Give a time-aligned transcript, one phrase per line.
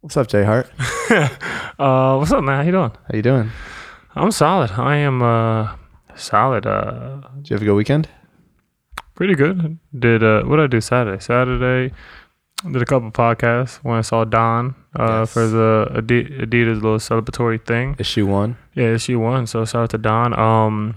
[0.00, 0.70] What's up, Jay Hart?
[1.78, 2.58] uh, what's up, man?
[2.60, 2.90] How you doing?
[2.90, 3.50] How you doing?
[4.14, 4.70] I'm solid.
[4.72, 5.74] I am uh
[6.14, 6.66] solid.
[6.66, 8.08] Uh, Did you have a good weekend?
[9.14, 9.78] pretty good.
[9.98, 11.20] Did uh, what did I do Saturday?
[11.20, 11.92] Saturday,
[12.70, 13.76] did a couple podcasts.
[13.82, 15.32] When I saw Don uh Yes.
[15.32, 17.96] for the Adi- Adidas little celebratory thing.
[17.98, 18.56] Issue one.
[18.74, 19.46] Yeah, she won.
[19.48, 20.38] So shout out to Don.
[20.38, 20.94] Um,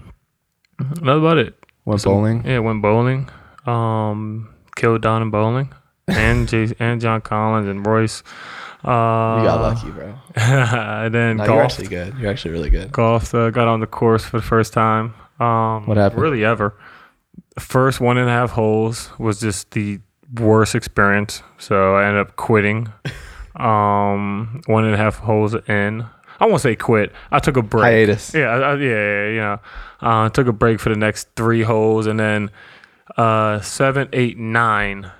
[0.78, 1.54] that's about it.
[1.84, 2.46] Went Some- bowling.
[2.46, 3.28] Yeah, went bowling.
[3.66, 5.72] Um, killed Don in bowling.
[6.06, 8.22] And Jay- and John Collins and Royce.
[8.84, 10.14] Uh, you got lucky, bro.
[10.34, 11.72] and then No, you're golf.
[11.72, 12.18] actually good.
[12.18, 12.90] You're actually really good.
[12.92, 16.20] golf uh, got on the course for the first time um What happened?
[16.22, 16.74] really ever
[17.58, 19.98] first one and a half holes was just the
[20.38, 22.88] worst experience so i ended up quitting
[23.56, 26.04] um one and a half holes in
[26.40, 28.34] i won't say quit i took a break Hiatus.
[28.34, 29.56] yeah, I, I, yeah, yeah, yeah.
[30.00, 32.50] Uh, took a break for the next three holes, and then
[33.16, 35.10] uh, seven, eight, nine.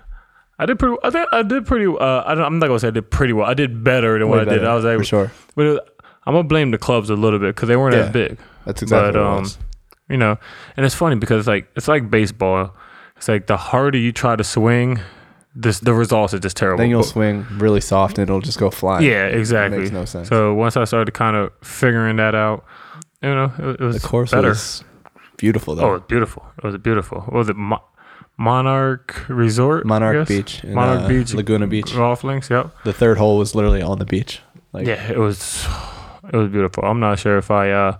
[0.59, 0.97] I did pretty.
[1.03, 1.87] I think I did pretty.
[1.87, 3.47] Uh, I don't, I'm not gonna say I did pretty well.
[3.49, 4.65] I did better than Way what I did.
[4.65, 5.33] I was able, for sure.
[5.57, 5.81] but it,
[6.27, 8.03] I'm gonna blame the clubs a little bit because they weren't Yeah.
[8.03, 8.39] as big.
[8.65, 9.51] That's exactly but, what it um.
[10.09, 10.37] You know,
[10.77, 12.75] and it's funny because it's like it's like baseball.
[13.17, 15.01] It's like the harder you try to swing,
[15.55, 16.79] this the results are just terrible.
[16.79, 19.05] Then you'll But- swing really soft and it'll just go flying.
[19.07, 19.79] yeah, exactly.
[19.79, 20.29] makes no sense.
[20.29, 22.65] So once I started kind of figuring that out,
[23.23, 24.49] you know, it, it was the course better.
[24.51, 24.85] was
[25.39, 26.45] beautiful Oh, it was beautiful.
[26.59, 27.21] It was beautiful.
[27.23, 27.83] What was it Mo-
[28.43, 29.87] Monarch Resort?
[29.87, 30.29] Monarch?
[30.29, 30.65] Beach.
[30.65, 31.35] in, Monarch uh, Beach.
[31.35, 31.95] Laguna Beach.
[31.95, 32.51] Golf links.
[32.51, 32.75] Yep.
[32.85, 34.41] The third hole was literally on the beach.
[34.73, 35.67] Like yeah, it was.
[36.33, 36.85] It was beautiful.
[36.85, 37.73] I'm not sure if I.
[37.73, 37.97] uh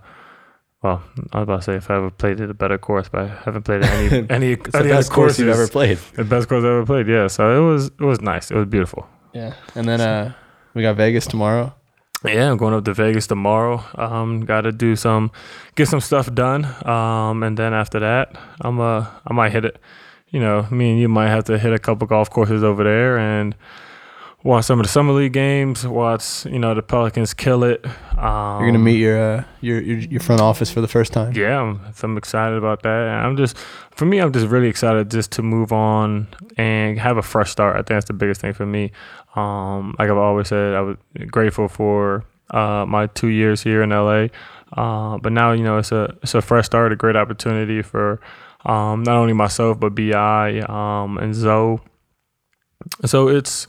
[0.81, 3.21] well, I was about to say if I ever played it a better course, but
[3.21, 5.97] I haven't played any any, it's the best other course you've ever played.
[6.15, 7.07] The best course I've ever played.
[7.09, 8.49] Yeah, so it was it was nice.
[8.49, 9.05] It was beautiful.
[9.33, 9.55] Yeah.
[9.75, 10.33] And then uh
[10.73, 11.73] we got Vegas tomorrow.
[12.25, 13.83] Yeah, I'm going up to Vegas tomorrow.
[13.95, 15.31] Um, got to do some,
[15.75, 16.63] get some stuff done.
[16.87, 19.77] Um, and then after that, I'm uh, I might hit it.
[20.33, 23.17] You know, me and you might have to hit a couple golf courses over there
[23.17, 23.55] and
[24.43, 25.87] watch some of the summer league games.
[25.87, 27.85] Watch, you know, the Pelicans kill it.
[28.17, 31.33] Um, You're gonna meet your uh your, your your front office for the first time.
[31.33, 32.89] Yeah, I'm, I'm excited about that.
[32.89, 33.57] I'm just,
[33.91, 36.27] for me, I'm just really excited just to move on
[36.57, 37.75] and have a fresh start.
[37.75, 38.91] I think that's the biggest thing for me.
[39.35, 40.97] Um, like I've always said, I was
[41.29, 44.27] grateful for uh, my two years here in LA.
[44.75, 48.19] Uh, but now, you know, it's a it's a fresh start, a great opportunity for
[48.65, 51.79] um, not only myself but Bi um, and Zoe.
[53.05, 53.67] So it's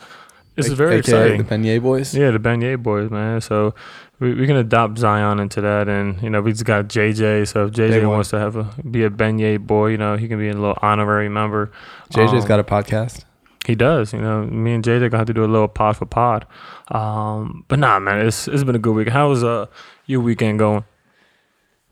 [0.57, 1.43] it's A- very AKA exciting.
[1.45, 2.15] The Beignet boys.
[2.15, 3.41] Yeah, the Beignet boys, man.
[3.41, 3.75] So
[4.21, 7.49] we, we can adopt Zion into that, and you know we just got JJ.
[7.49, 10.39] So if JJ wants to have a be a Beignet boy, you know he can
[10.39, 11.71] be a little honorary member.
[12.13, 13.25] JJ's Um, got a podcast.
[13.67, 14.13] He does.
[14.13, 16.47] You know, me and JJ gonna have to do a little pod for pod.
[16.89, 19.09] Um, but nah, man, it's it's been a good week.
[19.09, 19.67] How was uh
[20.07, 20.85] your weekend going?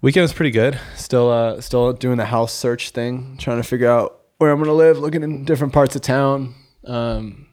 [0.02, 0.78] Weekend was pretty good.
[0.96, 4.72] Still uh still doing the house search thing, trying to figure out where I'm gonna
[4.72, 6.54] live, looking in different parts of town.
[6.84, 7.46] Um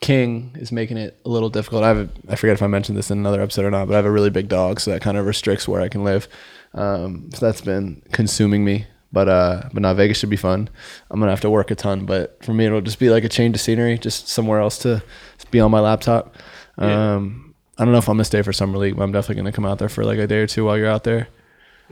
[0.00, 1.82] King is making it a little difficult.
[1.82, 3.94] I have a, I forget if I mentioned this in another episode or not, but
[3.94, 6.28] I have a really big dog, so that kind of restricts where I can live.
[6.74, 8.86] Um, so that's been consuming me.
[9.12, 10.68] But uh, but now Vegas should be fun.
[11.10, 13.28] I'm gonna have to work a ton, but for me it'll just be like a
[13.28, 15.02] change of scenery, just somewhere else to
[15.50, 16.36] be on my laptop.
[16.78, 17.14] Yeah.
[17.14, 19.52] Um, I don't know if I'm gonna stay for summer league, but I'm definitely gonna
[19.52, 21.28] come out there for like a day or two while you're out there.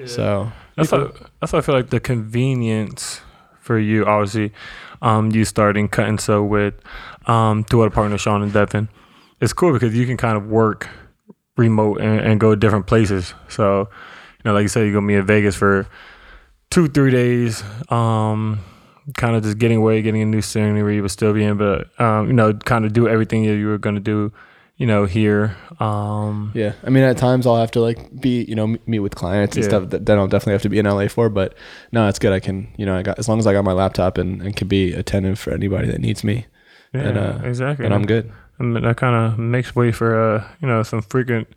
[0.07, 0.99] So That's why,
[1.41, 3.21] that's why I feel like the convenience
[3.61, 4.53] for you, obviously,
[5.03, 6.75] um, you starting cutting so with
[7.27, 8.89] um, two other partners, Sean and Devin,
[9.41, 10.89] it's cool because you can kind of work
[11.57, 13.35] remote and, and go different places.
[13.49, 15.87] So, you know, like you said, you're gonna be in Vegas for
[16.71, 17.63] two, three days.
[17.91, 18.61] Um,
[19.17, 22.29] kind of just getting away, getting a new scenery, but still being able to, um,
[22.29, 24.33] you know, kind of do everything that you were gonna do,
[24.77, 25.57] you know, here.
[25.81, 29.01] Um, yeah, I mean at times I'll have to like be you know m- meet
[29.01, 29.69] with clients and Yeah.
[29.71, 31.29] stuff that then I'll definitely have to be in LA for.
[31.29, 31.55] But
[31.93, 32.33] no, it's good.
[32.33, 34.57] I can you know I got as long as I got my laptop and, and
[34.57, 36.47] can be attentive for anybody that needs me,
[36.95, 37.85] yeah, And, uh, exactly.
[37.85, 38.31] and I'm good.
[38.59, 41.49] And that kind of makes way for uh, you know some frequent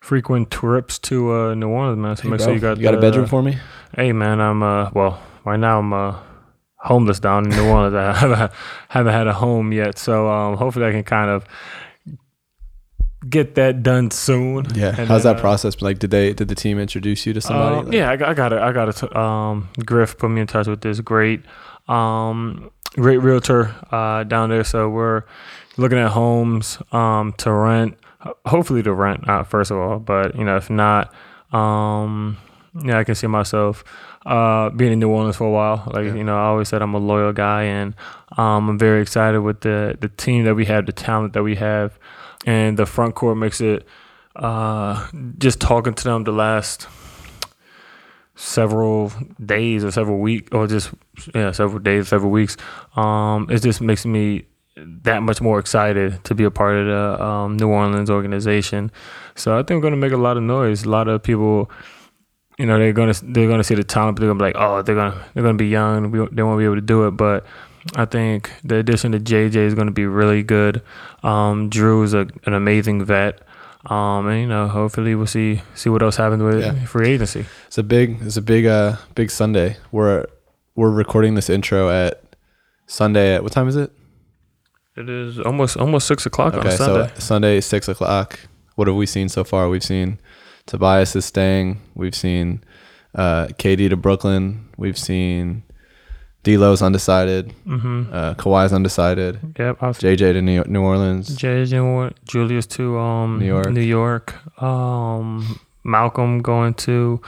[0.00, 2.16] frequent trips to uh, New Orleans, man.
[2.16, 3.58] So Hey, make sure you got you got a bedroom for me?
[3.96, 6.16] Hey, man, I'm uh well right now I'm uh
[6.76, 7.94] homeless down in New Orleans.
[7.96, 8.52] I haven't
[8.88, 11.44] haven't had a home yet, so um hopefully I can kind of
[13.28, 14.66] get that done soon.
[14.74, 14.94] Yeah.
[14.98, 15.76] And How's then, that uh, process?
[15.76, 15.86] been?
[15.86, 17.76] Like, did they did the team introduce you to somebody?
[17.76, 18.58] Um, Like- yeah, I got, I got it.
[18.60, 19.16] I got it.
[19.16, 21.42] Um, Griff put me in touch with this great,
[21.88, 24.64] um, great realtor uh, down there.
[24.64, 25.22] So we're
[25.76, 27.96] looking at homes um, to rent.
[28.46, 29.98] Hopefully to rent, uh, first of all.
[30.00, 31.12] But you know, if not,
[31.52, 32.36] um,
[32.84, 33.84] yeah, I can see myself
[34.26, 35.84] uh, being in New Orleans for a while.
[35.92, 36.14] Like Yeah.
[36.14, 37.94] you know, I always said I'm a loyal guy, and
[38.36, 41.54] um, I'm very excited with the the team that we have, the talent that we
[41.56, 41.98] have,
[42.46, 43.86] and the front court makes it.
[44.36, 45.08] Uh,
[45.38, 46.86] just talking to them the last
[48.36, 49.12] several
[49.44, 50.92] days or several weeks or just
[51.34, 52.56] yeah several days several weeks
[52.94, 54.46] um it just makes me
[55.02, 58.90] that much more excited to be a part of the um, New Orleans organization.
[59.34, 60.84] So I think we're going to make a lot of noise.
[60.84, 61.70] A lot of people,
[62.58, 64.44] you know, they're going to they're going to see the talent, but they're going to
[64.44, 66.10] be like, oh, they're going to they're going to be young.
[66.10, 67.46] They won't be able to do it, but.
[67.96, 70.82] I think the addition to JJ is going to be really good.
[71.22, 73.40] Um, Drew is a, an amazing vet.
[73.86, 76.84] Um, and you know, hopefully we'll see see what else happens with Yeah.
[76.84, 77.46] free agency.
[77.68, 79.76] It's a big it's a big uh big Sunday.
[79.92, 80.26] We're
[80.74, 82.22] we're recording this intro at
[82.86, 83.92] Sunday at what time is it?
[84.96, 87.08] It is almost almost six o'clock on Sunday.
[87.14, 88.38] so Sunday six o'clock.
[88.74, 89.68] What have we seen so far?
[89.68, 90.18] We've seen
[90.66, 91.80] Tobias is staying.
[91.94, 92.62] We've seen
[93.14, 94.68] uh, KD to Brooklyn.
[94.76, 95.62] We've seen
[96.44, 97.52] D'Lo's undecided.
[97.66, 98.04] mm-hmm.
[98.12, 99.38] Uh, Kawhi's undecided.
[99.58, 99.82] Yep.
[99.82, 101.36] I was JJ to New, New Orleans.
[101.36, 103.70] JJ Julius to um New York.
[103.70, 104.34] New York.
[104.62, 107.20] Um, Malcolm going to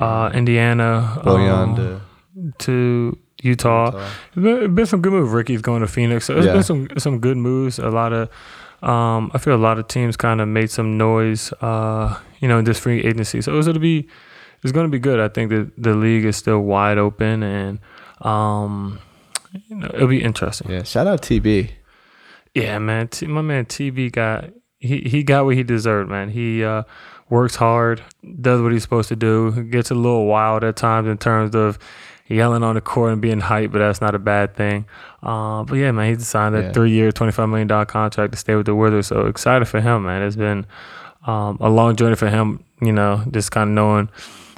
[0.00, 1.20] uh Indiana.
[1.24, 2.00] Bojan um, to
[2.58, 3.86] to Utah.
[3.86, 4.08] Utah.
[4.32, 5.32] It's been, it's been some good moves.
[5.32, 6.26] Ricky's going to Phoenix.
[6.26, 6.52] So it's Yeah.
[6.54, 7.78] been some some good moves.
[7.78, 8.28] A lot of
[8.82, 11.52] um, I feel a lot of teams kind of made some noise.
[11.60, 13.40] Uh, you know, in this free agency.
[13.40, 14.08] So it's gonna be
[14.62, 15.20] it's gonna be good.
[15.20, 17.78] I think that the league is still wide open and
[18.22, 18.98] um,
[19.68, 20.70] you know, it'll be interesting.
[20.70, 21.70] Yeah, shout out TB.
[22.54, 23.08] Yeah, man.
[23.08, 24.46] T- my man TB got
[24.78, 26.28] he he got what he deserved, man.
[26.30, 26.82] He uh,
[27.30, 28.02] works hard,
[28.40, 29.64] does what he's supposed to do.
[29.64, 31.78] Gets a little wild at times in terms of
[32.26, 34.84] yelling on the court and being hyped, but that's not a bad thing.
[35.22, 36.72] Uh, but yeah, man, he signed a Yeah.
[36.72, 39.06] three-year, twenty-five million dollar contract to stay with the Wizards.
[39.08, 40.22] So excited for him, man.
[40.22, 40.66] It's been
[41.26, 42.64] um, a long journey for him.
[42.80, 44.08] You know, just kind of knowing.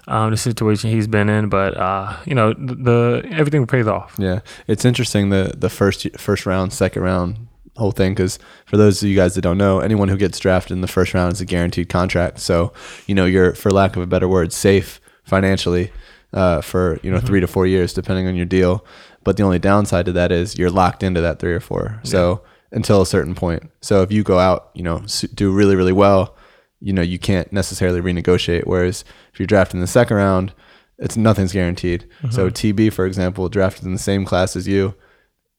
[0.09, 4.15] Um, the situation he's been in, but uh, you know the, the everything pays off.
[4.19, 9.03] Yeah, it's interesting the the first first round, second round whole thing because for those
[9.03, 11.41] of you guys that don't know, anyone who gets drafted in the first round is
[11.41, 12.39] a guaranteed contract.
[12.41, 12.73] So
[13.07, 15.91] you know you're, for lack of a better word, safe financially
[16.33, 18.85] uh, for you know three to four years depending on your deal.
[19.25, 22.01] But the only downside to that is you're locked into that three or four.
[22.05, 22.43] So
[22.73, 23.71] until a certain point.
[23.81, 25.03] So if you go out, you know,
[25.35, 26.37] do really really well,
[26.81, 28.67] you know you can't necessarily renegotiate.
[28.67, 30.53] Whereas if you're drafted in the second round,
[30.99, 32.07] it's nothing's guaranteed.
[32.31, 34.95] So TB, for example, drafted in the same class as you,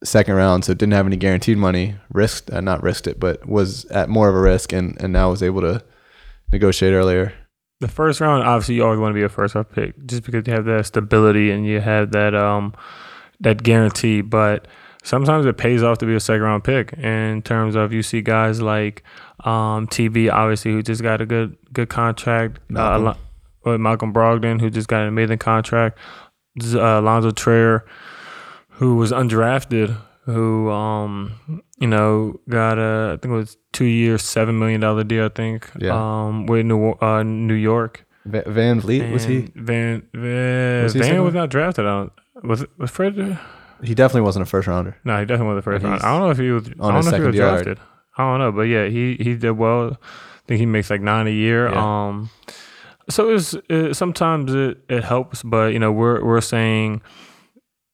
[0.03, 3.85] second round, so didn't have any guaranteed money, risked, uh, not risked it, but was
[3.85, 5.83] at more of a risk, and and now was able to
[6.51, 7.33] negotiate earlier.
[7.79, 10.45] The first round, obviously, you always want to be a first round pick, just because
[10.45, 12.73] you have that stability and you have that um
[13.39, 14.21] that guarantee.
[14.21, 14.67] But
[15.03, 16.93] sometimes it pays off to be a second round pick.
[16.93, 19.03] In terms of you see guys like
[19.45, 22.57] um TB, obviously, who just got a good good contract.
[22.69, 23.07] Uh, Malcolm.
[23.07, 25.97] Al- uh, Malcolm Brogdon, who just got an amazing contract.
[26.73, 27.85] Uh, Alonzo Trier,
[28.69, 29.95] who was undrafted,
[30.25, 35.03] who um you know got a I think it was two years, seven million dollar
[35.03, 35.25] deal.
[35.25, 35.93] I think Yeah.
[35.95, 38.05] um with New uh, New York.
[38.25, 39.47] Va- VanVleet was he?
[39.55, 41.85] Van Van, Was he Van was not drafted.
[41.85, 42.13] I don't,
[42.43, 43.39] was it, was Fred?
[43.83, 44.95] He definitely wasn't a first rounder.
[45.03, 46.01] No, he definitely wasn't a first And round.
[46.01, 46.67] he's I don't know if he was.
[46.79, 47.63] on I his don't know if he was second yard.
[47.63, 47.79] drafted.
[48.17, 49.97] I don't know, but yeah, he he did well.
[50.01, 51.69] I think he makes like nine a year.
[51.69, 52.07] Yeah.
[52.07, 52.29] Um,
[53.09, 57.01] so it's it, sometimes it, it helps, but you know we're we're saying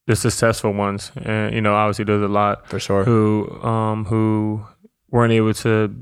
[0.07, 3.03] the successful ones, and you know obviously there's a lot For sure.
[3.03, 4.65] who um who
[5.11, 5.93] weren't able to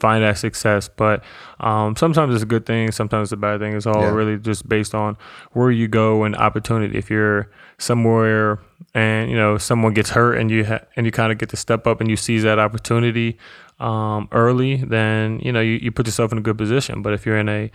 [0.00, 1.22] find that success but
[1.60, 4.10] um sometimes it's a good thing sometimes it's a bad thing it's all Yeah.
[4.10, 5.16] really just based on
[5.52, 7.48] where you go and opportunity if you're
[7.78, 8.58] somewhere
[8.94, 11.56] and you know someone gets hurt and you ha- and you kind of get to
[11.56, 13.36] step up and you seize that opportunity
[13.80, 17.26] um early then you know you, you put yourself in a good position but if
[17.26, 17.70] you're in a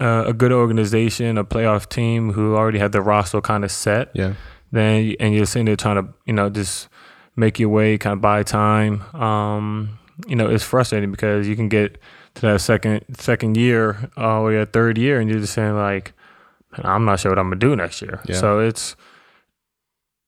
[0.00, 4.10] uh, a good organization a playoff team who already had the roster kind of set
[4.14, 4.34] Yeah.
[4.72, 6.88] then and you're sitting there trying to you know just
[7.36, 11.68] make your way kind of buy time um you know it's frustrating because you can
[11.68, 11.98] get
[12.34, 16.12] to that second second year uh, or your third year and you're just saying like
[16.72, 18.36] "Man, i'm not sure what i'm gonna do next year Yeah.
[18.36, 18.96] so it's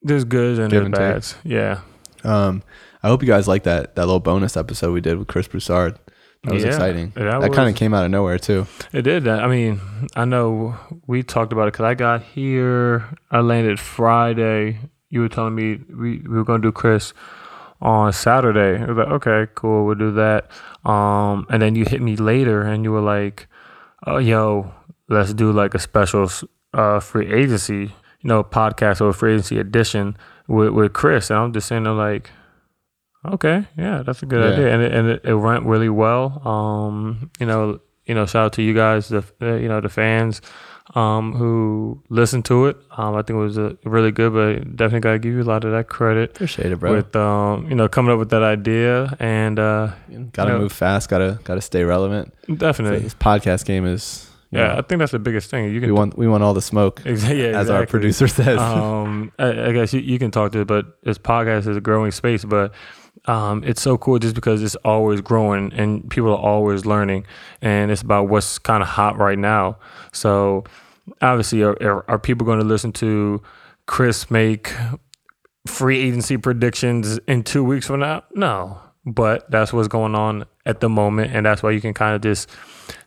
[0.02, 1.52] there's goods and Give there's take.
[1.52, 1.80] yeah
[2.24, 2.62] Um,
[3.02, 5.98] I hope you guys like that that little bonus episode we did with Chris Broussard.
[6.44, 7.12] That was Yeah, exciting.
[7.16, 8.66] that That, kind of came out of nowhere too.
[8.92, 9.26] It did.
[9.26, 9.80] I mean,
[10.14, 10.74] I know
[11.06, 13.06] we talked about it because I got here.
[13.30, 14.78] I landed Friday.
[15.10, 17.12] You were telling me we, we were going to do Chris
[17.80, 18.82] on Saturday.
[18.82, 20.50] I was like, okay, cool, we'll do that.
[20.84, 23.46] Um, and then you hit me later, and you were like,
[24.06, 24.72] oh, yo,
[25.08, 26.30] let's do like a special
[26.74, 30.16] uh, free agency, you know, podcast or free agency edition
[30.46, 31.30] with with Chris.
[31.30, 32.30] And I'm just saying, like.
[33.26, 34.52] Okay, yeah, that's a good Yeah.
[34.54, 36.40] idea, and it, and it, it went really well.
[36.46, 39.88] Um, you know, you know, shout out to you guys, the uh, you know the
[39.88, 40.40] fans,
[40.94, 42.76] um, who listened to it.
[42.96, 45.64] Um, I think it was uh really good, but definitely gotta give you a lot
[45.64, 46.92] of that credit Appreciate it, bro.
[46.94, 49.92] with um, you know, coming up with that idea and uh,
[50.32, 51.08] gotta you know- move fast.
[51.10, 52.32] Gotta gotta stay relevant.
[52.56, 54.30] definitely, This podcast game is.
[54.50, 55.72] yeah, know, I think that's the biggest thing.
[55.72, 58.58] You can we want we want all the smoke, Exa- yeah, as our producer says.
[58.58, 61.80] um, I, I guess you, you can talk to it, but this podcast is a
[61.82, 62.44] growing space.
[62.46, 62.72] But
[63.28, 67.26] um, it's so cool just because it's always growing and people are always learning,
[67.60, 69.76] and it's about what's kind of hot right now.
[70.12, 70.64] So
[71.20, 73.42] obviously, are, are, are people going to listen to
[73.86, 74.72] Chris make
[75.66, 78.24] free agency predictions in two weeks from now?
[78.34, 82.14] No, but that's what's going on at the moment, and that's why you can kind
[82.14, 82.48] of just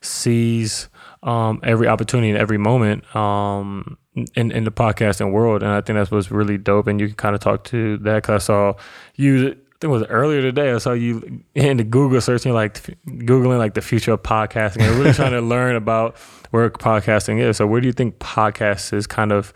[0.01, 0.87] seize
[1.23, 3.97] um, every opportunity and every moment um,
[4.35, 6.87] in in the podcasting world, and I think that's what's really dope.
[6.87, 8.73] And you can kind of talk to that because I saw
[9.15, 9.55] you.
[9.81, 10.71] I think it was earlier today.
[10.71, 12.75] I saw you in the Google searching, like
[13.07, 16.15] googling like the future of podcasting, and really trying to learn about
[16.51, 17.57] where podcasting is.
[17.57, 19.51] So, where do you think podcast is kind of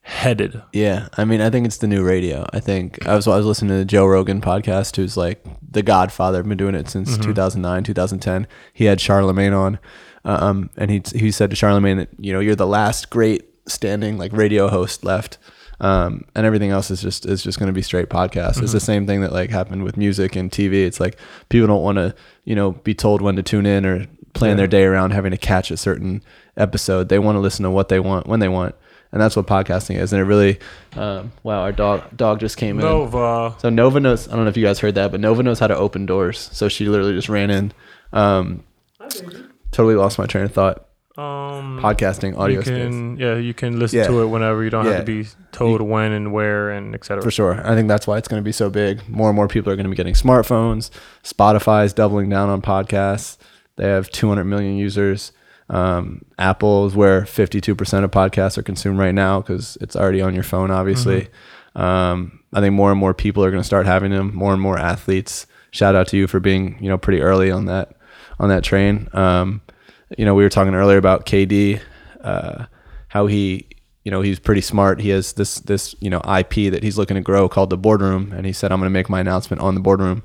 [0.00, 0.60] headed?
[0.72, 2.44] Yeah, I mean, I think it's the new radio.
[2.52, 5.84] I think I was I was listening to the Joe Rogan podcast, who's like the
[5.84, 6.40] Godfather.
[6.40, 8.48] I've been doing it since 2009, 2010.
[8.72, 9.78] He had Charlemagne on,
[10.24, 14.18] um, and he he said to Charlemagne that you know you're the last great standing
[14.18, 15.38] like radio host left.
[15.82, 18.62] Um, and everything else is just is just going to be straight podcast.
[18.62, 20.84] It's the same thing that like happened with music and TV.
[20.86, 24.06] It's like people don't want to you know be told when to tune in or
[24.32, 24.56] plan Yeah.
[24.58, 26.22] their day around having to catch a certain
[26.56, 27.08] episode.
[27.08, 28.76] They want to listen to what they want when they want,
[29.10, 30.12] and that's what podcasting is.
[30.12, 30.60] And it really,
[30.96, 32.84] um, wow, our dog dog just came in.
[32.84, 33.56] Nova.
[33.58, 34.28] So Nova knows.
[34.28, 36.48] I don't know if you guys heard that, but Nova knows how to open doors.
[36.52, 37.72] So she literally just ran in.
[38.12, 38.62] Um,
[39.72, 40.86] totally lost my train of thought.
[41.18, 44.06] Um, Podcasting, audio you space, can, yeah, you can listen Yeah.
[44.06, 44.64] to it whenever.
[44.64, 44.92] You don't Yeah.
[44.92, 47.22] have to be told when and where and etc.
[47.22, 47.60] for sure.
[47.64, 49.06] I think that's why it's going to be so big.
[49.08, 50.90] More and more people are going to be getting smartphones.
[51.22, 53.36] Spotify is doubling down on podcasts.
[53.76, 55.32] They have 200 million users.
[55.68, 60.34] Um, Apple is where 52% of podcasts are consumed right now because it's already on
[60.34, 61.28] your phone, obviously.
[61.76, 64.32] Um, I think more and more people are going to start having them.
[64.34, 65.46] More and more athletes.
[65.70, 67.92] Shout out to you for being, you know, pretty early on that
[68.40, 69.08] on that train.
[69.14, 69.60] Um,
[70.18, 71.80] you know, we were talking earlier about KD,
[72.22, 72.66] uh,
[73.08, 73.66] how he,
[74.04, 75.00] you know, he's pretty smart.
[75.00, 78.32] He has this this you know IP that he's looking to grow called the Boardroom,
[78.32, 80.22] and he said, "I'm going to make my announcement on the Boardroom."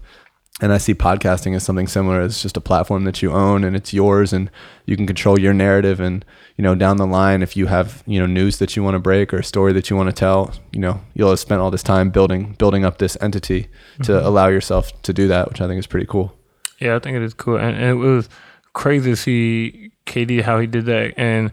[0.59, 2.19] And I see podcasting as something similar.
[2.23, 4.49] It's just a platform that you own and it's yours, and
[4.87, 5.99] you can control your narrative.
[5.99, 6.25] And
[6.57, 8.99] you know, down the line, if you have you know news that you want to
[8.99, 11.69] break or a story that you want to tell, you know, you'll have spent all
[11.69, 13.67] this time building building up this entity
[14.01, 16.33] to allow yourself to do that, which I think is pretty cool.
[16.79, 18.29] Yeah, I think it is cool, and, and it was
[18.77, 21.51] crazy to see KD how he did that, and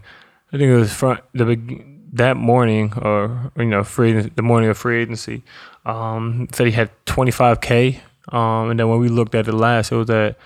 [0.53, 4.69] I think it was front the big, that morning or you know free the morning
[4.69, 5.43] of free agency.
[5.85, 7.99] Um, said he had 25k,
[8.31, 10.37] um, and then when we looked at it last, it was at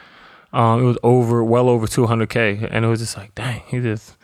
[0.53, 4.15] um, it was over well over 200k, and it was just like dang, he just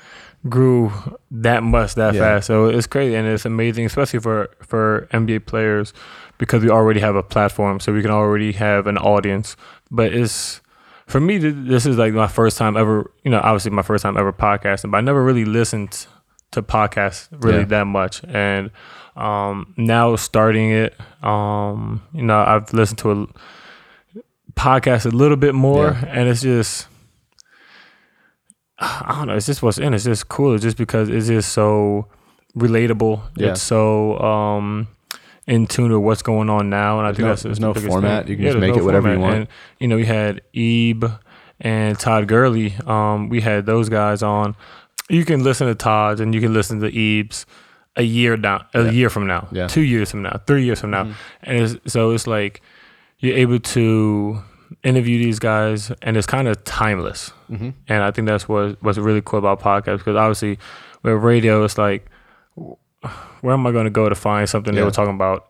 [0.47, 0.91] grew
[1.31, 2.21] that much that Yeah.
[2.21, 2.47] fast.
[2.47, 5.93] So it's crazy and it's amazing, especially for for NBA players
[6.38, 9.55] because we already have a platform, so we can already have an audience.
[9.91, 10.62] But it's
[11.07, 13.12] for me, this is like my first time ever.
[13.24, 16.07] You know, obviously my first time ever podcasting, but I never really listened
[16.51, 17.65] to podcasts really Yeah.
[17.65, 18.21] that much.
[18.27, 18.71] And
[19.15, 23.27] um, now starting it, um, you know, I've listened to a
[24.55, 26.05] podcast a little bit more, Yeah.
[26.09, 26.88] and it's just.
[28.77, 29.35] I don't know.
[29.35, 29.93] It's just what's in.
[29.93, 30.53] It's just cool.
[30.53, 32.07] It's Just because it's just so
[32.57, 33.21] relatable.
[33.38, 33.51] Yeah.
[33.51, 34.88] It's so um,
[35.48, 37.68] in tune with what's going on now, and I There's think no- that's there's the
[37.68, 38.24] no format.
[38.25, 38.32] thing.
[38.32, 39.36] You can just there's make it whatever you want.
[39.36, 39.48] And
[39.80, 41.06] you know, we had Ebe
[41.62, 42.74] and Todd Gurley.
[42.86, 44.56] Um, we had those guys on.
[45.10, 47.46] You can listen to Todd and you can listen to Ebes
[47.96, 48.92] a year down, a Yeah.
[48.92, 49.68] year from now, Yeah.
[49.68, 51.14] two years from now, three years from now, Mhm.
[51.44, 52.62] and it's, so it's like
[53.20, 54.40] you're able to
[54.84, 57.32] interview these guys, and it's kind of timeless.
[57.52, 57.70] Mm-hmm.
[57.88, 60.58] And I think that's what what's really cool about podcasts because obviously
[61.04, 62.08] with radio, it's like,
[63.46, 65.48] where am I going to go to find something they were talking about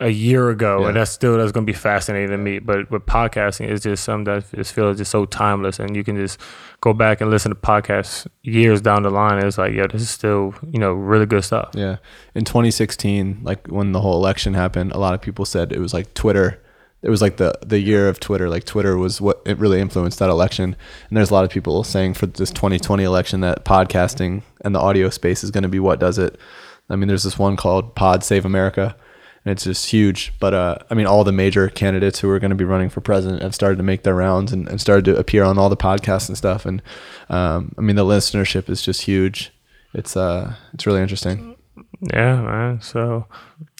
[0.00, 0.80] a year ago?
[0.80, 0.88] Yeah.
[0.88, 2.58] And that's still that's going to be fascinating to me.
[2.58, 6.16] But with podcasting, it's just something that just feels just so timeless, and you can
[6.16, 6.40] just
[6.80, 9.44] go back and listen to podcasts years down the line.
[9.44, 11.70] It's like, yeah, this is still you know really good stuff.
[11.74, 11.98] Yeah.
[12.34, 15.94] In 2016, like when the whole election happened, a lot of people said it was
[15.94, 16.60] like Twitter.
[17.00, 18.48] It was like the the year of Twitter.
[18.48, 20.74] Like Twitter was what it really influenced that election.
[21.08, 24.80] And there's a lot of people saying for this 2020 election that podcasting and the
[24.80, 26.40] audio space is going to be what does it.
[26.90, 28.96] I mean, there's this one called Pod Save America,
[29.44, 30.32] and it's just huge.
[30.40, 33.00] But uh, I mean, all the major candidates who are going to be running for
[33.00, 35.76] president have started to make their rounds and, and started to appear on all the
[35.76, 36.64] podcasts and stuff.
[36.66, 36.82] And
[37.28, 39.52] um, I mean, the listenership is just huge.
[39.94, 41.56] It's uh, it's really interesting.
[42.00, 42.80] Yeah, man.
[42.80, 43.26] So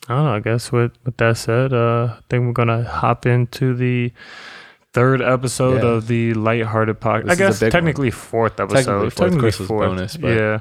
[0.08, 0.34] I don't know.
[0.34, 4.12] I guess with with that said, uh, I think we're gonna hop into the
[4.94, 5.88] third episode Yeah.
[5.90, 7.30] of the lighthearted podcast.
[7.30, 7.70] I guess big one.
[7.72, 8.84] technically fourth episode.
[8.84, 9.38] Technically fourth.
[9.38, 10.60] Chris was bonus, but- yeah.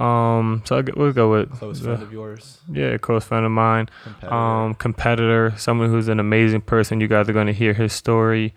[0.00, 0.62] Um.
[0.64, 2.58] So I gu- we'll go with Close uh, friend of yours.
[2.70, 3.88] yeah, close friend of mine.
[4.04, 4.34] Competitor.
[4.34, 7.00] Um, competitor, someone who's an amazing person.
[7.00, 8.54] You guys are going to hear his story.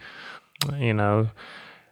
[0.78, 1.30] You know,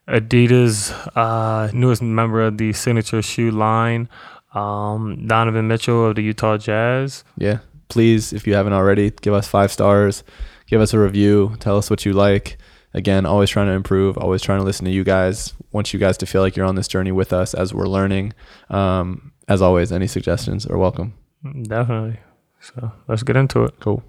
[0.08, 4.10] Adidas, uh, newest member of the signature shoe line.
[4.54, 7.24] Um, Donovan Mitchell of the Utah Jazz.
[7.38, 7.60] yeah.
[7.90, 10.24] Please, if you haven't already, give us five stars.
[10.68, 11.56] give us a review.
[11.60, 12.60] Tell us what you like.
[12.94, 14.16] Again, always trying to improve.
[14.16, 15.56] Always trying to listen to you guys.
[15.72, 18.34] Want you guys to feel like you're on this journey with us as we're learning.
[18.70, 21.14] Um, as always, any suggestions are welcome.
[21.64, 22.20] Definitely.
[22.62, 23.74] So let's get into it.
[23.80, 24.04] Cool.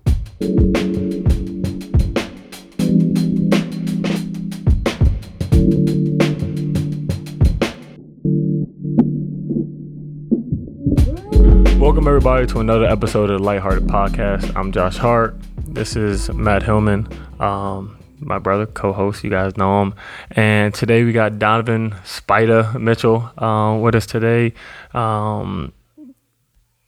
[11.81, 14.55] Welcome everybody to another episode of the Lighthearted Podcast.
[14.55, 15.37] I'm Josh Hart.
[15.67, 17.09] This is Matt Hillman,
[17.41, 19.25] um, my brother, co-host.
[19.25, 19.95] You guys know him.
[20.31, 24.53] And today we got Donovan Spider Mitchell um, with us today.
[24.95, 25.73] Um,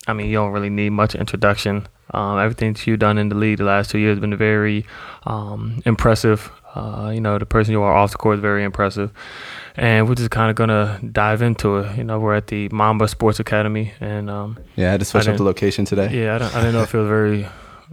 [0.06, 1.86] I mean, you don't really need much introduction.
[2.10, 4.84] Um, everything that you've done in the league the last two years has been very
[5.24, 6.50] um, impressive.
[6.74, 9.12] Uh, you know, the person you are off the court is very impressive.
[9.76, 11.96] And we're just kind of going to dive into it.
[11.96, 13.92] You know, we're at the Mamba Sports Academy.
[14.00, 16.10] And um, Yeah, I had to switch up the location today.
[16.24, 17.46] yeah, I, don't, I didn't know if it was a very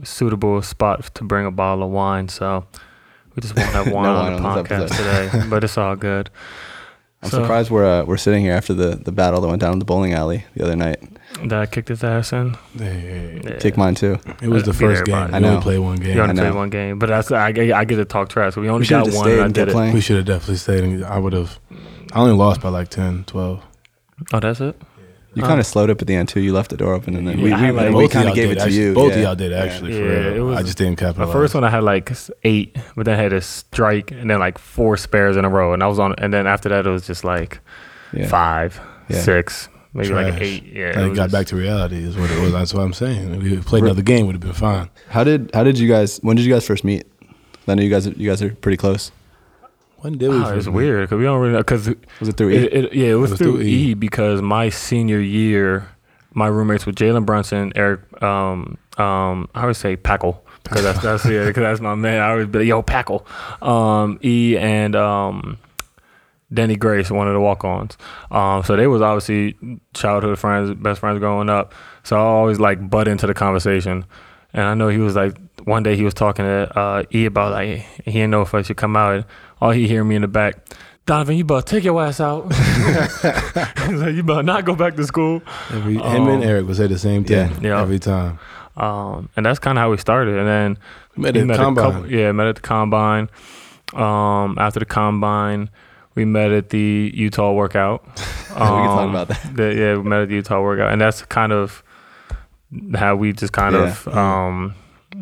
[0.03, 2.27] suitable spot to bring a bottle of wine.
[2.27, 2.65] So
[3.36, 5.45] we just won't have No wine wine on the on podcast today.
[5.50, 6.29] But it's all good.
[7.21, 9.74] I'm So- surprised we're uh, we're sitting here after the, the battle that went down
[9.74, 11.01] in the bowling alley the other night.
[11.45, 12.55] That I kicked his ass in.
[12.77, 13.57] Hey, Yeah.
[13.57, 14.17] Kick mine too.
[14.41, 15.15] It was the first game.
[15.29, 15.50] We I know.
[15.50, 16.15] only played one game.
[16.15, 18.55] You only played one game, but that's I, get- I get to talk trash.
[18.55, 19.93] We only We got one, and I did kept it.
[19.93, 20.83] We should have definitely stayed.
[20.83, 21.59] And I would have.
[22.13, 23.63] I only lost by like 10, 12.
[24.33, 24.81] Oh, that's it.
[25.36, 26.39] You kind of um, slowed up at the end too.
[26.41, 28.36] You left the door open, and then we, Yeah, I we, like- we kind of
[28.36, 28.77] gave did, it to actually.
[28.81, 28.93] you.
[28.93, 29.17] Both yeah.
[29.17, 29.91] of y'all did actually.
[29.93, 30.36] Yeah, for real.
[30.36, 31.27] it was- I just didn't capitalize.
[31.29, 32.12] The first one I had like
[32.43, 35.74] eight, but then I had a strike and then like four spares in a row,
[35.74, 36.15] and I was on.
[36.17, 37.59] And then after that, it was just like
[38.12, 38.27] Yeah.
[38.27, 39.21] five, Yeah.
[39.21, 40.63] six, maybe like an eight.
[40.74, 42.51] Yeah, And it it got just- back to reality is what it was.
[42.51, 43.33] That's what I'm saying.
[43.36, 44.89] If we played another game, would have been fine.
[45.09, 46.17] How did how did you guys?
[46.24, 47.05] When did you guys first meet?
[47.67, 49.12] I know you guys you guys are pretty close.
[50.01, 50.38] When did we?
[50.38, 51.89] Oh, it's weird because we don't really because
[52.20, 52.56] Was it through E?
[52.56, 53.91] It, it, yeah, it was, was through, through E.
[53.91, 53.94] E.
[53.94, 55.89] because my senior year,
[56.34, 61.25] my roommates were Jalen Brunson, Eric, um, um, I would say Packle because that's that's
[61.25, 62.22] yeah, because that's my man.
[62.22, 63.25] I always be like, yo Packle,
[63.62, 65.58] um, E and um,
[66.53, 67.98] Denny Grace, one of the walk-ons.
[68.32, 69.58] Um, so they was obviously
[69.94, 71.74] childhood friends, best friends growing up.
[72.03, 74.05] So I always like butt into the conversation.
[74.51, 77.51] And I know he was like one day he was talking to uh, E about
[77.51, 79.25] like he didn't know if I should come out.
[79.61, 80.55] All he hear me in the back,
[81.05, 82.51] Donovan, you better take your ass out.
[82.53, 85.41] He's like, you better not go back to school.
[85.72, 87.59] Every, him Um, and Eric would say the same thing Yeah.
[87.61, 87.81] Yeah.
[87.81, 88.39] every time.
[88.77, 90.37] Um, and that's kind of how we started.
[90.37, 90.77] And then
[91.17, 91.91] We met we at met combine.
[91.93, 93.29] Couple, yeah, met at the combine.
[93.93, 95.69] Um, after the combine,
[96.15, 98.05] we met at the Utah workout.
[98.50, 99.55] we can talk Um, about that.
[99.55, 101.83] the- yeah, we met at the Utah workout, and that's kind of
[102.95, 103.87] how we just kind Yeah.
[103.89, 104.75] of um,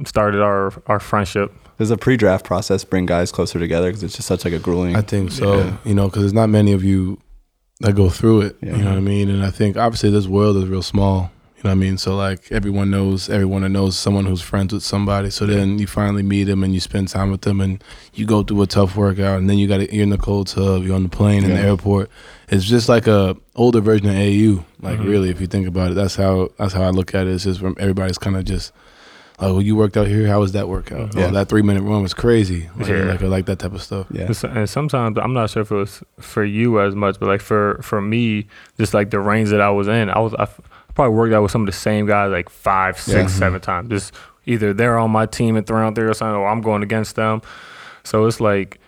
[0.05, 1.51] started our our friendship.
[1.77, 3.87] Does a pre-draft process bring guys closer together?
[3.89, 4.95] Because it's just such like a grueling.
[4.95, 5.59] I think so.
[5.59, 5.77] Yeah.
[5.85, 7.19] You know, because there's not many of you
[7.81, 8.55] that go through it.
[8.61, 8.75] Yeah.
[8.77, 9.29] You know what I mean?
[9.29, 11.31] And I think obviously this world is real small.
[11.57, 11.97] You know what I mean?
[11.97, 15.29] So like everyone knows everyone that knows someone who's friends with somebody.
[15.31, 18.43] So then you finally meet them and you spend time with them and you go
[18.43, 20.95] through a tough workout and then you got to you're in the cold tub, you're
[20.95, 22.09] on the plane in the airport.
[22.49, 24.63] It's just like a older version of AU.
[24.81, 25.07] Like Mhm.
[25.09, 27.31] really, if you think about it, that's how that's how I look at it.
[27.33, 28.71] It's just from everybody's kind of just.
[29.39, 30.27] Like, well, you worked out here.
[30.27, 31.15] How was that workout?
[31.15, 31.25] Yeah.
[31.27, 32.69] Oh, that three minute run was crazy.
[32.77, 33.03] Like, Yeah.
[33.03, 34.07] like I like that type of stuff.
[34.11, 34.31] yeah.
[34.43, 37.79] And sometimes I'm not sure if it was for you as much, but like for
[37.83, 38.47] for me,
[38.77, 40.59] just like the range that I was in, I was I f-
[40.95, 43.39] probably worked out with some of the same guys like five, six, Yeah.
[43.39, 43.89] seven times.
[43.89, 44.13] Just
[44.47, 47.15] either they're on my team and throwing out there or something, or I'm going against
[47.15, 47.41] them.
[48.03, 48.79] So it's like,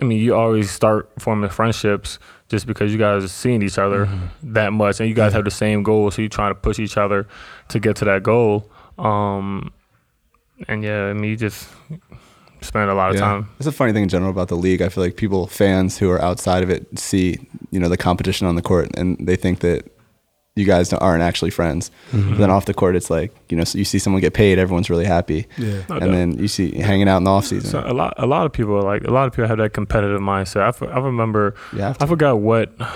[0.00, 4.08] I mean, you always start forming friendships just because you guys are seeing each other
[4.42, 5.38] that much, and you guys Yeah.
[5.38, 7.26] have the same goal, so you're trying to push each other
[7.68, 8.70] to get to that goal.
[8.98, 9.70] Um,
[10.68, 11.68] and yeah, I mean, you just
[12.60, 13.22] spend a lot of Yeah.
[13.22, 13.48] time.
[13.58, 14.82] It's a funny thing in general about the league.
[14.82, 17.38] I feel like people, fans who are outside of it, see
[17.70, 19.86] you know the competition on the court, and they think that
[20.56, 21.90] you guys aren't actually friends.
[22.12, 22.30] Mm-hmm.
[22.30, 24.58] But then off the court, it's like you know, so you see someone get paid,
[24.58, 25.66] everyone's really happy, Yeah.
[25.88, 26.10] No and doubt.
[26.10, 27.70] then you see hanging out in the off season.
[27.70, 29.72] So a lot, a lot of people are like a lot of people have that
[29.72, 30.62] competitive mindset.
[30.62, 32.90] I, f- I remember, yeah, I forgot what, I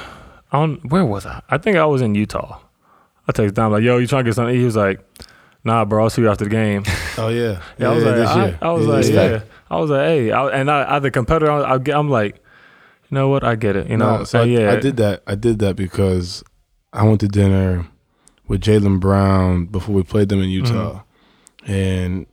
[0.52, 1.40] don't, where was I?
[1.48, 2.60] I think I was in Utah.
[3.26, 5.00] I text Dom like, "Yo, you trying to get something?" He was like,
[5.64, 6.84] "Nah, bro, I'll see you after the game."
[7.16, 7.62] Oh yeah.
[7.78, 8.58] Yeah, I was like, this I, year.
[8.60, 9.30] I was Yeah, like, yeah.
[9.30, 12.34] yeah, I was like, hey, I, and I, as a competitor, I, I, I'm like,
[13.08, 13.44] you know what?
[13.44, 13.88] I get it.
[13.88, 15.22] You know, No, so I, yeah, I did that.
[15.24, 16.42] I did that because
[16.92, 17.86] I went to dinner
[18.48, 20.74] with Jaylen Brown before we played them in mm-hmm.
[20.74, 21.02] Utah,
[21.66, 22.26] and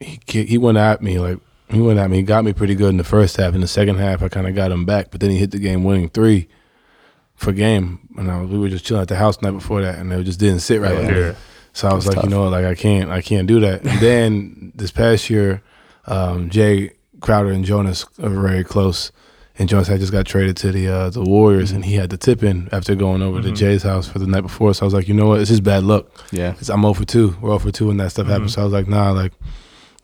[0.00, 1.38] he he went at me like
[1.68, 2.18] he went at me.
[2.18, 3.54] He got me pretty good in the first half.
[3.54, 5.58] In the second half, I kind of got him back, but then he hit the
[5.58, 6.48] game winning three
[7.34, 8.08] for game.
[8.16, 10.12] And I was, we were just chilling at the house the night before that, and
[10.12, 10.96] it just didn't sit right.
[10.96, 11.34] with me.
[11.74, 11.78] Yeah.
[11.78, 13.82] So I was That's like, you know, what, like I can't, I can't do that.
[13.84, 15.62] And then this past year,
[16.06, 19.10] um, Jae Crowder and Jonas are very close,
[19.58, 22.16] and Jonas had just got traded to the uh, the Warriors, and he had the
[22.16, 23.56] tip in after going over to Mhm.
[23.56, 24.74] Jay's house for the night before.
[24.74, 26.06] So I was like, you know what, it's just bad luck.
[26.32, 27.36] yeah, It's, I'm 0 for two.
[27.40, 28.30] We're 0 for two when that stuff Mhm.
[28.30, 28.50] happened.
[28.50, 29.32] So I was like, nah, like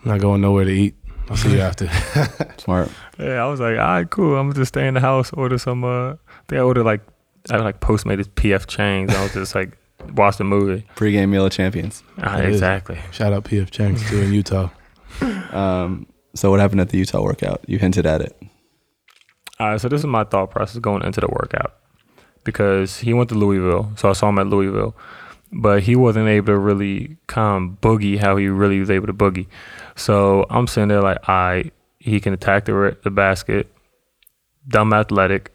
[0.04, 0.94] I'm not going nowhere to eat.
[1.30, 1.88] I'll see you after.
[2.58, 2.90] Smart.
[3.18, 4.36] Yeah, I was like, all right, cool.
[4.36, 5.82] I'm gonna just stay in the house, order some.
[5.84, 6.16] Uh, I
[6.48, 7.00] think I ordered like
[7.50, 9.14] I like Postmates PF Chang's.
[9.14, 9.76] I was just like
[10.14, 10.86] watch the movie.
[10.96, 12.02] Pre-game meal of champions.
[12.18, 12.56] Ah, It is.
[12.56, 12.98] exactly.
[13.12, 14.70] Shout out PF Chang's too in Utah.
[15.52, 17.64] Um, so what happened at the Utah workout?
[17.66, 18.36] You hinted at it.
[19.58, 21.74] All right, so this is my thought process going into the workout
[22.44, 24.94] because he went to Louisville, so I saw him at Louisville,
[25.50, 29.46] but he wasn't able to really come boogie how he really was able to boogie.
[29.96, 33.66] So I'm sitting there like, I he can attack the the basket,
[34.68, 35.50] dumb athletic,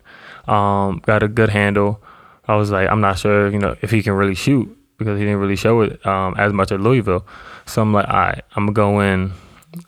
[0.47, 2.01] um, got a good handle.
[2.47, 5.25] I was like, I'm not sure, you know, if he can really shoot because he
[5.25, 7.25] didn't really show it um, as much at Louisville.
[7.65, 9.34] So I'm like, all right, I'm gonna go in,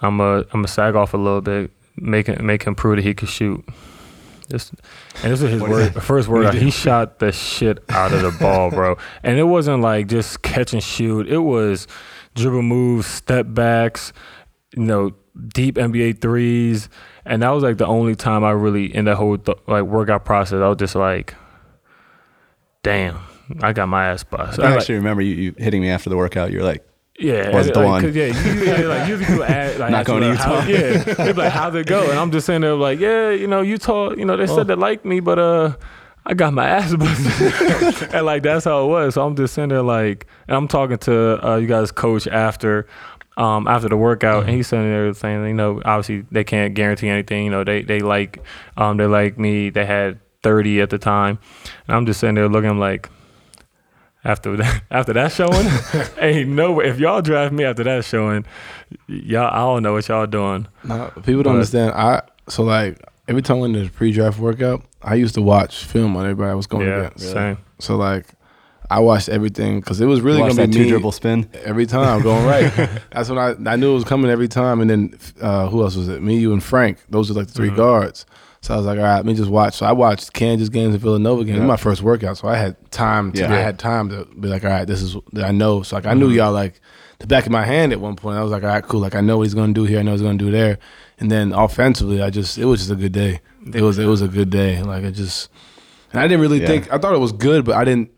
[0.01, 3.03] I'm gonna I'm gonna sag off a little bit, make it, make him prove that
[3.03, 3.63] he could shoot.
[4.49, 4.73] Just
[5.23, 6.53] and this is his word, first word.
[6.53, 8.97] He shot the shit out of the ball, bro.
[9.23, 11.27] And it wasn't like just catch and shoot.
[11.27, 11.87] It was
[12.35, 14.13] dribble moves, step backs,
[14.75, 15.11] you know,
[15.53, 16.89] deep NBA threes,
[17.25, 20.25] and that was like the only time I really in that whole th- like workout
[20.25, 20.61] process.
[20.61, 21.33] I was just like,
[22.85, 23.19] damn,
[23.61, 24.59] I got my ass bust.
[24.59, 26.51] I I like- actually remember you, you hitting me after the workout.
[26.51, 26.87] You're like,
[27.19, 28.13] yeah, Was and, the like, one.
[28.13, 30.67] Yeah, usually, yeah, like usually people ask, like, Not going to like, how- Utah.
[30.67, 32.09] yeah, they're like, how'd it go?
[32.09, 34.55] And I'm just saying there like, yeah, you know, Utah, you know, they Oh.
[34.55, 35.75] said they like me, but uh,
[36.25, 39.13] I got my ass busted, and like that's how it was.
[39.13, 42.87] So I'm just sitting there like, and I'm talking to uh, you guys' coach after.
[43.37, 44.47] Um, after the workout, Mm-hmm.
[44.47, 47.43] and he's sitting there saying, you know, obviously they can't guarantee anything.
[47.43, 48.41] You know, they they like,
[48.77, 49.69] um, they like me.
[49.71, 51.39] They had 30 at the time,
[51.87, 53.09] and I'm just sitting there looking like,
[54.23, 55.67] after that, after that showing,
[56.19, 56.85] ain't no way.
[56.87, 58.45] If y'all draft me after that showing,
[59.07, 60.67] y'all, I don't know what y'all doing.
[60.83, 61.91] No, people don't But- understand.
[61.95, 66.15] I so like every time when there's a pre-draft workout, I used to watch film
[66.15, 67.31] on everybody I was going yeah, against.
[67.31, 67.57] same.
[67.79, 68.27] So like,
[68.91, 71.49] I watched everything because it was really gonna that be two me dribble spin.
[71.63, 72.71] every time going right.
[73.11, 74.79] That's when I I knew it was coming every time.
[74.79, 76.21] And then uh, who else was it?
[76.21, 76.99] Me, you, and Frank.
[77.09, 77.75] Those are like the 3 Mhm.
[77.77, 78.25] guards.
[78.65, 79.75] So I was like, all right, let me just watch.
[79.75, 81.57] So I watched Kansas games and Villanova games.
[81.57, 81.67] It was Yeah.
[81.67, 83.31] my first workout, so I had time.
[83.33, 83.53] To, Yeah.
[83.53, 85.83] I had time to be like, all right, this is I know.
[85.83, 86.35] So like I knew Mhm.
[86.37, 86.81] y'all like
[87.19, 88.37] the back of my hand at one point.
[88.39, 89.01] I was like, all right, cool.
[89.01, 89.99] Like I know what he's gonna do here.
[89.99, 90.79] I know what he's gonna do there.
[91.19, 93.39] And then offensively, I just it was just a good day.
[93.71, 94.81] It was it was a good day.
[94.81, 95.49] Like I just,
[96.11, 96.67] and I didn't really Yeah.
[96.67, 98.09] think I thought it was good, but I didn't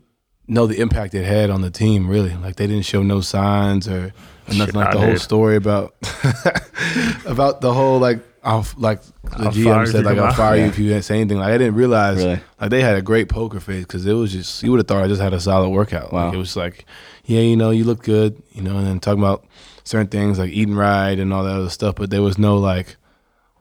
[0.46, 2.08] know the impact it had on the team.
[2.08, 4.12] Really, like they didn't show no signs or, or
[4.48, 5.94] Shit, nothing like I the whole story about
[7.26, 9.10] about the whole like I'll like the
[9.46, 10.68] I'll GM said like I'll fire you Yeah.
[10.68, 11.38] if you didn't say anything.
[11.38, 12.40] Like I didn't realize Really?
[12.60, 15.02] like they had a great poker face because it was just you would have thought
[15.02, 16.12] I just had a solid workout.
[16.12, 16.26] Wow.
[16.26, 16.84] Like, it was like,
[17.24, 19.44] yeah, you know, you look good, you know, and then talking about
[19.84, 22.96] certain things like eating right and all that other stuff, but there was no like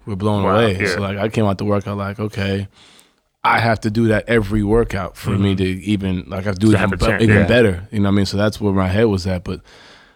[0.05, 0.77] we're blown Wow, away.
[0.79, 0.87] yeah.
[0.87, 2.67] So like I came out the workout like okay.
[3.43, 5.57] I have to do that every workout for me Mhm.
[5.59, 7.47] to even like I have to do To even, chance, even yeah.
[7.47, 7.87] better.
[7.91, 8.25] You know what I mean?
[8.25, 9.43] So that's where my head was at.
[9.45, 9.61] But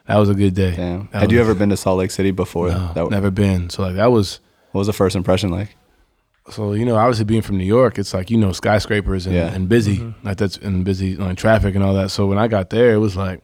[0.08, 0.72] that was a good day.
[1.14, 2.70] Had you ever been to Salt Lake City before?
[2.70, 3.70] No, that, never been.
[3.70, 4.42] So like that was
[4.72, 5.76] What was the first impression like?
[6.50, 9.54] so you know obviously being from New York, it's like you know skyscrapers and, Yeah.
[9.54, 10.14] and busy Mhm.
[10.24, 12.10] like that's and busy like traffic and all that.
[12.10, 13.44] So when I got there, it was like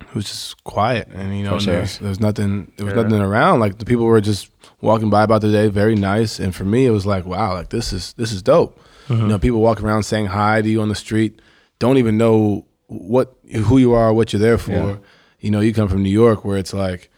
[0.00, 1.74] it was just quiet and you know For sure.
[1.74, 3.02] there's, there's nothing there was Yeah.
[3.02, 3.58] nothing around.
[3.60, 6.38] Like the people were just walking by about the day, very nice.
[6.38, 8.78] And for me, it was like wow, like this is this is dope.
[9.08, 11.40] You know, people walking around saying hi to you on the street,
[11.80, 13.34] don't even know what
[13.66, 14.72] who you are, what you're there for.
[14.72, 14.96] Yeah.
[15.40, 17.10] You know, you come from New York where it's like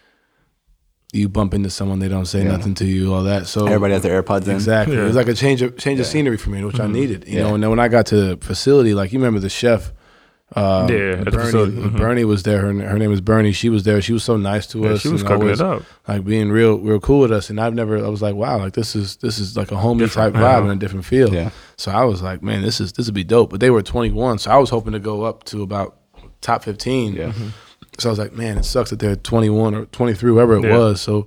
[1.13, 2.51] you bump into someone, they don't say Yeah.
[2.57, 3.47] nothing to you, all that.
[3.47, 4.55] So Everybody has their AirPods in.
[4.55, 4.97] Exactly.
[4.97, 5.03] Yeah.
[5.03, 6.93] It was like a change of change of scenery for me, which I Mhm.
[6.93, 7.25] needed.
[7.27, 7.43] You Yeah.
[7.45, 9.93] know, and then when I got to the facility, like you remember the chef,
[10.55, 11.77] uh, Yeah, at the Bernie, facility.
[11.77, 11.97] Mhm.
[11.97, 12.59] Bernie was there.
[12.61, 13.53] Her, her name was Bernie.
[13.53, 14.01] She was there.
[14.03, 15.01] She was so nice to Yeah, us.
[15.01, 15.83] she was and cooking always, it up.
[16.07, 17.49] like being real, real cool with us.
[17.51, 20.01] And I've never, I was like, wow, like this is this is like a homey
[20.01, 20.63] Different, type vibe yeah.
[20.63, 21.33] and a different feel.
[21.35, 21.51] Yeah.
[21.77, 23.49] So I was like, man, this is this would be dope.
[23.51, 25.97] But they were 21, so I was hoping to go up to about
[26.43, 27.15] top 15.
[27.15, 27.29] Yeah.
[27.29, 27.49] Mm-hmm.
[27.99, 30.77] So I was like, man, it sucks that they're 21 or 23, whoever it Yeah.
[30.79, 31.01] was.
[31.01, 31.27] So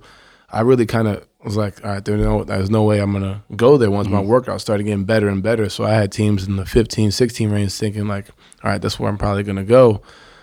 [0.50, 3.42] I really kind of was like, all right, there's no, there's no way I'm gonna
[3.56, 4.26] go there once my Mhm.
[4.26, 5.68] workout started getting better and better.
[5.68, 8.28] So I had teams in the 15, 16 range thinking like,
[8.62, 10.00] all right, that's where I'm probably gonna go.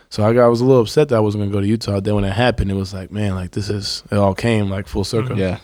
[0.10, 2.00] So I, got, I was a little upset that I wasn't gonna go to Utah.
[2.00, 4.88] Then when it happened, it was like, man, like this is it all came like
[4.88, 5.36] full circle.
[5.36, 5.40] Mhm.
[5.40, 5.58] Yeah.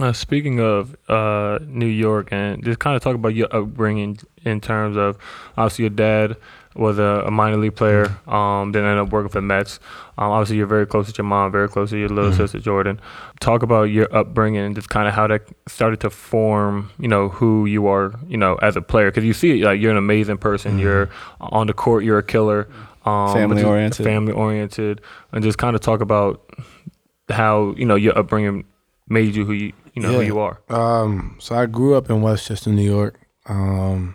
[0.00, 4.60] Uh, speaking of uh, New York, and just kind of talk about your upbringing in
[4.60, 5.18] terms of
[5.56, 6.36] obviously your dad
[6.74, 9.78] was a, a minor league player, um, then ended up working for the Mets.
[10.18, 12.36] Um, obviously, you're very close to your mom, very close to your little Mhm.
[12.36, 13.00] sister Jordan.
[13.40, 17.28] Talk about your upbringing and just kind of how that started to form, you know,
[17.28, 19.10] who you are, you know, as a player.
[19.10, 20.78] Because you see, like you're an amazing person.
[20.78, 20.80] Mhm.
[20.80, 21.08] You're
[21.40, 22.68] on the court, you're a killer.
[23.04, 24.04] Um, Family oriented.
[24.06, 25.00] family oriented,
[25.32, 26.40] and just kind of talk about
[27.28, 28.64] how you know your upbringing
[29.08, 30.60] made you who you you know who you are.
[30.70, 33.18] Um, so I grew up in Westchester, New York.
[33.46, 34.14] Um,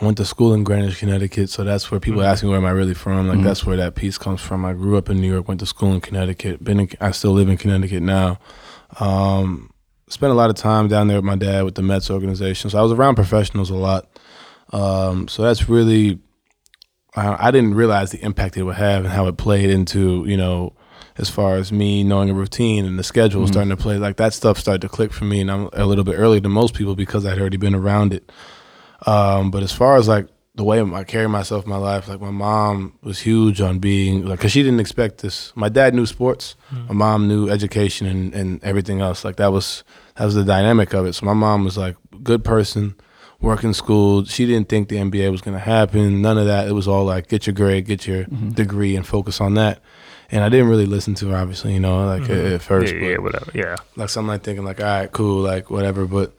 [0.00, 2.66] I went to school in Greenwich, Connecticut, so that's where people ask me where am
[2.66, 3.28] I really from.
[3.28, 3.44] Like Mhm.
[3.44, 4.64] that's where that piece comes from.
[4.64, 6.62] I grew up in New York, went to school in Connecticut.
[6.62, 8.38] Been in, I still live in Connecticut now.
[9.00, 9.70] Um,
[10.08, 12.78] spent a lot of time down there with my dad with the Mets organization, so
[12.78, 14.06] I was around professionals a lot.
[14.72, 16.18] Um, so that's really
[17.14, 20.36] I, I didn't realize the impact it would have and how it played into you
[20.36, 20.74] know
[21.16, 23.48] as far as me knowing a routine and the schedule Mhm.
[23.48, 26.04] starting to play like that stuff started to click for me and I'm a little
[26.04, 28.30] bit earlier than most people because I'd already been around it.
[29.04, 32.20] Um, but as far as like the way I carry myself in my life, like
[32.20, 35.52] my mom was huge on being like, cause she didn't expect this.
[35.54, 36.54] My dad knew sports,
[36.88, 39.24] my mom knew education and, and everything else.
[39.24, 41.12] Like that was that was the dynamic of it.
[41.14, 42.94] So my mom was like good person,
[43.42, 44.24] working school.
[44.24, 46.22] She didn't think the NBA was gonna happen.
[46.22, 46.66] None of that.
[46.68, 48.54] It was all like get your grade, get your Mhm.
[48.54, 49.80] degree, and focus on that.
[50.30, 52.30] And I didn't really listen to her, obviously, you know, like Mhm.
[52.46, 52.94] at, at first.
[52.94, 53.50] yeah, yeah, whatever.
[53.54, 53.76] Yeah.
[53.94, 56.06] like something like thinking like, all right, cool, like whatever.
[56.06, 56.32] But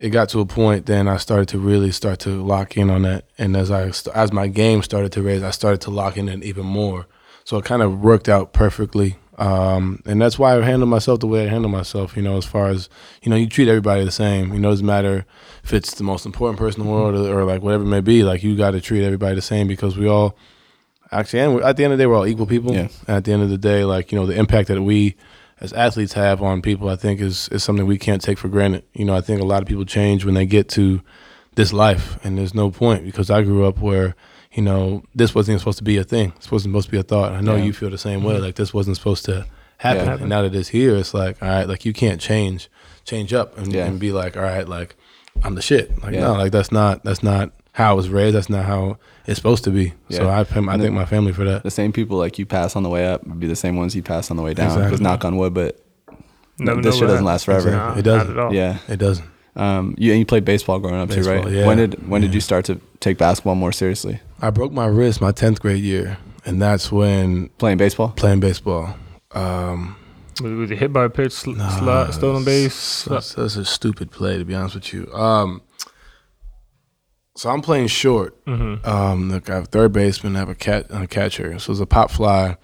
[0.00, 3.02] it got to a point then I started to really start to lock in on
[3.02, 3.24] that.
[3.36, 6.44] And as I as my game started to raise, I started to lock in it
[6.44, 7.06] even more.
[7.44, 9.16] So it kind of worked out perfectly.
[9.38, 12.16] Um, and that's why I handle myself the way I handle myself.
[12.16, 12.88] You know, as far as
[13.22, 14.52] you know, you treat everybody the same.
[14.52, 15.24] You know, it doesn't matter
[15.64, 18.00] if it's the most important person in the world or, or like whatever it may
[18.00, 18.22] be.
[18.22, 20.36] Like you got to treat everybody the same because we all
[21.10, 22.72] actually, and at the end of the day, we're all equal people.
[23.06, 25.16] And at the end of the day, like you know, the impact that we
[25.60, 28.84] as athletes have on people, I think is is something we can't take for granted.
[28.94, 31.00] You know, I think a lot of people change when they get to
[31.54, 34.14] this life, and there's no point because I grew up where
[34.52, 36.32] you know this wasn't even supposed to be a thing.
[36.36, 37.32] This wasn't supposed to be a thought.
[37.32, 37.64] I know Yeah.
[37.64, 38.34] you feel the same way.
[38.34, 38.44] Mm-hmm.
[38.44, 39.46] Like this wasn't supposed to
[39.78, 40.14] happen, Yeah.
[40.18, 42.68] and now that it's here, it's like all right, like you can't change,
[43.04, 43.86] change up, and, Yeah.
[43.86, 44.94] and be like, all right, like
[45.44, 46.02] I'm the shit.
[46.02, 48.34] Like no, like that's not that's not how I was raised.
[48.36, 49.90] That's not how it's supposed to be.
[50.10, 50.28] So Yeah.
[50.28, 51.62] I I thank then- my family for that.
[51.62, 53.94] The same people like you pass on the way up would be the same ones
[53.94, 54.68] you pass on the way down.
[54.70, 55.04] Because Exactly.
[55.04, 55.78] knock on wood, but
[56.58, 57.70] Never this shit what doesn't last forever.
[57.70, 58.34] Nah, It doesn't.
[58.34, 58.54] Not at all.
[58.54, 58.78] Yeah.
[58.88, 59.24] It doesn't.
[59.54, 61.48] Um, you and you played baseball growing up too, right?
[61.50, 61.66] yeah.
[61.66, 64.20] When did when did you start to take basketball more seriously?
[64.40, 68.08] I broke my wrist my tenth grade year, and that's when Playing baseball?
[68.16, 68.94] playing baseball.
[69.32, 69.96] Um,
[70.40, 73.04] Was, was it hit by a pitch, sl- nah, slide, stolen base?
[73.04, 75.12] That's, that's a stupid play, to be honest with you.
[75.12, 75.60] Um,
[77.38, 78.44] so I'm playing short.
[78.46, 78.84] Mm-hmm.
[78.88, 81.58] Um, look, I have a third baseman, I have a cat, a catcher.
[81.58, 82.56] So it's a pop fly.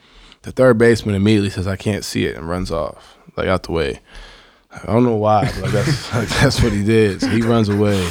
[0.42, 3.72] The third baseman immediately says, "I can't see it," and runs off like out the
[3.72, 4.00] way.
[4.72, 7.20] I don't know why, but like that's like that's what he did.
[7.20, 8.06] So he runs away,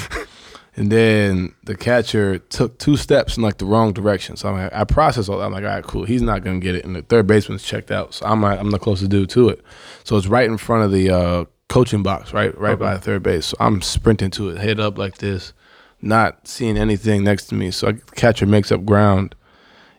[0.76, 4.36] and then the catcher took two steps in like the wrong direction.
[4.38, 5.46] So I'm like, I process all that.
[5.46, 6.06] I'm like, all right, cool.
[6.06, 8.14] He's not gonna get it, and the third baseman's checked out.
[8.16, 9.62] So I'm like, I'm the closest dude to it.
[10.06, 13.02] So it's right in front of the uh, coaching box, right, right by Okay.
[13.04, 13.48] third base.
[13.48, 15.54] So I'm sprinting to it, head up like this,
[16.04, 17.72] not seeing anything next to me.
[17.72, 19.36] So I, the catcher makes up ground,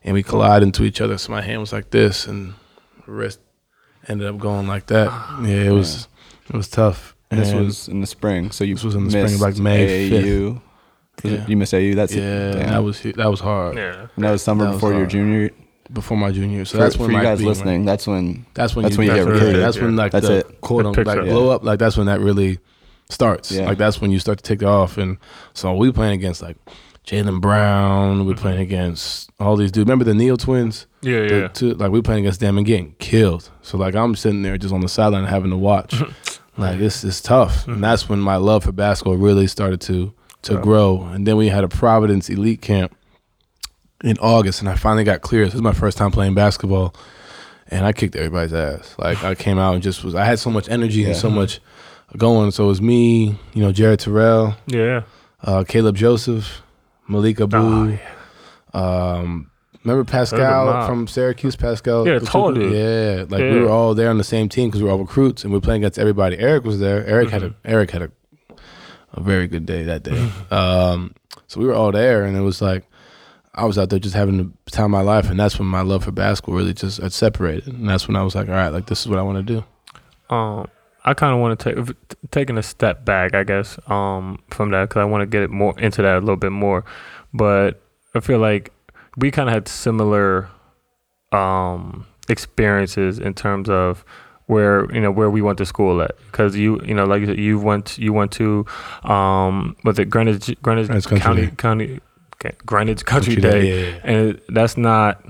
[0.05, 1.19] and we collide into each other.
[1.19, 2.55] So my hand was like this, and
[3.07, 3.41] wrist
[4.07, 5.09] ended up going like that.
[5.43, 6.09] Yeah, it was
[6.49, 7.17] it was tough.
[7.31, 8.51] And this And- was in the spring.
[8.51, 10.53] So you This was in the spring of, missed like, May AAU.
[11.23, 11.47] Was it- Yeah.
[11.49, 11.95] You missed AU.
[11.95, 12.69] That's yeah, Damn.
[12.69, 14.07] that was that was hard Yeah.
[14.15, 15.51] And that was summer that was before your junior.
[15.93, 16.65] before my junior year.
[16.67, 17.85] So for, that's when for you guys being- listening.
[17.87, 19.63] That's when That's when That's you, when you that's get when- recruited.
[19.63, 20.61] That's when like That's the it.
[20.61, 21.25] quote unquote like up.
[21.25, 21.65] blow up.
[21.65, 22.59] Like that's when that really
[23.11, 23.53] starts.
[23.53, 23.67] Yeah.
[23.67, 24.99] Like that's when you start to take off.
[24.99, 25.19] And
[25.53, 26.57] so we playing against like
[27.07, 28.25] Jaylen Brown.
[28.27, 28.43] We mm-hmm.
[28.43, 29.87] playing against all these dudes.
[29.87, 30.87] Remember the Neal twins?
[31.03, 31.49] Yeah, The yeah.
[31.49, 33.51] two, like we playing against them and getting killed.
[33.63, 35.95] So like I'm sitting there just on the sideline having to watch.
[36.57, 37.67] like this is tough.
[37.67, 37.83] And mm-hmm.
[37.83, 40.13] that's when my love for basketball really started to
[40.43, 40.61] to Yeah.
[40.61, 41.03] grow.
[41.13, 42.97] And then we had a Providence elite camp
[44.03, 45.47] in August, and I finally got clear.
[45.47, 46.95] This is my first time playing basketball,
[47.69, 48.95] and I kicked everybody's ass.
[48.99, 50.15] Like I came out and just was.
[50.15, 51.61] I had so much energy and so much
[52.17, 52.51] going.
[52.51, 55.03] So it was me, you know, Jared Terrell, Yeah.
[55.43, 56.63] uh, Caleb Joseph,
[57.09, 57.89] Malika Oh, Boo.
[57.91, 57.99] yeah.
[58.73, 59.51] Um,
[59.85, 61.57] remember Paschal from Syracuse?
[61.57, 62.73] Paschal, Yeah, tall dude.
[62.73, 65.45] Yeah, like we were all there on the same team because we were all recruits
[65.45, 66.39] and we were playing against everybody.
[66.39, 67.07] Eric was there.
[67.07, 67.69] Eric had a Mm-hmm.
[67.71, 68.11] Eric had a
[69.17, 70.29] a very good day that day.
[70.51, 71.15] um,
[71.47, 72.85] so we were all there, and it was like
[73.55, 75.83] I was out there just having the time of my life, and that's when my
[75.83, 78.71] love for basketball really just had separated, and that's when I was like, all right,
[78.71, 80.35] like this is what I want to do.
[80.35, 80.67] Um,
[81.05, 81.97] I kind of want to take
[82.31, 85.51] taking a step back, I guess, um, from that because I want to get it
[85.51, 86.85] more into that a little bit more.
[87.33, 87.83] But
[88.15, 88.73] I feel like
[89.17, 90.49] we kind of had similar
[91.33, 94.05] um, experiences in terms of
[94.47, 96.13] where you know where we went to school at.
[96.27, 98.65] Because you you know like you said, you went you went to
[99.03, 102.01] um was it Greenwich Greenwich Country County County
[102.37, 105.23] okay, Greenwich Country, Country Day, Day, yeah, and it, that's not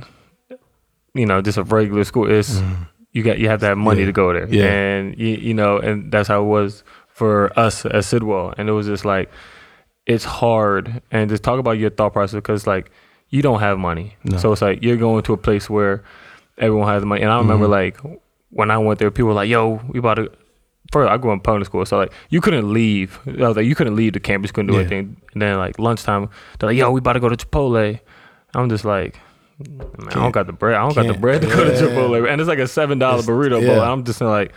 [1.15, 2.31] you know just a regular school.
[2.31, 2.87] It's Mhm.
[3.15, 4.07] You got you have to have money Yeah.
[4.07, 4.65] to go there Yeah.
[4.71, 8.73] and you, you know and that's how it was for us at sidwell and it
[8.73, 9.31] was just like
[10.07, 12.91] it's hard and just talk about your thought process because like
[13.31, 14.37] you don't have money No.
[14.37, 16.03] so it's like you're going to a place where
[16.59, 17.71] everyone has money and i remember Mhm.
[17.81, 17.97] like
[18.51, 20.31] when i went there people were like yo we about to
[20.93, 23.19] first I grew up in public school, so like you couldn't leave.
[23.27, 24.81] I was like you couldn't leave the campus, couldn't do Yeah.
[24.81, 25.17] anything.
[25.33, 27.99] And then like lunchtime, they're like, "Yo, we about to go to Chipotle."
[28.55, 29.19] I'm just like,
[29.59, 30.75] man, I don't got the bread.
[30.77, 31.71] I don't got the bread to go to.
[31.71, 33.69] Chipotle, and it's like a seven dollar burrito yeah.
[33.69, 33.81] bowl.
[33.81, 34.53] I'm just like,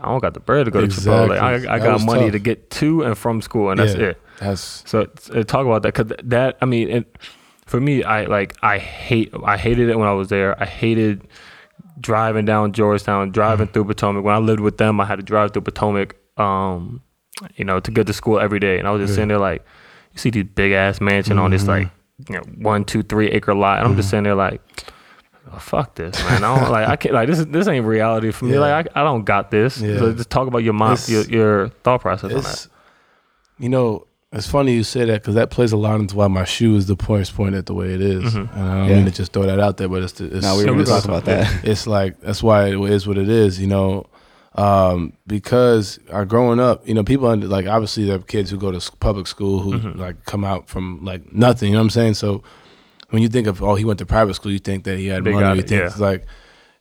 [0.00, 1.36] I don't got the bread to go to Exactly.
[1.36, 1.68] Chipotle.
[1.68, 2.32] I, I got money tough.
[2.32, 4.06] to get to and from school, and that's Yeah.
[4.08, 4.22] it.
[4.38, 7.18] That's So uh, talk about that because that I mean, it,
[7.64, 10.60] for me, I like I hate I hated it when I was there.
[10.62, 11.26] I hated
[11.98, 14.22] driving down Georgetown, driving through Potomac.
[14.24, 17.00] When I lived with them, I had to drive through Potomac, um,
[17.56, 18.78] you know, to get to school every day.
[18.78, 19.14] And I was just Yeah.
[19.16, 19.64] sitting there like,
[20.12, 21.68] you see these big ass mansion on this Mhm.
[21.68, 21.88] like
[22.28, 24.60] you know one, two, three acre lot, and I'm just sitting there like.
[25.52, 26.42] oh, fuck this, man!
[26.44, 26.88] I don't like.
[26.88, 27.44] I can't like this.
[27.44, 28.54] This ain't reality for me.
[28.54, 28.60] Yeah.
[28.60, 29.80] Like I, I don't got this.
[29.80, 29.98] Yeah.
[29.98, 32.66] So just talk about your mind, your, your thought process on that.
[33.58, 36.44] you know it's funny you say that because that plays a lot into why my
[36.44, 38.34] shoe is the points pointed the way it is.
[38.34, 38.52] Mhm.
[38.54, 38.96] and I don't Yeah.
[38.96, 40.76] mean to just throw that out there, but it's the, it's, No, we Yeah, were
[40.78, 41.64] we going to talked talk about that.
[41.64, 44.06] it's like that's why it is what it is, you know.
[44.56, 48.56] Um, because uh, growing up, you know, people under, like obviously there are kids who
[48.56, 49.96] go to public school who Mhm.
[49.98, 51.68] like come out from like nothing.
[51.68, 52.14] You know what I'm saying?
[52.14, 52.42] So
[53.10, 55.24] when you think of oh he went to private school, you think that he had
[55.24, 55.46] They money.
[55.56, 55.86] You it, think yeah.
[55.86, 56.24] it's like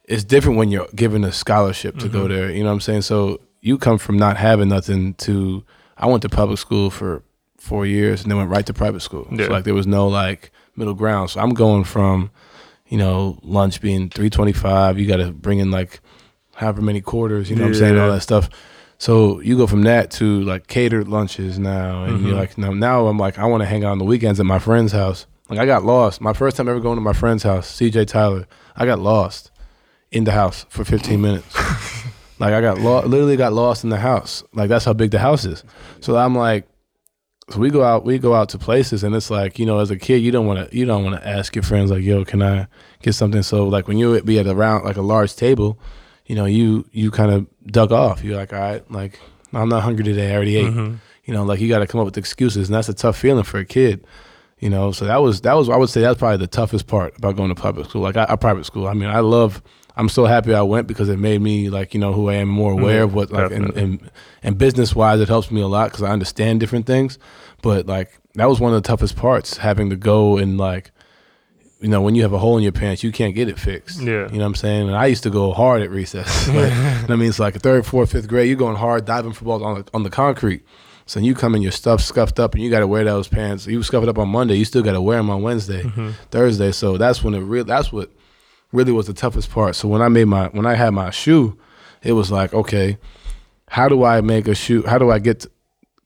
[0.06, 2.30] it's different when you're given a scholarship to go Mhm.
[2.30, 2.52] there.
[2.52, 3.02] You know what I'm saying?
[3.02, 5.64] So you come from not having nothing to.
[5.98, 7.24] I went to public school for
[7.58, 9.28] four years and then went right to private school.
[9.32, 9.48] Yeah.
[9.48, 11.30] So like there was no like middle ground.
[11.32, 12.30] So I'm going from,
[12.88, 14.98] you know, lunch being three twenty five.
[15.00, 16.00] You got to bring in like
[16.56, 17.50] however many quarters.
[17.50, 17.98] You know what I'm saying?
[18.00, 18.50] All that stuff.
[18.98, 22.28] So you go from that to like catered lunches now, and Mhm.
[22.28, 22.72] you're like now.
[22.72, 25.28] Now I'm like I want to hang out on the weekends at my friend's house.
[25.50, 26.22] Like I got lost.
[26.22, 28.48] My first time ever going to my friend's house, CJ Tyler.
[28.76, 29.52] I got lost
[30.12, 31.46] in the house for 15 minutes.
[32.40, 34.44] like I got lost, literally got lost in the house.
[34.54, 35.64] Like that's how big the house is.
[36.00, 36.66] So I'm like,
[37.52, 39.92] so we go out, we go out to places, and it's like you know, as
[39.92, 42.24] a kid, you don't want to, you don't want to ask your friends like, yo,
[42.26, 42.68] can I
[43.04, 43.44] get something?
[43.44, 45.78] So like when you be at a round, like a large table,
[46.26, 48.24] you know, you you kind of duck off.
[48.24, 49.20] You're like, all right, like
[49.54, 50.32] I'm not hungry today.
[50.32, 50.74] I already ate.
[50.74, 50.98] Mhm.
[51.26, 53.44] You know, like you got to come up with excuses, and that's a tough feeling
[53.44, 54.06] for a kid.
[54.60, 57.18] You know, so that was that was I would say that's probably the toughest part
[57.18, 58.02] about going to public school.
[58.02, 58.88] Like I, I private school.
[58.88, 59.62] I mean, I love.
[59.98, 62.50] I'm so happy I went because it made me like you know who I am,
[62.50, 64.12] more aware of what like and and,
[64.44, 67.18] and business wise it helps me a lot because I understand different things.
[67.62, 70.92] But like that was one of the toughest parts, having to go and like,
[71.82, 74.00] you know, when you have a hole in your pants, you can't get it fixed.
[74.02, 74.28] Yeah.
[74.32, 74.88] you know what I'm saying.
[74.88, 76.48] And I used to go hard at recess.
[76.50, 76.72] like,
[77.10, 78.48] I mean, it's like a third, fourth, fifth grade.
[78.48, 80.64] You're going hard, diving for balls on the, on the concrete.
[81.06, 83.68] So you come in, your stuff scuffed up, and you got to wear those pants.
[83.68, 86.12] You scuffed up on Monday, you still got to wear them on Wednesday, Mm-hmm.
[86.32, 86.72] Thursday.
[86.72, 87.64] So that's when it real.
[87.64, 88.10] That's what
[88.72, 89.76] really was the toughest part.
[89.76, 91.60] So when I made my when I had my shoe,
[92.02, 92.98] it was like, okay,
[93.68, 94.84] how do I make a shoe?
[94.88, 95.46] How do I get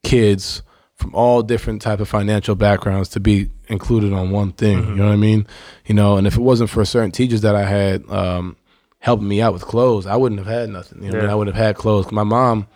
[0.03, 0.63] kids
[0.99, 4.79] from all different type of financial backgrounds to be included on one thing?
[4.79, 4.89] Mm-hmm.
[4.91, 5.47] You know what I mean?
[5.85, 8.55] You know, and if it wasn't for certain teachers that I had um,
[8.99, 11.01] helping me out with clothes, I wouldn't have had nothing.
[11.03, 11.27] You know, what I, mean?
[11.29, 11.31] Yeah.
[11.31, 12.12] I would have had clothes.
[12.12, 12.67] My mom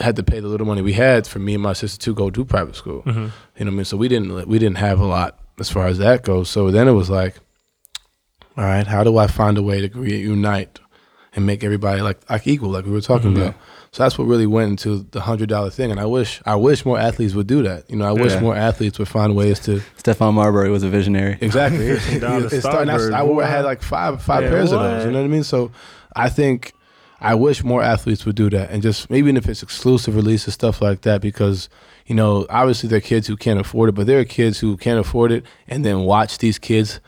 [0.00, 2.30] had to pay the little money we had for me and my sister to go
[2.30, 3.02] to private school.
[3.02, 3.14] Mhm.
[3.14, 3.84] You know what I mean?
[3.84, 6.48] So we didn't we didn't have a lot as far as that goes.
[6.48, 7.34] So then it was like,
[8.56, 10.78] all right, how do I find a way to reunite
[11.34, 13.42] and make everybody like like equal, like we were talking Mm-hmm.
[13.42, 13.54] about?
[13.98, 15.90] So that's what really went into the hundred dollar thing.
[15.90, 17.90] And I wish I wish more athletes would do that.
[17.90, 18.40] You know, I wish Yeah.
[18.40, 21.36] more athletes would find ways to Stephon Marbury was a visionary.
[21.40, 21.98] exactly.
[22.20, 25.04] Down It's starting- I, Starburys, I had like five five Yeah, pairs of those.
[25.04, 25.42] You know what I mean?
[25.42, 25.72] So
[26.14, 26.74] I think
[27.20, 30.54] I wish more athletes would do that, and just maybe even if it's exclusive releases
[30.54, 31.68] stuff like that, because
[32.06, 34.76] you know obviously there are kids who can't afford it, but there are kids who
[34.76, 37.00] can't afford it and then watch these kids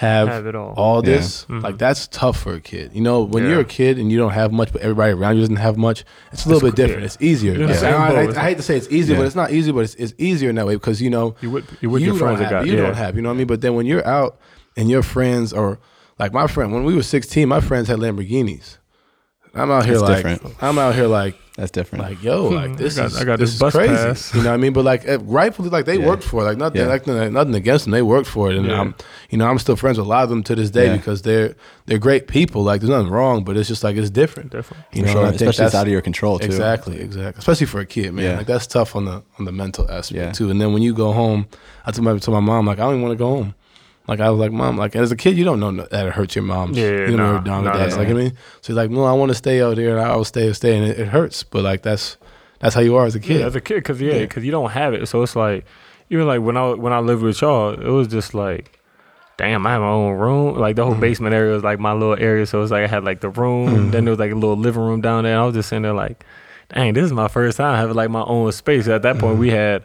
[0.00, 1.02] have, Have it all.
[1.04, 1.12] Yeah.
[1.12, 1.44] this.
[1.50, 1.62] Mhm.
[1.62, 2.92] Like that's tough for a kid.
[2.94, 3.50] You know, when Yeah.
[3.50, 6.04] you're a kid and you don't have much, but everybody around you doesn't have much,
[6.32, 7.02] it's a little It's bit cool, different.
[7.02, 7.06] yeah.
[7.06, 7.52] It's easier.
[7.52, 7.80] You're in the Yeah.
[7.80, 8.08] same I,
[8.38, 9.20] I- I hate to say it's easier, Yeah.
[9.20, 9.72] but it's not easy.
[9.72, 12.08] But it's, it's easier in that way because you know You with you with you
[12.08, 12.82] your friends don't have, got you yeah.
[12.86, 13.46] don't have, you know what I mean?
[13.46, 14.38] But then when you're out
[14.76, 15.78] and your friends are
[16.18, 18.78] like my friend, when we were 16, my friends had Lamborghinis.
[19.54, 20.62] I'm out here That's like different.
[20.62, 22.04] I'm out here like That's different.
[22.04, 23.92] like yo, like Hmm, this I got- is I got this this is bus crazy.
[23.94, 24.32] pass.
[24.34, 24.72] You know what I mean?
[24.72, 26.06] But like eh, rightfully, like they Yeah.
[26.06, 26.44] worked for it.
[26.44, 26.86] Like nothing, Yeah.
[26.86, 27.90] like nothing, nothing against them.
[27.92, 28.80] They worked for it, and Yeah.
[28.80, 28.94] I'm,
[29.30, 30.96] you know, I'm still friends with a lot of them to this day Yeah.
[30.98, 32.62] because they're they're great people.
[32.62, 34.52] Like there's nothing wrong, but it's just like it's different.
[34.52, 34.84] Different.
[34.92, 35.20] You For know, sure.
[35.22, 36.46] and I think Especially it's out of your control too.
[36.46, 37.38] Exactly, exactly.
[37.40, 38.24] Especially for a kid, man.
[38.24, 38.36] Yeah.
[38.38, 40.30] Like that's tough on the on the mental aspect Yeah.
[40.32, 40.48] too.
[40.50, 41.46] And then when you go home,
[41.84, 43.54] I told my told my mom like I don't even want to go home.
[44.10, 46.34] Like I was like, mom, like as a kid, you don't know that it hurts
[46.34, 46.76] your mom's.
[46.76, 47.94] Yeah, you don't know nah, your dog nah, or dad's.
[47.94, 48.00] nah.
[48.02, 50.16] Like I mean, so he's like, no, I want to stay out there, and I
[50.16, 51.44] will stay and stay, and it, it hurts.
[51.44, 52.16] But like that's
[52.58, 53.38] that's how you are as a kid.
[53.40, 54.18] Yeah, as a kid, because yeah, Yeah.
[54.22, 55.06] because you don't have it.
[55.06, 55.64] So it's like
[56.10, 58.80] even like when I when I lived with y'all, it was just like,
[59.38, 60.56] damn, I have my own room.
[60.58, 61.00] Like the whole Mhm.
[61.00, 62.46] basement area was like my little area.
[62.46, 63.90] So it's like I had like the room, Mhm.
[63.92, 65.34] then there was like a little living room down there.
[65.34, 66.24] And I was just sitting there like,
[66.74, 68.88] dang, this is my first time having like my own space.
[68.88, 69.40] At that point, Mhm.
[69.40, 69.84] we had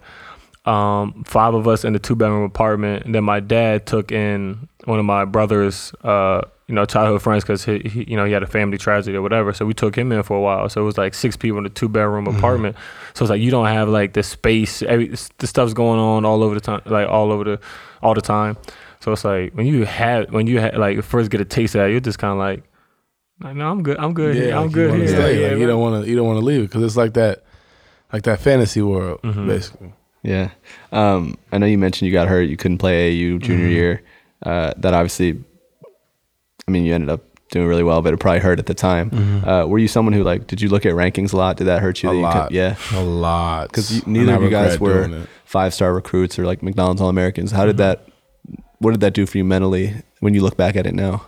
[0.66, 3.06] um five of us in the two bedroom apartment.
[3.06, 7.44] And then my dad took in one of my brother's uh you know, childhood friends
[7.44, 9.54] because he, he, you know, he had a family tragedy or whatever.
[9.54, 10.68] So we took him in for a while.
[10.68, 12.76] So it was like six people in a two bedroom apartment.
[13.14, 14.82] So it's like you don't have like the space.
[14.82, 17.60] Every the stuff's going on all over the time, like all over the
[18.02, 18.58] all the time.
[19.02, 21.82] So it's like when you have when you ha like first get a taste of
[21.82, 22.64] that, you're just kind of like,
[23.42, 23.98] like, no, I'm good.
[24.00, 24.34] I'm good.
[24.36, 24.56] here.
[24.56, 25.32] I'm like, good You, here.
[25.40, 26.10] Yeah, Like, you don't want to.
[26.10, 27.44] You don't want to leave it because it's like that,
[28.12, 29.46] like that fantasy world, Mhm.
[29.46, 29.94] basically.
[30.26, 30.50] Yeah.
[30.92, 32.44] Um, I know you mentioned you got hurt.
[32.50, 33.72] You couldn't play AU junior Mhm.
[33.72, 34.02] year.
[34.44, 35.38] Uh, that obviously,
[36.68, 37.22] I mean, you ended up
[37.52, 39.10] doing really well, but it probably hurt at the time.
[39.12, 39.48] Mhm.
[39.48, 40.48] Uh, were you someone who like?
[40.48, 41.58] Did you look at rankings a lot?
[41.58, 42.10] Did that hurt you?
[42.10, 42.48] A that you lot.
[42.48, 42.76] Could, yeah.
[42.96, 43.68] A lot.
[43.70, 47.52] Because neither of you guys were- Five star recruits or like McDonald's All Americans.
[47.52, 48.08] How did that?
[48.80, 51.28] What did that do for you mentally when you look back at it now?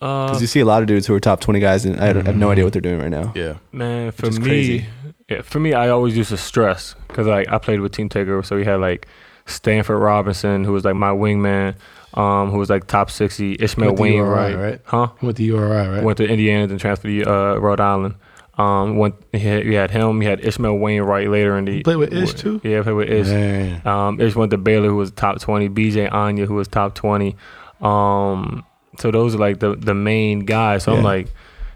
[0.00, 2.06] Uh, Because you see a lot of dudes who are top twenty guys, and I
[2.06, 3.32] have no idea what they're doing right now.
[3.34, 3.54] Yeah.
[3.70, 4.84] Man, for is me, crazy.
[5.32, 8.44] Yeah, for me, I always used to stress because like I played with Team Takeover,
[8.44, 9.06] so we had like
[9.46, 11.74] Stanford Robinson, who was like my wingman,
[12.14, 13.56] um, who was like top sixty.
[13.58, 14.80] Ishmael Went to URI, Wainwright, right?
[14.84, 15.08] huh?
[15.20, 16.02] He went to URI, right?
[16.04, 18.14] Went to Indiana, then transferred to uh, Rhode Island.
[18.58, 20.18] Um, went he had, we had him.
[20.18, 21.76] We had Ishmael Wainwright later in the.
[21.76, 22.60] You played with Ish, too?
[22.62, 23.26] Yeah, I played with Ish.
[23.28, 23.86] Man.
[23.86, 25.68] Um, Ish went to Baylor, who was top twenty.
[25.68, 27.36] BJ Anya, who was top twenty.
[27.80, 28.64] Um,
[28.98, 30.84] so those are like the the main guys.
[30.84, 31.28] So I'm like,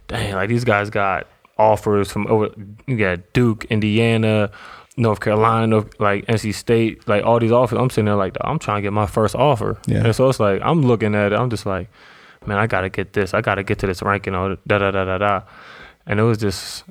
[0.08, 1.26] dang, like these guys got
[1.58, 2.50] offers from over.
[2.86, 4.50] You got Duke, Indiana,
[4.96, 7.78] North Carolina, North, like NC State, like all these offers.
[7.78, 9.78] I'm sitting there like, I'm trying to get my first offer.
[9.86, 10.04] Yeah.
[10.04, 11.38] And so it's like I'm looking at it.
[11.38, 11.88] I'm just like,
[12.46, 13.34] man, I gotta get this.
[13.34, 14.34] I gotta get to this ranking.
[14.34, 15.42] Or da da da da da.
[16.06, 16.84] And it was just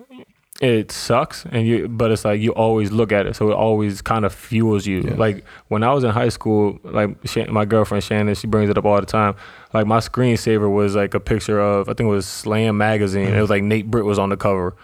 [0.62, 4.01] it sucks and you but it's like you always look at it so it always
[4.01, 5.01] kind of fuels you.
[5.01, 5.16] Yeah.
[5.16, 7.10] like when i was in high school like
[7.49, 9.36] my girlfriend shannon she brings it up all the time.
[9.74, 13.34] Like my screensaver was like a picture of i think it was slam magazine.
[13.34, 14.76] It was like nate britt was on the cover.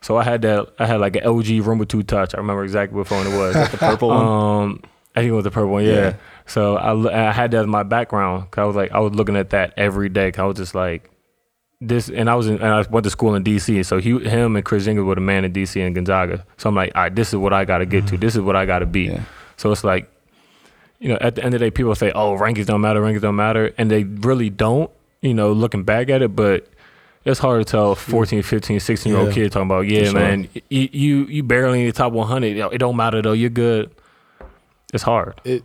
[0.00, 2.34] So i had that i had like an lg Rumor 2 touch.
[2.34, 3.54] I remember exactly what phone it was.
[3.70, 4.26] The purple one.
[4.26, 4.82] um
[5.14, 6.14] i think it was the purple one yeah, Yeah.
[6.46, 9.50] so I had that as my background because i was like i was looking at
[9.50, 11.09] that every day cause i was just like
[11.80, 13.84] this and I was in and I went to school in DC.
[13.86, 16.44] So he him and Kris Jenkins were the man in DC and Gonzaga.
[16.58, 18.18] So I'm like, all right, this is what I gotta get to.
[18.18, 19.02] This is what I gotta be.
[19.04, 19.22] Yeah.
[19.56, 20.10] So it's like,
[20.98, 23.20] you know, at the end of the day, people say, Oh, rankings don't matter, rankings
[23.22, 23.72] don't matter.
[23.78, 24.90] And they really don't,
[25.22, 26.66] you know, looking back at it, but
[27.24, 29.34] it's hard to tell 14, 15, 16 year old Yeah.
[29.34, 30.14] kid talking about, yeah, sure.
[30.20, 32.56] man, you, you you barely in the top 100.
[32.72, 33.32] It don't matter though.
[33.32, 33.90] You're good.
[34.94, 35.40] It's hard.
[35.44, 35.62] it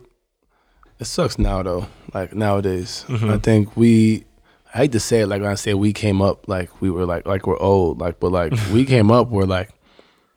[0.98, 1.86] it sucks now though.
[2.14, 3.30] Like nowadays, Mhm.
[3.32, 4.25] I think we.
[4.76, 7.06] I hate to say it like when I say we came up like we were
[7.06, 9.70] like like we're old like but like we came up where like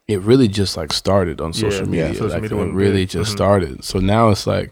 [0.08, 3.02] it really just like started on social Yeah, yeah, media social like media it really
[3.04, 3.10] big.
[3.10, 3.36] just Mhm.
[3.36, 4.72] started so now it's like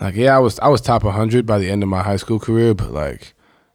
[0.00, 2.38] like yeah I was I was top 100 by the end of my high school
[2.40, 3.34] career but like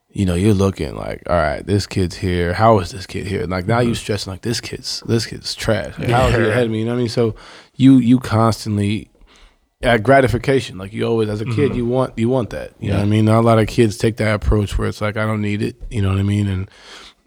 [0.09, 3.45] you know you're looking like all right this kid's here how is this kid here
[3.45, 6.45] like now you're stressing like this kid's this kid's trash like, how is he Mm-hmm.
[6.45, 6.51] Yeah.
[6.51, 7.35] ahead of me you know what I mean so
[7.75, 9.09] you you constantly
[9.86, 10.77] at gratification.
[10.77, 11.75] Like you always, as a kid, Mhm.
[11.75, 12.71] you want you want that.
[12.79, 13.25] You know what I mean?
[13.25, 15.75] Not a lot of kids take that approach where it's like, I don't need it.
[15.89, 16.47] You know what I mean?
[16.47, 16.69] And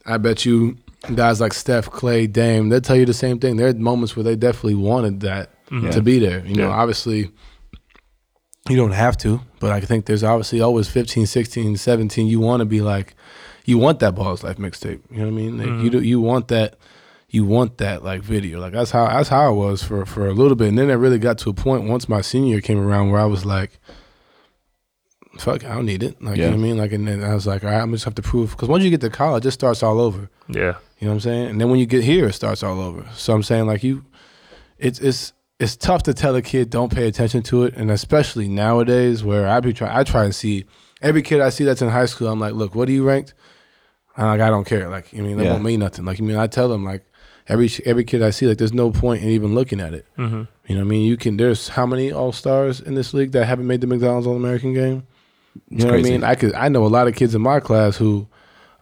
[0.04, 0.76] I bet you
[1.14, 3.56] guys like Steph, Clay, Dame, they'll tell you the same thing.
[3.56, 5.90] There are moments where they definitely wanted that Mhm.
[5.92, 6.44] to be there.
[6.46, 7.30] You know, obviously
[8.68, 12.26] you don't have to, but I think there's obviously always 15, 16, 17.
[12.26, 13.14] You want to be like,
[13.64, 15.00] you want that Ballislife mixtape.
[15.10, 15.58] You know what I mean?
[15.58, 15.92] Like you Mhm.
[15.92, 16.76] do, you want that,
[17.30, 18.58] you want that like video.
[18.60, 20.94] Like that's how that's how I was for for a little bit, and then it
[20.94, 23.78] really got to a point once my senior year came around where I was like,
[25.38, 26.20] fuck, I don't need it.
[26.22, 26.76] Like you know what I mean?
[26.78, 28.82] Like, and then I was like, all right, I'm just have to prove because once
[28.84, 30.30] you get to college, it starts all over.
[30.48, 30.74] Yeah.
[30.98, 31.48] You know what I'm saying?
[31.50, 33.06] And then when you get here, it starts all over.
[33.14, 34.04] So I'm saying like you,
[34.78, 38.48] it's it's it's tough to tell a kid don't pay attention to it, and especially
[38.48, 40.64] nowadays where I be try I try and see
[41.02, 42.28] every kid I see that's in high school.
[42.28, 43.34] I'm like, look, what are you ranked?
[44.16, 44.88] I'm like, I don't care.
[44.88, 45.52] Like, I mean, that Yeah.
[45.52, 46.04] won't mean nothing.
[46.04, 47.04] Like, I mean, I tell them like
[47.48, 50.06] every every kid I see, like, there's no point in even looking at it.
[50.18, 50.42] Mm-hmm.
[50.66, 51.06] You know what I mean?
[51.06, 51.36] You can.
[51.36, 54.74] There's how many All Stars in this league that haven't made the McDonald's All American
[54.74, 55.06] game?
[55.70, 56.02] You It's know crazy.
[56.02, 56.24] what I mean?
[56.24, 56.54] I could.
[56.54, 58.26] I know a lot of kids in my class who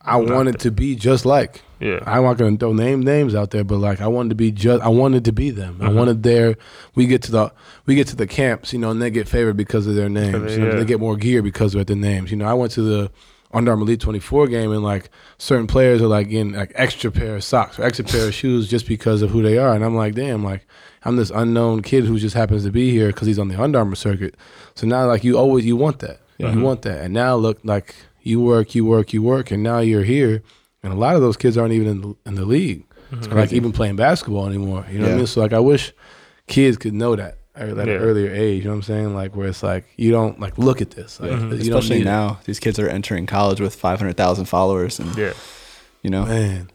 [0.03, 1.63] I Not wanted that- to be just like.
[1.79, 1.99] Yeah.
[2.07, 4.83] I'm not gonna throw name names out there, but like I wanted to be just.
[4.83, 5.77] I wanted to be them.
[5.83, 5.95] I Mhm.
[5.95, 6.57] wanted their.
[6.95, 7.53] We get to the
[7.85, 10.33] we get to the camps, you know, and they get favored because of their names.
[10.33, 10.77] they- You know, yeah.
[10.79, 12.31] They get more gear because of their names.
[12.31, 13.11] You know, I went to the
[13.53, 17.37] Under Armour Elite 24 game, and like certain players are like getting like extra pair
[17.37, 19.95] of socks or extra pair of shoes just because of who they are, and I'm
[19.97, 20.67] like, damn, like
[21.05, 23.79] I'm this unknown kid who just happens to be here because he's on the Under
[23.79, 24.37] Armour circuit.
[24.75, 26.53] So now, like you always you want that, Yeah.
[26.53, 29.79] you want that, and now look like you work, you work, you work, and now
[29.79, 30.43] you're here,
[30.83, 33.33] and a lot of those kids aren't even in the, in the league, Mhm.
[33.33, 34.85] like even playing basketball anymore.
[34.91, 35.27] You know what I mean?
[35.29, 35.93] So like I wish
[36.49, 38.59] kids could know that at an earlier age.
[38.59, 39.15] You know what I'm saying?
[39.15, 41.43] Like where it's like you don't like look at this, like Mhm.
[41.65, 42.05] you don't Especially need it.
[42.05, 45.33] now, these kids are entering college with 500,000 followers, and Yeah.
[46.03, 46.71] you know man.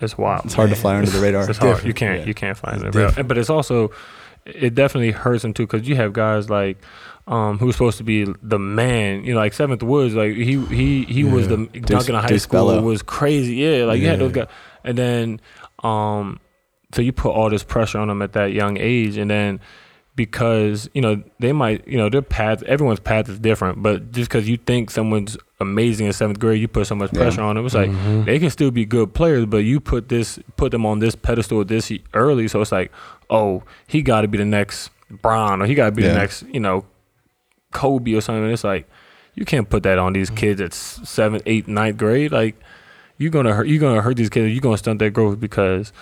[0.00, 0.44] It's wild.
[0.44, 1.48] it's hard to fly under the radar.
[1.48, 1.70] It's hard.
[1.76, 1.86] different.
[1.86, 2.20] You can't.
[2.20, 2.26] Yeah.
[2.26, 3.16] You can't find It's it.
[3.16, 3.24] Real.
[3.24, 3.92] But it's also,
[4.44, 6.78] it definitely hurts them too because you have guys like
[7.28, 11.04] um, who's supposed to be the man, you know, like Seventh Woods, like he he
[11.04, 12.82] he was the the Duncan High Deuce School Bello.
[12.82, 13.84] was crazy, yeah.
[13.84, 14.48] Like you had those guys,
[14.82, 15.40] and then
[15.82, 16.38] um,
[16.92, 19.60] so you put all this pressure on them at that young age, and then
[20.16, 24.28] because you know they might you know their path everyone's path is different but just
[24.30, 27.20] because you think someone's amazing in seventh grade you put so much Yeah.
[27.22, 28.24] pressure on them it's like Mhm.
[28.24, 31.64] they can still be good players but you put this put them on this pedestal
[31.64, 32.92] this early so it's like
[33.30, 36.12] oh he got to be the next Bron or he got to be Yeah.
[36.12, 36.84] the next you know
[37.72, 38.88] Kobe or something and it's like
[39.34, 42.54] you can't put that on these kids at s- seventh eighth ninth grade like
[43.18, 45.92] you're gonna hurt you're gonna hurt these kids you're gonna stunt their growth because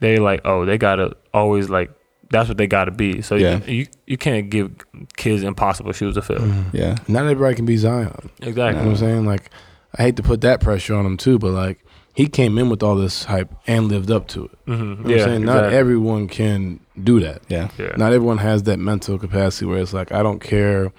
[0.00, 1.90] they like oh they gotta always like
[2.34, 3.60] that's what they gotta be so Yeah.
[3.66, 4.70] you, you you can't give
[5.16, 6.64] kids impossible shoes to fill Mhm.
[6.72, 6.94] Yeah.
[7.08, 8.12] Not everybody can be Zion.
[8.40, 9.24] You know exactly what I'm saying?
[9.26, 9.50] Like,
[9.98, 11.78] I hate to put that pressure on him too, but like,
[12.20, 14.50] he came in with all this hype and lived up to it.
[14.66, 15.44] hmm You know what yeah I'm saying?
[15.44, 16.80] Not everyone can
[17.10, 17.42] do that.
[17.48, 17.68] Yeah.
[17.78, 20.92] yeah Not everyone has that mental capacity where it's like, I don't care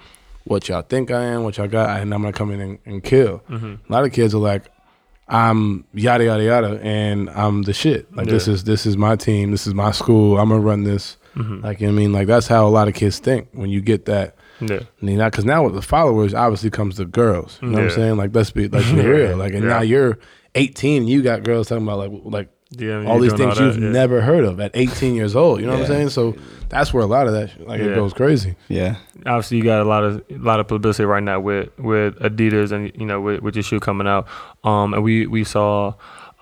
[0.44, 3.02] what y'all think I am, what y'all got, and I'm gonna come in and, and
[3.02, 3.38] kill.
[3.48, 4.64] hmm A lot of kids are like,
[5.28, 8.14] I'm yada yada yada, and I'm the shit.
[8.14, 10.38] Like this is this is my team, this is my school.
[10.38, 11.16] I'm gonna run this.
[11.36, 13.70] Hmm Like you know I mean, like that's how a lot of kids think when
[13.70, 14.36] you get that.
[14.60, 17.58] yeah Because now with the followers, obviously comes the girls.
[17.62, 18.16] You know what I'm saying?
[18.16, 19.36] Like let's be like be real.
[19.36, 19.68] Like and Yeah.
[19.70, 20.18] now you're
[20.54, 23.66] 18, and you got girls talking about like like yeah all you're these things all
[23.66, 23.90] you've yeah.
[23.90, 25.60] never heard of at 18 years old.
[25.60, 26.08] You know what I'm saying?
[26.08, 26.34] So
[26.68, 28.56] that's where a lot of that sh- like it goes crazy.
[28.68, 28.96] Yeah.
[29.26, 32.72] obviously you got a lot of a lot of publicity right now with with Adidas
[32.72, 34.26] and you know with, with your shoe coming out.
[34.64, 35.94] Um, and we we saw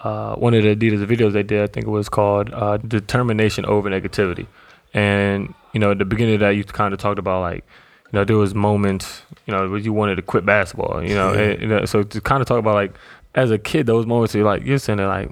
[0.05, 1.62] uh, one of the Adidas videos they did.
[1.62, 4.47] I think it was called uh, "Determination Over Negativity."
[4.95, 7.64] And you know, at the beginning of that, you kind of talked about like
[8.07, 11.03] you know there was moments you know where you wanted to quit basketball.
[11.03, 12.95] You know, and, you know, so to kind of talk about like
[13.34, 15.30] as a kid, those moments you're like you're sitting there like.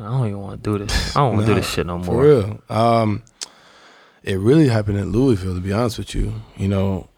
[0.00, 1.14] I don't even want to do this.
[1.16, 2.04] I don't want to do this shit no more.
[2.06, 2.60] For real.
[2.68, 3.22] Um,
[4.24, 6.32] it really happened in Louisville, to be honest with you.
[6.56, 7.08] You know,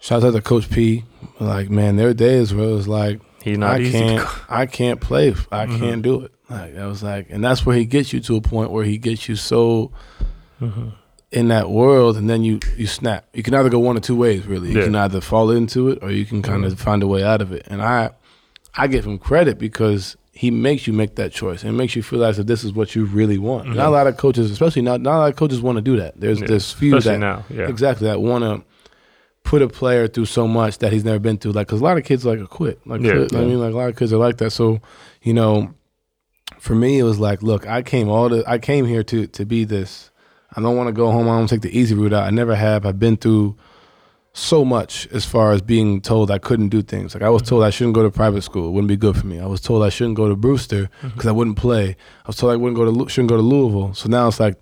[0.00, 1.04] shout out to Coach P.
[1.40, 3.92] Like, man, there are days where it was like, He's not I easy.
[3.98, 5.34] can't, I can't play.
[5.50, 5.78] I Mhm.
[5.78, 6.32] can't do it.
[6.50, 8.98] Like, I was like, and that's where he gets you to a point where he
[8.98, 9.90] gets you so
[10.60, 10.92] Mhm.
[11.34, 13.26] In that world, and then you you snap.
[13.34, 14.70] You can either go one or two ways, really.
[14.70, 14.84] You Yeah.
[14.84, 17.52] can either fall into it, or you can kind of find a way out of
[17.52, 17.66] it.
[17.68, 18.10] And I,
[18.76, 22.36] I give him credit because he makes you make that choice and makes you realize
[22.38, 23.68] that this is what you really want.
[23.68, 23.74] Mhm.
[23.76, 25.96] Not a lot of coaches, especially not not a lot of coaches, want to do
[25.96, 26.18] that.
[26.20, 26.46] There's Yeah.
[26.48, 27.44] there's few Especially that now.
[27.50, 27.68] Yeah.
[27.68, 28.62] exactly that want to
[29.44, 31.52] put a player through so much that he's never been through.
[31.52, 32.80] Like, cause a lot of kids like quit.
[32.86, 33.12] Like, Yeah.
[33.12, 33.34] quit.
[33.34, 34.50] I mean, like a lot of kids are like that.
[34.52, 34.80] So,
[35.22, 35.70] you know,
[36.58, 39.44] for me, it was like, look, I came all the, I came here to to
[39.44, 40.10] be this.
[40.56, 41.28] I don't want to go home.
[41.28, 42.24] I don't take the easy route out.
[42.24, 42.86] I never have.
[42.86, 43.56] I've been through
[44.32, 47.14] so much as far as being told I couldn't do things.
[47.14, 47.50] Like I was mm-hmm.
[47.50, 48.68] told I shouldn't go to private school.
[48.68, 49.38] It wouldn't be good for me.
[49.38, 51.08] I was told I shouldn't go to Brewster mm-hmm.
[51.08, 51.96] because I wouldn't play.
[52.24, 53.94] I was told I wouldn't go to shouldn't go to Louisville.
[53.94, 54.56] So now it's like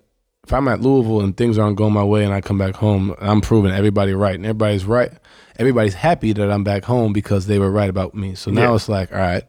[0.45, 3.15] if I'm at Louisville and things aren't going my way and I come back home,
[3.19, 5.11] I'm proving everybody right and everybody's right.
[5.57, 8.35] Everybody's happy that I'm back home because they were right about me.
[8.35, 8.75] So now Yeah.
[8.75, 9.43] it's like, all right,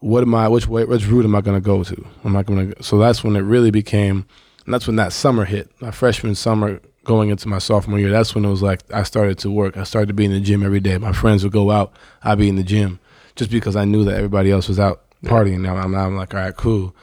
[0.00, 0.48] what am I?
[0.48, 0.84] Which way?
[0.84, 2.06] Which route am I going to go to?
[2.24, 2.82] Am I going to?
[2.82, 4.26] So that's when it really became.
[4.66, 5.70] And that's when that summer hit.
[5.80, 8.10] My freshman summer, going into my sophomore year.
[8.10, 9.76] That's when it was like I started to work.
[9.76, 10.98] I started to be in the gym every day.
[10.98, 11.92] My friends would go out.
[12.22, 12.98] I'd be in the gym,
[13.36, 15.60] just because I knew that everybody else was out partying.
[15.60, 16.94] Now I'm, I'm like, all right, cool.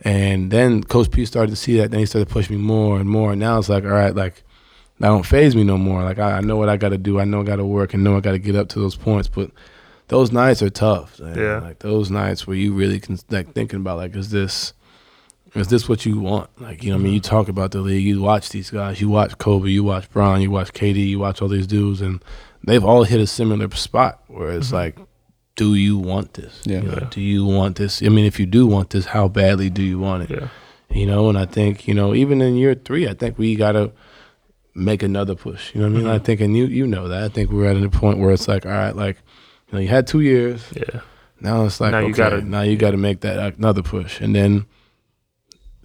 [0.00, 1.90] And then Coach P started to see that.
[1.90, 3.32] Then he started to push me more and more.
[3.32, 4.42] And now it's like, all right, like
[4.98, 6.02] that don't phase me no more.
[6.02, 7.20] Like I, I know what I got to do.
[7.20, 8.96] I know I got to work and know I got to get up to those
[8.96, 9.28] points.
[9.28, 9.50] But
[10.08, 11.20] those nights are tough.
[11.20, 11.36] man.
[11.38, 11.60] Yeah.
[11.60, 14.72] Like those nights where you really can like thinking about like, is this,
[15.54, 16.48] is this what you want?
[16.60, 18.04] Like you know, I mean, you talk about the league.
[18.04, 19.00] You watch these guys.
[19.00, 19.68] You watch Kobe.
[19.70, 20.40] You watch Brown.
[20.42, 21.08] You watch KD.
[21.08, 22.22] You watch all these dudes, and
[22.64, 24.72] they've all hit a similar spot where it's Mhm.
[24.74, 24.98] like,
[25.56, 26.62] do you want this?
[26.64, 26.80] Yeah.
[26.82, 27.08] You know, Yeah.
[27.10, 28.02] Do you want this?
[28.02, 30.30] I mean, if you do want this, how badly do you want it?
[30.30, 30.48] Yeah.
[30.92, 33.92] you know and i think you know even in year three i think we gotta
[34.74, 36.14] make another push you know what i mean Mhm.
[36.14, 38.48] i think and you you know that i think we're at a point where it's
[38.48, 39.16] like all right like
[39.68, 41.00] you know you had two years Yeah.
[41.40, 44.34] now it's like Now okay, you gotta- now you gotta make that another push and
[44.34, 44.66] then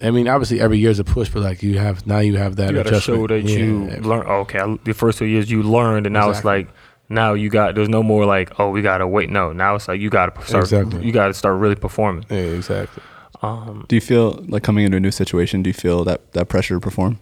[0.02, 2.56] i mean obviously every year is a push but like you have now you have
[2.56, 4.24] that you gotta show that Yeah, you learn.
[4.26, 6.60] oh, Okay, I- the first two years you learned, and now Exactly.
[6.62, 6.76] it's like
[7.08, 7.76] now you got.
[7.76, 9.30] There's no more like oh we gotta wait.
[9.30, 10.64] No, now it's like you gotta start.
[10.64, 11.04] Exactly.
[11.06, 12.24] You gotta start really performing.
[12.28, 13.00] yeah exactly
[13.42, 15.62] Um, Do you feel like coming into a new situation?
[15.62, 17.18] Do you feel that that pressure to perform?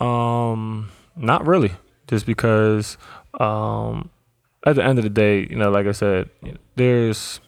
[0.00, 1.72] Um, not really.
[2.06, 2.98] Just because,
[3.40, 4.10] um,
[4.66, 6.28] at the end of the day, you know, like I said,
[6.76, 7.40] there's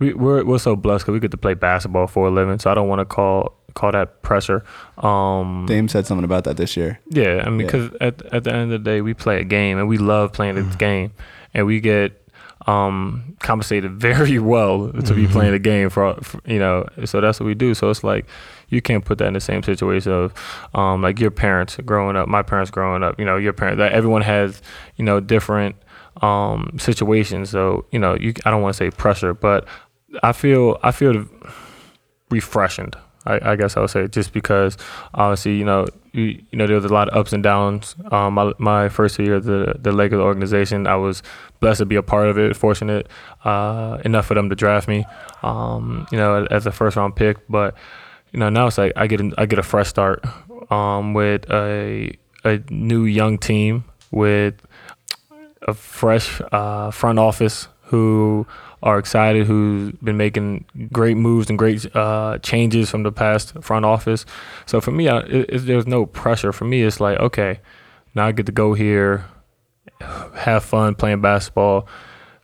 [0.00, 2.58] we we're we're so blessed because we get to play basketball for a living.
[2.58, 4.64] So I don't want to call call that pressure.
[4.98, 6.98] Um, Dame said something about that this year.
[7.10, 7.66] yeah, I mean, Yeah.
[7.66, 10.32] because at at the end of the day, we play a game and we love
[10.32, 11.12] playing this game,
[11.54, 12.16] and we get
[12.66, 16.86] um, compensated very well to be playing the game for, for you know.
[17.04, 17.74] So that's what we do.
[17.74, 18.26] So it's like
[18.68, 20.34] you can't put that in the same situation of
[20.74, 23.18] um, like your parents growing up, my parents growing up.
[23.18, 23.78] You know, your parents.
[23.78, 24.62] That everyone has
[24.96, 25.76] you know different
[26.22, 27.50] um, situations.
[27.50, 29.66] So you know, you I don't want to say pressure, but
[30.22, 31.24] I feel I feel
[32.30, 32.92] refreshing.
[33.26, 34.78] I, I guess I would say just because
[35.12, 37.94] obviously you know you, you know there was a lot of ups and downs.
[38.10, 41.22] Um, my, my first year of the the Lakers organization, I was
[41.60, 42.56] blessed to be a part of it.
[42.56, 43.06] Fortunate
[43.44, 45.04] uh, enough for them to draft me,
[45.42, 47.36] um, you know, as a first round pick.
[47.48, 47.74] But
[48.32, 50.24] you know now it's like I get I get a fresh start
[50.70, 54.54] um, with a a new young team with
[55.62, 58.46] a fresh uh, front office who
[58.82, 63.84] are excited, who's been making great moves and great uh, changes from the past front
[63.84, 64.24] office.
[64.66, 66.52] So for me, I, it, it, there's no pressure.
[66.52, 67.60] For me, it's like, okay,
[68.14, 69.26] now I get to go here,
[70.34, 71.86] have fun playing basketball,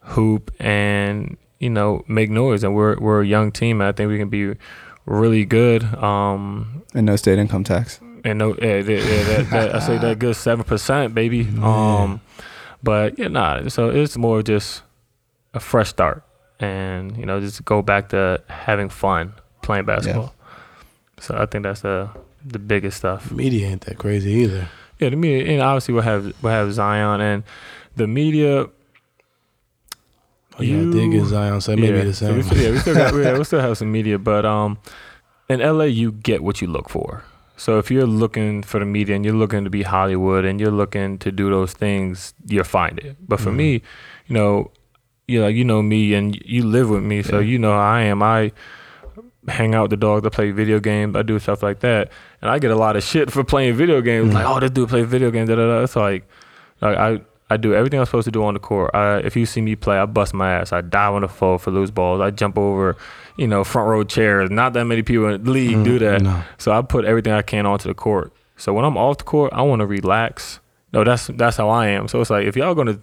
[0.00, 2.62] hoop, and you know make noise.
[2.64, 3.80] And we're we're a young team.
[3.80, 4.54] And I think we can be
[5.06, 5.84] really good.
[5.94, 8.00] Um, And no state income tax.
[8.24, 11.48] and no, yeah, yeah, yeah, that, that, I say that good seven percent, baby.
[11.62, 12.20] Um,
[12.82, 13.68] but yeah, nah.
[13.68, 14.82] So it's more just
[15.56, 16.22] a fresh start,
[16.60, 19.32] and you know, just go back to having fun
[19.62, 20.34] playing basketball.
[21.18, 22.08] So I think that's the
[22.44, 23.32] the biggest stuff.
[23.32, 24.68] Media ain't that crazy either.
[25.00, 27.42] Yeah, the media, and obviously we'll have we'll have Zion and
[27.96, 28.66] the media.
[30.58, 32.50] Oh, yeah, You- I did get Zion, so it may be the so we same.
[32.50, 34.78] still, yeah, we still got, yeah, we still have some media, but um,
[35.48, 37.24] in LA, you get what you look for.
[37.58, 40.70] So if you're looking for the media and you're looking to be Hollywood and you're
[40.70, 43.16] looking to do those things, you'll find it.
[43.26, 43.56] But for Mhm.
[43.56, 43.72] me,
[44.28, 44.70] you know,
[45.28, 47.46] you know, you know me and you live with me, so Yeah.
[47.50, 48.22] you know how I am.
[48.22, 48.52] I
[49.48, 50.26] hang out with the dogs.
[50.26, 51.16] I play video games.
[51.16, 52.10] I do stuff like that,
[52.42, 54.30] and I get a lot of shit for playing video games.
[54.30, 54.34] Mhm.
[54.34, 55.48] Like, oh, this dude play video games.
[55.48, 55.82] Da, da, da.
[55.82, 56.24] It's like,
[56.80, 57.20] like I.
[57.48, 58.90] I do everything I'm supposed to do on the court.
[58.92, 60.72] I, if you see me play, I bust my ass.
[60.72, 62.20] I dive on the floor for loose balls.
[62.20, 62.96] I jump over,
[63.36, 64.50] you know, front row chairs.
[64.50, 66.22] Not that many people in the league do Mm, that.
[66.22, 66.42] No.
[66.58, 68.32] So I put everything I can onto the court.
[68.56, 70.58] So when I'm off the court, I want to relax.
[70.92, 72.08] No, that's that's how I am.
[72.08, 72.98] So it's like if y'all gonna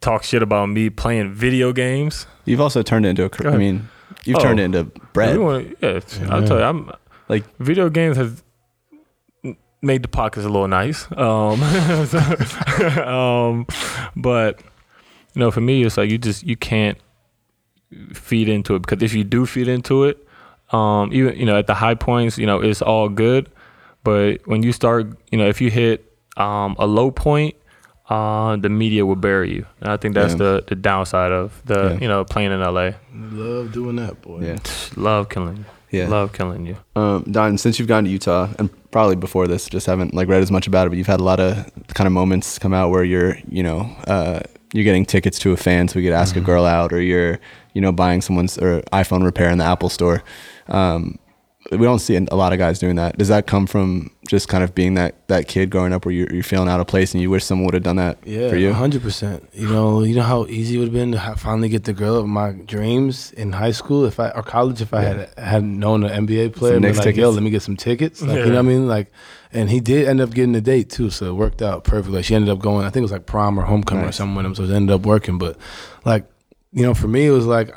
[0.00, 3.52] talk shit about me playing video games, You've also turned it into a career.
[3.54, 3.88] I mean,
[4.24, 4.40] you've Oh.
[4.40, 5.36] turned it into bread.
[5.38, 6.90] wanna- yeah, it's- I'll tell you, I'm
[7.28, 8.42] Like- video games has
[9.82, 11.06] made the pockets a little nice.
[11.16, 11.60] Um,
[12.06, 13.66] so- um,
[14.16, 14.60] but
[15.34, 16.98] you know, for me, it's like you just you can't
[18.12, 20.26] feed into it because if you do feed into it,
[20.72, 23.48] um, even you know at the high points, you know it's all good,
[24.04, 26.04] but when you start, you know, if you hit
[26.36, 27.54] um, a low point,
[28.08, 30.38] uh, the media will bury you, and I think that's Yeah.
[30.38, 31.98] the the downside of the Yeah.
[32.00, 32.90] you know playing in LA.
[33.14, 34.40] Love doing that, boy.
[34.42, 34.56] Yeah.
[34.96, 35.64] Love killing you.
[35.90, 36.08] Yeah.
[36.08, 36.76] Love killing you.
[36.94, 40.42] Um, Don, since you've gone to Utah, and probably before this, just haven't like read
[40.42, 42.90] as much about it, but you've had a lot of kind of moments come out
[42.90, 44.40] where you're, you know, uh,
[44.72, 46.38] you're getting tickets to a fan so we could ask Mhm.
[46.38, 47.38] a girl out, or you're,
[47.72, 50.22] you know, buying someone's or iPhone repair in the Apple store.
[50.68, 51.18] Um,
[51.72, 53.18] we don't see a lot of guys doing that.
[53.18, 56.32] Does that come from just kind of being that that kid growing up where you're,
[56.32, 58.56] you're feeling out of place and you wish someone would have done that Yeah, for
[58.56, 58.72] you?
[58.72, 59.48] hundred percent.
[59.52, 61.92] You know, you know how easy it would have been to ha- finally get the
[61.92, 65.64] girl of my dreams in high school, if I or college, if I had had
[65.64, 66.74] known an NBA player.
[66.74, 68.22] Some Be Knicks yo, let me get some tickets.
[68.22, 68.44] Like, Yeah.
[68.44, 68.86] You know what I mean?
[68.88, 69.12] Like,
[69.52, 72.22] and he did end up getting a date too, so it worked out perfectly.
[72.22, 72.84] She ended up going.
[72.86, 74.94] I think it was like prom or homecoming or something with him, so it ended
[74.94, 75.38] up working.
[75.38, 75.56] But
[76.04, 76.26] like,
[76.72, 77.70] you know, for me, it was like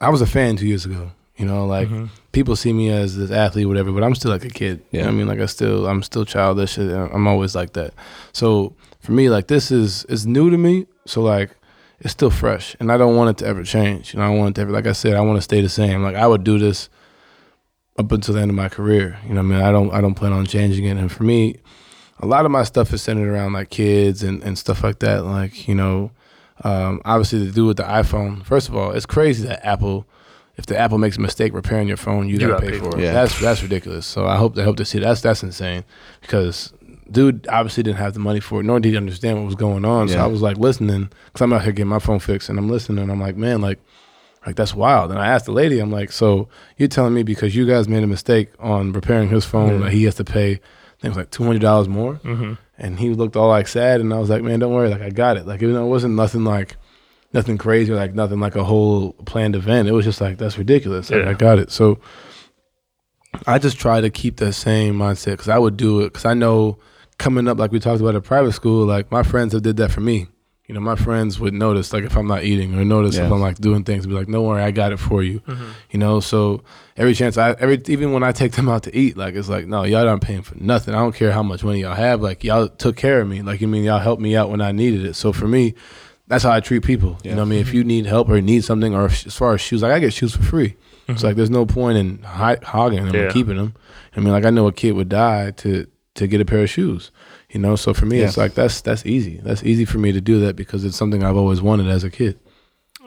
[0.00, 1.10] I was a fan two years ago.
[1.36, 2.10] You know, like Mhm.
[2.32, 4.82] People see me as this athlete, whatever, but I'm still like a kid.
[4.90, 5.06] You know Yeah.
[5.06, 5.26] what I mean?
[5.28, 6.78] Like I still, I'm still childish.
[6.78, 7.92] and I'm always like that.
[8.32, 10.86] So for me, like this is is new to me.
[11.06, 11.50] So like
[12.00, 14.14] it's still fresh, and I don't want it to ever change.
[14.14, 15.68] You know, I want it to ever, like I said, I want to stay the
[15.68, 16.02] same.
[16.02, 16.88] Like I would do this
[17.98, 19.18] up until the end of my career.
[19.24, 20.96] You know, what I mean, I don't, I don't plan on changing it.
[20.96, 21.56] And for me,
[22.20, 25.24] a lot of my stuff is centered around like kids and and stuff like that.
[25.24, 26.10] Like you know,
[26.64, 28.44] um, obviously to do with the iPhone.
[28.46, 30.06] First of all, it's crazy that Apple
[30.60, 32.78] if the Apple makes a mistake repairing your phone, you, You gotta, gotta pay, pay
[32.78, 33.02] for it.
[33.02, 33.12] Yeah.
[33.12, 34.06] That's that's ridiculous.
[34.06, 35.82] So I hope they hope to see that's that's insane
[36.20, 36.72] because
[37.10, 39.84] dude obviously didn't have the money for it, nor did he understand what was going
[39.84, 40.06] on.
[40.08, 40.14] Yeah.
[40.14, 42.68] So I was like listening because I'm out here getting my phone fixed, and I'm
[42.68, 42.98] listening.
[43.02, 43.80] and I'm like, man, like.
[44.46, 45.10] Like that's wild.
[45.10, 46.48] And I asked the lady, I'm like, so
[46.78, 50.04] you're telling me because you guys made a mistake on repairing his phone that he
[50.04, 52.14] has to pay, I think it was like two hundred dollars more.
[52.24, 52.56] Mhm.
[52.78, 55.10] And he looked all like sad, and I was like, man, don't worry, like I
[55.10, 55.46] got it.
[55.46, 56.76] Like even though it wasn't nothing like
[57.32, 59.88] nothing crazy, like nothing like a whole planned event.
[59.88, 61.10] It was just like that's ridiculous.
[61.10, 61.30] Like Yeah.
[61.30, 61.70] I got it.
[61.70, 61.98] So
[63.46, 66.34] I just try to keep that same mindset because I would do it because I
[66.34, 66.78] know
[67.18, 69.90] coming up, like we talked about at private school, like my friends have did that
[69.90, 70.26] for me.
[70.66, 73.40] You know, my friends would notice like if I'm not eating or notice if I'm
[73.40, 75.58] like doing things, be like, "Don't worry, I got it for you." Mhm.
[75.90, 76.62] You know, so
[76.96, 79.66] every chance I every even when I take them out to eat, like it's like,
[79.66, 80.94] no, y'all aren't paying for nothing.
[80.94, 82.20] I don't care how much money y'all have.
[82.20, 83.42] Like y'all took care of me.
[83.42, 85.14] Like you mean y'all helped me out when I needed it.
[85.14, 85.74] So for me,
[86.30, 87.18] that's how I treat people.
[87.24, 87.58] You know what I mean?
[87.60, 89.98] If you need help or need something, or if, as far as shoes, like I
[89.98, 90.76] get shoes for free.
[91.08, 93.22] It's like there's no point in hi- hogging them Yeah.
[93.22, 93.74] and keeping them.
[94.16, 96.70] I mean, like I know a kid would die to to get a pair of
[96.70, 97.10] shoes.
[97.50, 99.38] You know, so for me, it's like that's that's easy.
[99.42, 102.10] That's easy for me to do that because it's something I've always wanted as a
[102.10, 102.38] kid.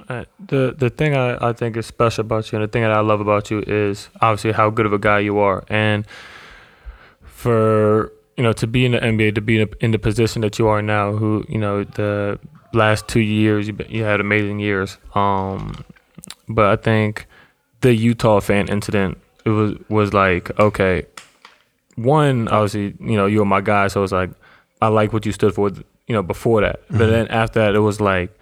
[0.10, 2.92] Uh, the the thing I, I think is special about you and the thing that
[2.92, 6.06] I love about you is obviously how good of a guy you are and
[7.24, 10.42] for you know to be in the NBA to be in, a, in the position
[10.42, 12.40] that you are now who you know the
[12.74, 15.84] last two years you, you had amazing years um
[16.48, 17.28] but I think
[17.82, 21.06] the Utah fan incident it was was like okay
[21.96, 24.32] one obviously you know you were my guy so it's like
[24.82, 27.80] I like what you stood for you know before that but then after that it
[27.80, 28.38] was like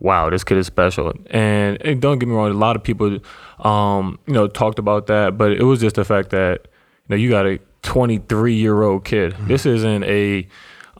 [0.00, 1.12] wow, this kid is special.
[1.30, 3.18] And, and don't get me wrong, a lot of people,
[3.60, 7.16] um, you know, talked about that, but it was just the fact that, you know,
[7.16, 9.36] you got a 23 year old kid.
[9.42, 10.46] This isn't a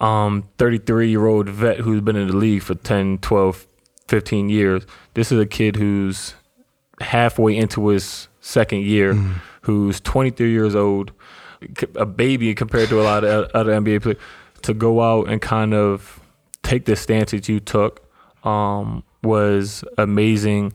[0.00, 3.66] um, 33 year old vet who's been in the league for 10, 12,
[4.08, 4.86] 15 years.
[5.14, 6.34] This is a kid who's
[7.00, 9.14] halfway into his second year,
[9.62, 11.12] who's 23 years old,
[11.96, 14.18] a baby compared to a lot of other NBA players,
[14.62, 16.20] to go out and kind of
[16.62, 18.06] take the stance that you took
[18.44, 20.72] um, was amazing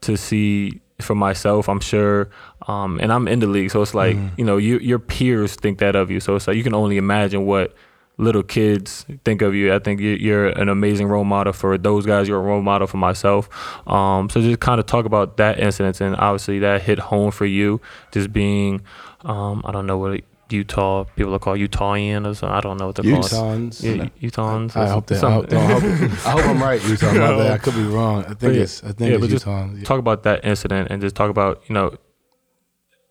[0.00, 1.68] to see for myself.
[1.68, 2.30] I'm sure,
[2.66, 5.78] um, and I'm in the league, so it's like you know, you, your peers think
[5.78, 6.20] that of you.
[6.20, 7.74] So it's like you can only imagine what
[8.16, 9.74] little kids think of you.
[9.74, 12.28] I think you- you're an amazing role model for those guys.
[12.28, 13.48] You're a role model for myself.
[13.88, 17.44] Um, so just kind of talk about that incident, and obviously that hit home for
[17.46, 17.80] you,
[18.12, 18.82] just being,
[19.24, 22.54] um, I don't know what Utah people are called Utahian or something.
[22.56, 23.24] I don't know what they're called.
[23.24, 23.82] Utahns.
[23.82, 24.76] Yeah, Utahns.
[24.76, 25.24] I hope that.
[25.24, 25.82] I hope, I hope,
[26.26, 27.06] I hope I'm right, Utah.
[27.12, 27.50] My bad.
[27.52, 28.24] I could be wrong.
[28.26, 28.84] I think yeah, it's.
[28.84, 31.74] I think yeah, it's but just talk about that incident and just talk about you
[31.74, 31.94] know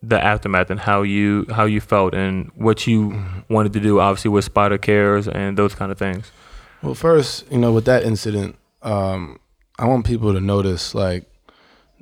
[0.06, 3.54] the aftermath and how you how you felt and what you Mm-hmm.
[3.54, 6.32] wanted to do obviously with spider cares and those kind of things
[6.82, 9.40] Well, first, you know, with that incident, um,
[9.80, 11.24] I want people to notice like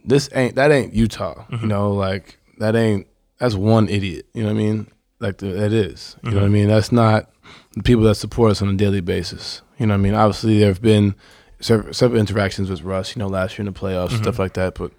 [0.04, 1.45] this ain't that ain't Utah.
[1.52, 3.06] You know, like that ain't
[3.38, 4.26] that's one idiot.
[4.34, 4.88] You know what I mean?
[5.20, 6.16] Like that is.
[6.24, 6.68] You know what I mean?
[6.70, 7.30] That's not
[7.76, 9.62] the people that support us on a daily basis.
[9.78, 10.16] You know what I mean?
[10.16, 11.14] Obviously, there have been
[11.60, 13.16] several, several interactions with Russ.
[13.16, 14.74] You know, last year in the playoffs, stuff like that.
[14.76, 14.91] But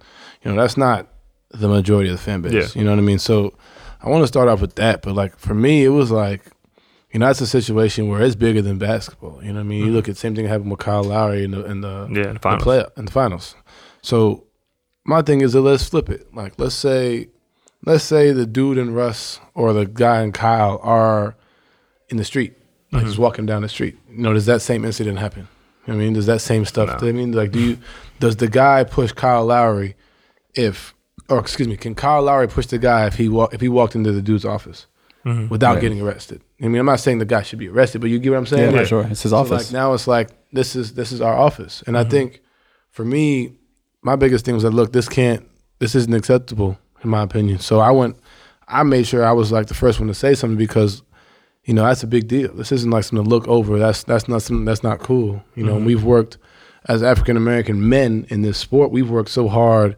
[0.43, 1.07] you know, that's not
[1.53, 2.53] the majority of the fan base.
[2.53, 2.79] Yeah.
[2.79, 3.19] You know what I mean?
[3.19, 3.53] So
[4.01, 5.01] I want to start off with that.
[5.01, 6.41] But like for me, it was like
[7.11, 9.39] you know, that's a situation where it's bigger than basketball.
[9.43, 9.79] You know what I mean?
[9.79, 9.95] You mm-hmm.
[9.95, 12.27] look at the same thing happened with Kyle Lowry in the in the, yeah in
[12.29, 13.55] the the finals play in the finals.
[14.01, 14.45] So
[15.05, 16.33] my thing is that let's flip it.
[16.33, 17.29] Like let's say
[17.85, 21.35] let's say the dude and Russ or the guy and Kyle are
[22.09, 22.53] in the street,
[22.91, 23.23] like just mm-hmm.
[23.23, 23.97] walking down the street.
[24.09, 25.47] You know, does that same incident happen?
[25.85, 27.03] You know what I mean, does that same stuff?
[27.03, 27.77] I mean, like, do you
[28.19, 29.95] does the guy push Kyle Lowry
[30.55, 30.93] if,
[31.29, 33.95] or excuse me, can Kyle Lowry push the guy if he walk if he walked
[33.95, 34.87] into the dude's office
[35.25, 35.47] mm-hmm.
[35.47, 35.81] without Right.
[35.81, 36.41] getting arrested?
[36.61, 38.45] I mean, I'm not saying the guy should be arrested, but you get what I'm
[38.45, 38.71] saying?
[38.71, 39.07] Yeah, Like, for sure.
[39.09, 39.71] It's his so, office.
[39.71, 42.11] like now it's like this is this is our office, and I mm-hmm.
[42.11, 42.41] think
[42.89, 43.53] for me,
[44.01, 45.47] my biggest thing was that look, this can't,
[45.79, 47.59] this isn't acceptable in my opinion.
[47.59, 48.17] So I went,
[48.67, 51.01] I made sure I was like the first one to say something because,
[51.65, 52.53] you know, that's a big deal.
[52.53, 53.79] This isn't like something to look over.
[53.79, 55.43] That's that's not something that's not cool.
[55.55, 56.37] You know, and we've worked
[56.85, 58.91] as African American men in this sport.
[58.91, 59.95] We've worked so hard.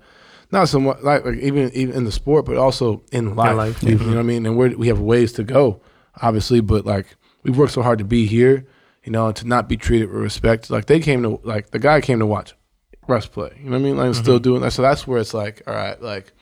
[0.51, 3.55] Not so much like, like even even in the sport, but also in life.
[3.55, 4.45] life, You know what I mean?
[4.45, 5.81] And we're, we have ways to go,
[6.21, 8.65] obviously, but like we've worked so hard to be here,
[9.03, 10.69] you know, and to not be treated with respect.
[10.69, 12.53] Like they came to like the guy came to watch
[13.07, 13.51] Russ play.
[13.57, 13.97] You know what I mean?
[13.97, 14.71] Like still doing that.
[14.71, 16.33] So that's where it's like, all right, like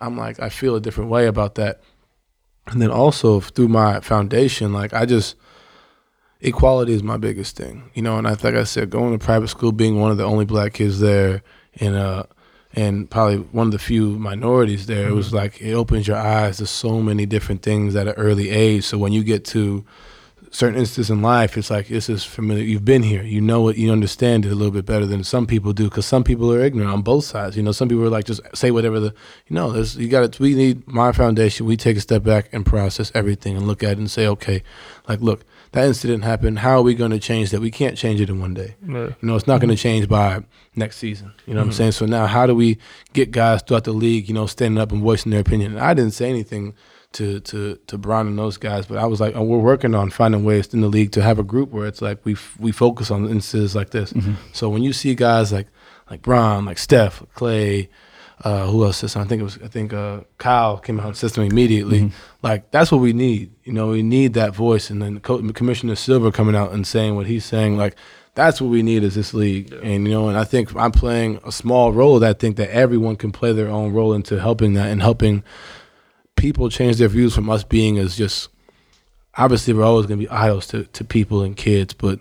[0.00, 1.80] I'm like I feel a different way about that.
[2.66, 5.36] And then also through my foundation, like I just
[6.40, 8.16] equality is my biggest thing, you know.
[8.16, 10.74] And I like I said, going to private school, being one of the only black
[10.74, 11.42] kids there,
[11.80, 12.24] and uh,
[12.76, 15.36] and probably one of the few minorities there, it was mm-hmm.
[15.36, 18.84] like it opens your eyes to so many different things at an early age.
[18.84, 19.84] So when you get to
[20.50, 22.62] certain instances in life, it's like this is familiar.
[22.62, 23.22] You've been here.
[23.22, 23.76] You know it.
[23.76, 25.84] You understand it a little bit better than some people do.
[25.84, 27.56] Because some people are ignorant on both sides.
[27.56, 29.14] You know, some people are like just say whatever the.
[29.48, 30.42] You know, there's you got to.
[30.42, 31.66] We need my foundation.
[31.66, 34.62] We take a step back and process everything and look at it and say, okay,
[35.08, 35.44] like look,
[35.74, 36.60] that incident happened.
[36.60, 37.60] How are we going to change that?
[37.60, 38.76] We can't change it in one day.
[38.86, 38.94] Yeah.
[38.94, 40.44] You know, it's not going to change by
[40.76, 41.32] next season.
[41.46, 41.76] You know what I'm mm-hmm.
[41.76, 41.92] saying?
[41.92, 42.78] So now, how do we
[43.12, 45.72] get guys throughout the league, you know, standing up and voicing their opinion?
[45.72, 46.74] And I didn't say anything
[47.14, 50.10] to to to Brown and those guys, but I was like, oh, we're working on
[50.10, 52.70] finding ways in the league to have a group where it's like we f- we
[52.70, 54.12] focus on instances like this.
[54.12, 54.34] Mm-hmm.
[54.52, 55.66] So when you see guys like
[56.08, 57.88] like Brown, like Steph, Clay.
[58.44, 59.22] Uh, who else something?
[59.22, 59.58] I think it was.
[59.64, 62.12] I think uh, Kyle came out and said something immediately.
[62.42, 63.52] Like that's what we need.
[63.64, 67.16] You know, we need that voice, and then Co- Commissioner Silver coming out and saying
[67.16, 67.78] what he's saying.
[67.78, 67.96] Like
[68.34, 69.72] that's what we need as this league.
[69.82, 72.18] And you know, and I think I'm playing a small role.
[72.18, 75.42] That I think that everyone can play their own role into helping that and helping
[76.36, 78.48] people change their views from us being as just
[79.36, 82.20] obviously we're always going to be idols to, to people and kids, but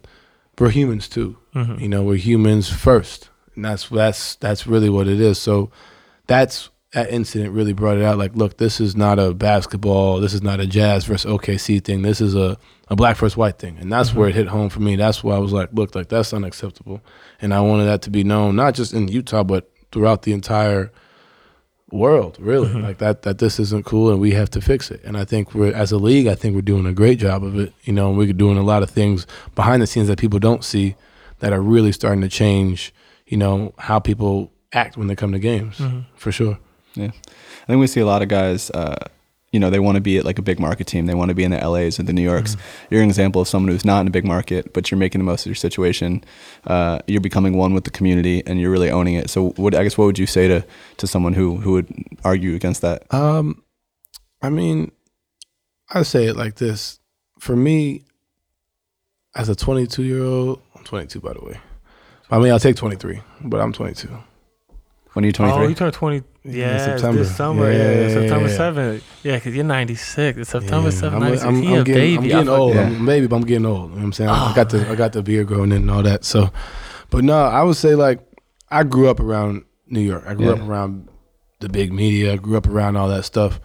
[0.60, 1.36] we're humans too.
[1.54, 1.82] Mhm.
[1.82, 5.38] You know, we're humans first, and that's that's that's really what it is.
[5.38, 5.70] So
[6.28, 8.20] that's that incident really brought it out.
[8.20, 10.20] Like, look, this is not a basketball.
[10.20, 12.02] This is not a Jazz versus OKC thing.
[12.04, 12.58] This is a
[12.90, 14.96] a black versus white thing, and that's where it hit home for me.
[14.96, 17.02] That's why I was like, look, like that's unacceptable,
[17.42, 20.92] and I wanted that to be known not just in Utah but throughout the entire
[21.92, 22.82] world really Mhm.
[22.82, 25.54] like that that this isn't cool and we have to fix it and i think
[25.54, 28.10] we're as a league i think we're doing a great job of it you know
[28.10, 30.96] we're doing a lot of things behind the scenes that people don't see
[31.38, 32.92] that are really starting to change
[33.28, 36.06] you know how people act when they come to games Mhm.
[36.16, 36.58] for sure
[36.96, 37.08] Yeah,
[37.64, 38.70] I think we see a lot of guys.
[38.70, 38.96] Uh,
[39.52, 41.06] you know, they want to be at like a big market team.
[41.08, 42.56] They want to be in the LAs or the New Yorks.
[42.92, 45.26] You're an example of someone who's not in a big market, but you're making the
[45.26, 46.24] most of your situation.
[46.68, 49.30] Uh, you're becoming one with the community, and you're really owning it.
[49.32, 50.64] So, what I guess what would you say to
[50.98, 51.88] to someone who who would
[52.24, 53.12] argue against that?
[53.14, 53.64] Um,
[54.44, 54.92] I mean,
[55.90, 57.00] I say it like this:
[57.40, 58.04] for me,
[59.36, 61.58] as a 22 year old, I'm 22 by the way.
[62.32, 64.10] I mean, I'll take 23, but I'm 22.
[65.14, 66.24] When are you Oh, you turned 20.
[66.46, 66.98] Yeah, September.
[66.98, 67.18] September.
[67.24, 67.72] This summer.
[67.72, 68.58] Yeah, Yeah, yeah, yeah, September yeah.
[68.58, 69.02] 7th.
[69.24, 70.38] Yeah, because you're 96.
[70.40, 71.46] It's September Yeah, 7th, I'm, 96.
[71.46, 72.16] I'm, he I'm a getting, baby.
[72.18, 72.76] I'm I getting old.
[72.76, 72.82] yeah.
[72.88, 73.82] I'm a baby, but I'm getting old.
[73.84, 74.30] You know what I'm saying?
[74.30, 74.92] I Oh, got the ah.
[74.92, 76.26] I got the beard growing in and all that.
[76.26, 76.50] So,
[77.12, 78.20] but no, I would say like
[78.72, 80.24] I grew up around New York.
[80.28, 80.54] I grew Yeah.
[80.54, 81.08] up around
[81.60, 82.34] the big media.
[82.34, 83.60] I grew up around all that stuff,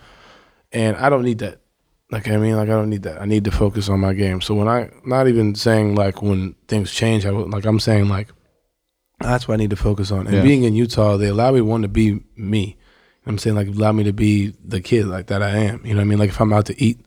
[0.72, 1.61] and I don't need that.
[2.11, 3.20] Like I mean, like I don't need that.
[3.20, 4.40] I need to focus on my game.
[4.40, 8.28] So when I not even saying like when things change, I like I'm saying like
[9.20, 10.26] that's what I need to focus on.
[10.26, 10.42] And Yeah.
[10.42, 12.60] being in Utah, they allow me one to be me.
[12.60, 12.74] You know
[13.24, 15.80] what I'm saying like allow me to be the kid like that I am.
[15.84, 16.18] You know what I mean?
[16.18, 16.98] Like if I'm out to eat,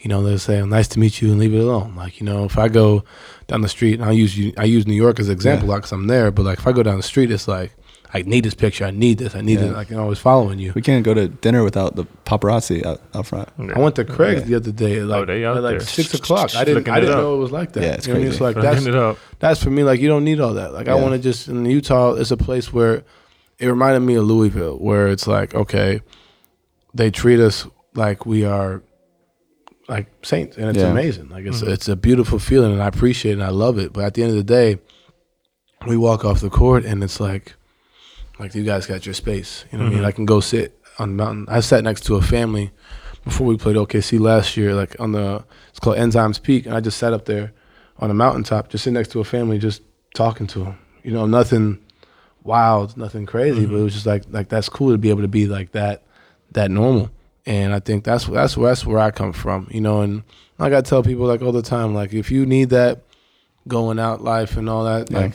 [0.00, 1.94] you know, they'll say, "Nice to meet you," and leave it alone.
[1.96, 3.04] Like you know, if I go
[3.48, 5.74] down the street, and I use I use New York as an example, Yeah.
[5.74, 6.30] like 'cause I'm there.
[6.30, 7.72] But like if I go down the street, it's like
[8.14, 8.86] I need this picture.
[8.86, 9.34] I need this.
[9.34, 9.66] I need Yeah.
[9.66, 9.72] it.
[9.74, 10.72] Like I'm always following you.
[10.74, 13.50] we can't go to dinner without the paparazzi out, out front.
[13.58, 14.46] I went to Craig's Yeah.
[14.46, 15.86] the other day, like, Oh, they out at like there.
[15.86, 16.54] six o'clock.
[16.56, 17.82] I didn't, Looking I didn't know it was like that.
[17.82, 18.28] Yeah, it's you know what I mean?
[18.30, 18.38] crazy.
[18.38, 19.18] So like Looking that's it up.
[19.40, 19.82] that's for me.
[19.84, 20.72] Like you don't need all that.
[20.72, 22.14] Like I want to just in Utah.
[22.14, 23.04] It's a place where
[23.58, 26.00] it reminded me of Louisville, where it's like okay,
[26.94, 28.82] they treat us like we are
[29.86, 30.90] like saints, and it's Yeah.
[30.90, 31.28] amazing.
[31.28, 31.68] Like it's Mhm.
[31.68, 33.34] it's a beautiful feeling, and I appreciate it.
[33.34, 33.92] and I love it.
[33.92, 34.78] But at the end of the day,
[35.86, 37.54] we walk off the court, and it's like
[38.38, 39.64] like you guys got your space.
[39.72, 40.04] You know what I mean?
[40.04, 40.06] Mhm.
[40.08, 41.46] I can go sit on the mountain.
[41.48, 42.70] I sat next to a family
[43.24, 46.80] before we played OKC last year, like on the it's called Ensign Peak, and I
[46.80, 47.52] just sat up there
[47.98, 49.82] on a mountaintop, just sitting next to a family, just
[50.14, 50.78] talking to them.
[51.02, 51.78] You know, nothing
[52.44, 55.28] wild, nothing crazy, but it was just like like that's cool to be able to
[55.28, 56.02] be like that,
[56.52, 57.10] that normal.
[57.46, 59.68] And I think that's that's that's where I come from.
[59.70, 60.22] You know, and
[60.58, 63.02] like I tell people like all the time, like if you need that
[63.66, 65.18] going out life and all that, Yeah.
[65.20, 65.34] like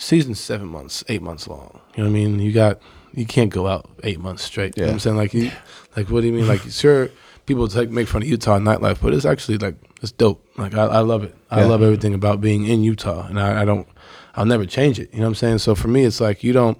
[0.00, 1.80] season's seven months, eight months long.
[1.96, 2.40] You know what I mean?
[2.40, 2.80] You got
[3.12, 4.76] you can't go out eight months straight.
[4.76, 5.16] You know what I'm saying?
[5.16, 5.50] Like you
[5.96, 6.46] like what do you mean?
[6.48, 7.10] Like sure
[7.46, 10.44] people take make fun of Utah nightlife, but it's actually like it's dope.
[10.56, 11.34] Like I, I love it.
[11.50, 11.66] I Yeah.
[11.66, 13.86] love everything about being in Utah and I, I don't
[14.36, 15.10] I'll never change it.
[15.12, 15.58] You know what I'm saying?
[15.58, 16.78] So for me it's like you don't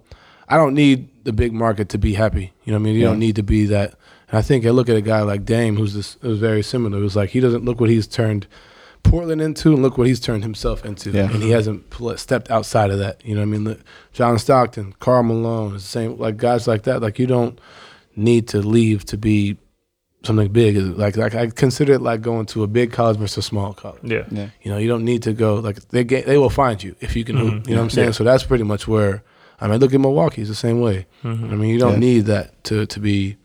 [0.48, 2.52] I don't need the big market to be happy.
[2.64, 2.94] You know what I mean?
[2.94, 3.06] You Yeah.
[3.08, 3.94] don't need to be that
[4.28, 6.98] and I think I look at a guy like Dame who's this who's very similar.
[6.98, 8.46] It was like he doesn't look what he's turned
[9.02, 11.10] Portland into, and look what he's turned himself into.
[11.10, 11.30] Yeah.
[11.30, 13.24] And he hasn't pl- stepped outside of that.
[13.24, 13.64] You know what I mean?
[13.64, 13.80] Look,
[14.12, 17.02] John Stockton, Karl Malone, the same like guys like that.
[17.02, 17.58] Like you don't
[18.16, 19.56] need to leave to be
[20.22, 20.76] something big.
[20.76, 24.02] Like like I consider it like going to a big college versus a small college.
[24.04, 24.24] Yeah.
[24.30, 24.50] Yeah.
[24.62, 27.16] You know, you don't need to go like they get they will find you if
[27.16, 27.54] you can hoop.
[27.54, 27.66] Mhm.
[27.68, 28.08] You know what I'm saying?
[28.08, 28.12] Yeah.
[28.12, 29.22] So that's pretty much where
[29.60, 31.06] I mean look at Milwaukee, it's the same way.
[31.24, 31.52] Mhm.
[31.52, 31.98] I mean you don't Yeah.
[32.10, 33.36] need that to to be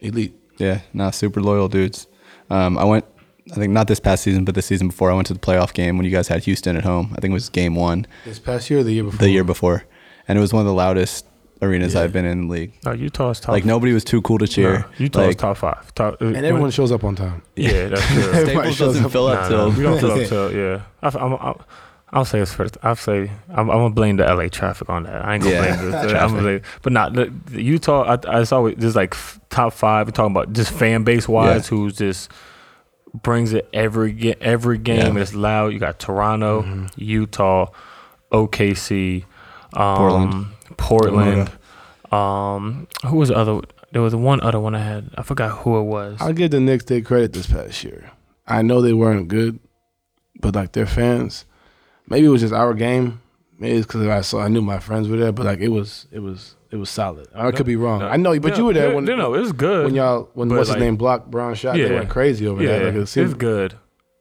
[0.00, 0.34] elite.
[0.58, 2.06] Yeah, nah, super loyal dudes.
[2.50, 3.04] Um, I went,
[3.52, 5.10] I think not this past season, but the season before.
[5.10, 7.12] I went to the playoff game when you guys had Houston at home.
[7.16, 9.18] I think it was game one, This past year or the year before?
[9.18, 9.84] the year before,
[10.26, 11.26] and it was one of the loudest
[11.62, 12.02] arenas Yeah.
[12.02, 12.72] I've been in the league.
[12.84, 13.52] Oh, no, Utah's top.
[13.52, 14.80] Like nobody was too cool to cheer.
[14.80, 15.94] Nah, Utah's like, top five.
[15.94, 17.42] Top, uh, And everyone shows up on time.
[17.56, 18.22] Yeah, that's true.
[18.22, 19.12] Staples shows doesn't up.
[19.12, 19.70] fill up Nah, till.
[19.70, 20.82] nah, we don't fill up till yeah.
[21.02, 21.54] I, I'm, I'm,
[22.10, 22.76] I'll say it's first.
[22.82, 25.24] I'll say I'm, I'm gonna blame the LA traffic on that.
[25.24, 26.12] I ain't gonna Yeah, blame this.
[26.14, 28.02] I'm gonna blame, but not the, the Utah.
[28.04, 30.06] I, I it's always just like f- top five.
[30.08, 32.30] We're talking about just fan base wise, who's just
[33.22, 34.98] brings it every every game.
[34.98, 35.06] Yeah.
[35.06, 35.72] and It's loud.
[35.72, 36.90] You got Toronto, Mhm.
[36.96, 37.66] Utah,
[38.32, 39.24] OKC,
[39.74, 40.46] um, Portland.
[40.76, 41.50] Portland.
[42.12, 43.60] Um, who was the other?
[43.92, 45.10] There was one other one I had.
[45.16, 46.18] I forgot who it was.
[46.20, 48.10] I'll give the Knicks their credit this past year.
[48.46, 49.58] I know they weren't good,
[50.40, 51.44] but like their fans,
[52.08, 53.20] maybe it was just our game.
[53.58, 56.06] Maybe it's because I saw I knew my friends were there, but like it was
[56.12, 57.28] it was it was solid.
[57.34, 58.00] I could be wrong.
[58.00, 59.84] No, I know, but no, you were there no, when no, no, it was good.
[59.86, 61.76] when y'all when what's like- his name blocked Brown shot.
[61.76, 62.84] They went crazy over yeah, that.
[62.86, 63.74] Like it it's good.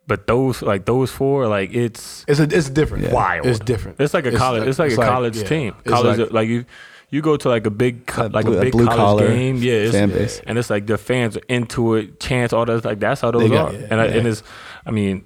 [0.08, 3.06] But those like those four, like it's it's a, it's different.
[3.06, 3.14] Yeah.
[3.14, 3.46] wild.
[3.48, 4.00] It's different.
[4.00, 4.60] It's like a It's college.
[4.62, 5.44] like- it's like it's a like- college yeah.
[5.48, 5.76] team.
[5.84, 6.66] It's College, like- like, you,
[7.10, 8.98] you go to like a big, co- A like blue- a a big blue college
[9.00, 9.56] collar game.
[9.58, 10.42] Yeah, it's, fan base.
[10.46, 12.86] and it's like the fans are into it, chants, all that.
[12.86, 13.78] Like that's how those got- are.
[13.78, 14.18] yeah, and I, yeah.
[14.18, 14.44] and it's,
[14.86, 15.26] I mean,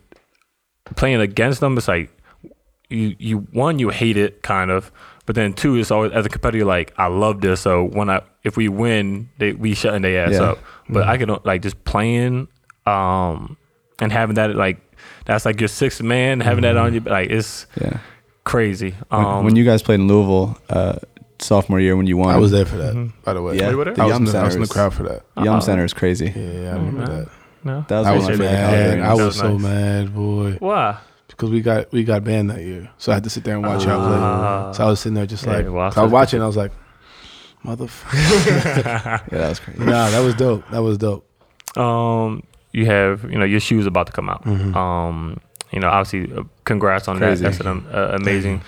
[0.95, 2.09] playing against them, it's like
[2.89, 4.91] you you one you hate it kind of,
[5.29, 7.61] but then two it's always as a competitor like I love this.
[7.61, 10.41] So when I if we win, they we shutting their ass Yeah.
[10.53, 10.57] up.
[10.89, 12.47] But I can like just playing,
[12.87, 13.55] um,
[13.99, 14.77] and having that like
[15.25, 17.99] that's like your sixth man having that on you like it's Yeah.
[18.43, 18.95] crazy.
[19.09, 20.95] When, Um, when you guys played in Louisville, uh,
[21.37, 23.55] sophomore year when you won, I was there for that, by the way.
[23.55, 23.93] Yeah, Were you?
[23.99, 25.21] I was, Yum in the, I was in the crowd for that.
[25.37, 25.59] Yum Uh-oh.
[25.59, 26.33] Center is crazy.
[26.35, 27.09] Yeah, I remember man.
[27.19, 27.27] that.
[27.63, 28.99] no, That was I was of my favorite mad.
[28.99, 29.61] I That was was so nice.
[29.61, 30.97] mad, boy, why?
[31.39, 33.63] Because we got we got banned that year, so I had to sit there and
[33.65, 34.63] watch y'all Ah.
[34.65, 34.73] play.
[34.77, 36.41] So I was sitting there just Yeah, like I was watching.
[36.41, 36.73] I was like,
[37.63, 39.21] motherfucker.
[39.31, 39.79] Yeah, that was crazy.
[39.79, 40.69] nah, that was dope.
[40.71, 41.25] That was dope.
[41.77, 44.43] um, you have you know your shoes about to come out.
[44.43, 44.75] Mhm.
[44.75, 45.39] Um,
[45.71, 47.43] you know, obviously, uh, congrats on Crazy.
[47.43, 47.53] that.
[47.53, 48.61] That's an uh, amazing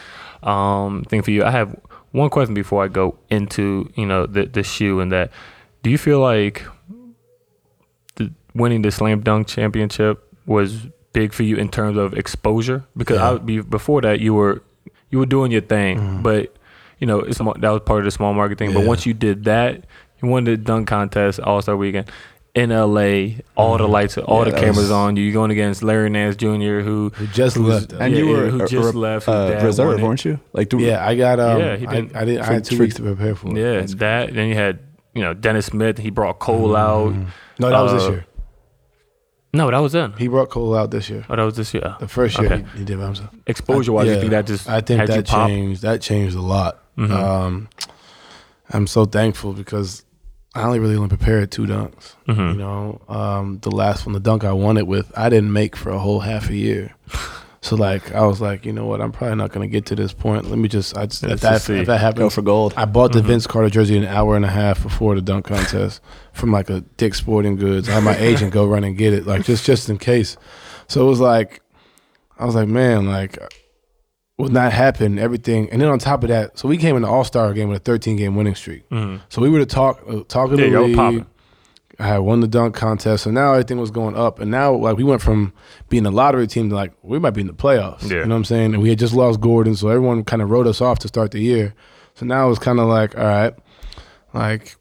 [0.44, 1.44] um thing for you.
[1.44, 1.76] I have
[2.12, 5.30] one question before I go into you know the the shoe and that.
[5.84, 6.64] Do you feel like
[8.16, 12.84] the, winning the slam dunk championship was big for you in terms of exposure?
[12.96, 13.32] Because Yeah.
[13.32, 14.62] I be, before that you were
[15.10, 16.24] you were doing your thing, Mhm.
[16.24, 16.54] but
[17.00, 18.74] you know it's, that was part of the small market thing.
[18.74, 19.84] But once you did that,
[20.22, 22.10] you won the dunk contest All Star Weekend
[22.56, 23.38] in LA.
[23.56, 23.90] All the Mhm.
[23.90, 25.24] lights, all Yeah, the cameras was- on you.
[25.24, 27.94] You're going against Larry Nance Jr., who Who just who's- left.
[27.94, 29.28] And yeah, you were who a- just a- left.
[29.28, 30.40] Uh, dad reserve, won weren't you?
[30.54, 31.40] Like, do, yeah, I got.
[31.40, 32.42] Um, Yeah, he I, didn't- I didn't.
[32.50, 33.58] I had two weeks to prepare for it.
[33.58, 34.34] Yeah, That's that.
[34.34, 34.80] Then you had
[35.14, 35.98] you know Dennis Smith.
[35.98, 37.14] He brought Cole out.
[37.14, 37.26] Mhm.
[37.60, 38.26] No, that was this Uh, year.
[39.54, 40.14] No, that was then.
[40.14, 41.26] He brought Cole out this year.
[41.30, 41.96] Oh, that was this year.
[42.00, 42.66] The first year Okay.
[42.74, 43.30] he, he did by himself.
[43.48, 45.48] Exposure wise, I- you think that just I think had you that pop?
[45.50, 45.82] changed.
[45.82, 46.80] That changed a lot.
[46.98, 47.12] Mhm.
[47.12, 47.70] Um,
[48.70, 50.04] I'm so thankful because
[50.56, 52.16] I only really only prepared two dunks.
[52.28, 52.54] Mhm.
[52.54, 55.76] You know, um, the last one, the dunk I won it with, I didn't make
[55.76, 56.94] for a whole half a year.
[57.64, 59.02] So like, I was like, you know what?
[59.02, 60.50] I'm probably not gonna get to this point.
[60.50, 61.76] Let me just, I just if that see.
[61.76, 62.74] if that go happens, for gold.
[62.76, 63.26] I bought the Mhm.
[63.26, 66.02] Vince Carter jersey an hour and a half before the dunk contest
[66.34, 67.88] from like a Dick's Sporting Goods.
[67.88, 70.38] I had my agent go run and get it, like just just in case.
[70.88, 71.62] So it was like,
[72.40, 73.38] I was like, man, like,
[74.40, 75.20] would not happen.
[75.20, 77.70] Everything, and then on top of that, so we came in the All Star game
[77.70, 78.90] with a 13 game winning streak.
[78.90, 79.20] Mhm.
[79.30, 81.26] So we were to talk uh, talk of Yeah, the y'all league.
[82.02, 84.98] I had won the dunk contest, so now everything was going up, and now like
[84.98, 85.54] we went from
[85.88, 88.10] being a lottery team to like we might be in the playoffs.
[88.10, 88.18] Yeah.
[88.18, 88.74] You know what I'm saying?
[88.74, 91.30] And we had just lost Gordon, so everyone kind of wrote us off to start
[91.30, 91.76] the year.
[92.16, 93.54] So now it was kind of like, all right,
[94.34, 94.78] like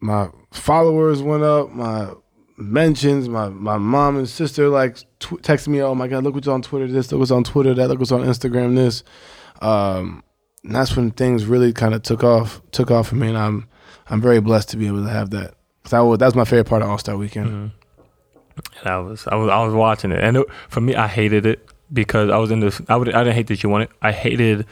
[0.00, 2.10] my followers went up, my
[2.56, 6.48] mentions, my my mom and sister like tw- texted me, oh my god, look what's
[6.48, 9.04] on Twitter, this, look what's on Twitter, that, look what's on Instagram, this.
[9.62, 10.24] Um,
[10.64, 13.68] and that's when things really kind of took off, took off for me, and I'm
[14.08, 15.54] I'm very blessed to be able to have that.
[15.84, 17.48] 'Cause that was, my favorite part of All Star Weekend.
[17.48, 17.70] Mhm.
[18.80, 21.44] And I was, I was, I was watching it, and it, for me, I hated
[21.44, 22.80] it because I was in this.
[22.88, 23.90] I would, I didn't hate that you won it.
[24.00, 24.64] I hated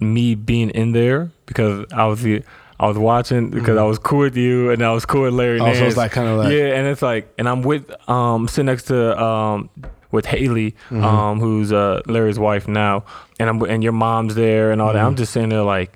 [0.00, 2.42] me being in there because I was, the,
[2.80, 5.60] I was watching because I was cool with you, and I was cool with Larry.
[5.60, 5.72] Also.
[5.74, 5.84] Mm-hmm.
[5.86, 8.84] it's like kind of like yeah, and it's like, and I'm with, um, sitting next
[8.84, 9.70] to, um,
[10.10, 11.02] with Haley, Mhm.
[11.02, 13.04] um, who's uh Larry's wife now,
[13.38, 15.02] and I'm, and your mom's there and all that.
[15.02, 15.06] Mhm.
[15.06, 15.92] I'm just sitting there like.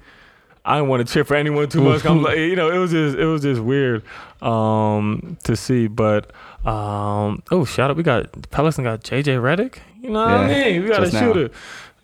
[0.62, 2.04] I didn't want to cheer for anyone too much.
[2.04, 4.02] I'm like, you know, it was just, it was just weird,
[4.42, 5.86] um, to see.
[5.86, 6.30] But,
[6.64, 9.78] um, oh, shout out, we got Peloton got JJ Redick.
[10.00, 10.82] You know what I mean?
[10.82, 11.50] We got a shooter.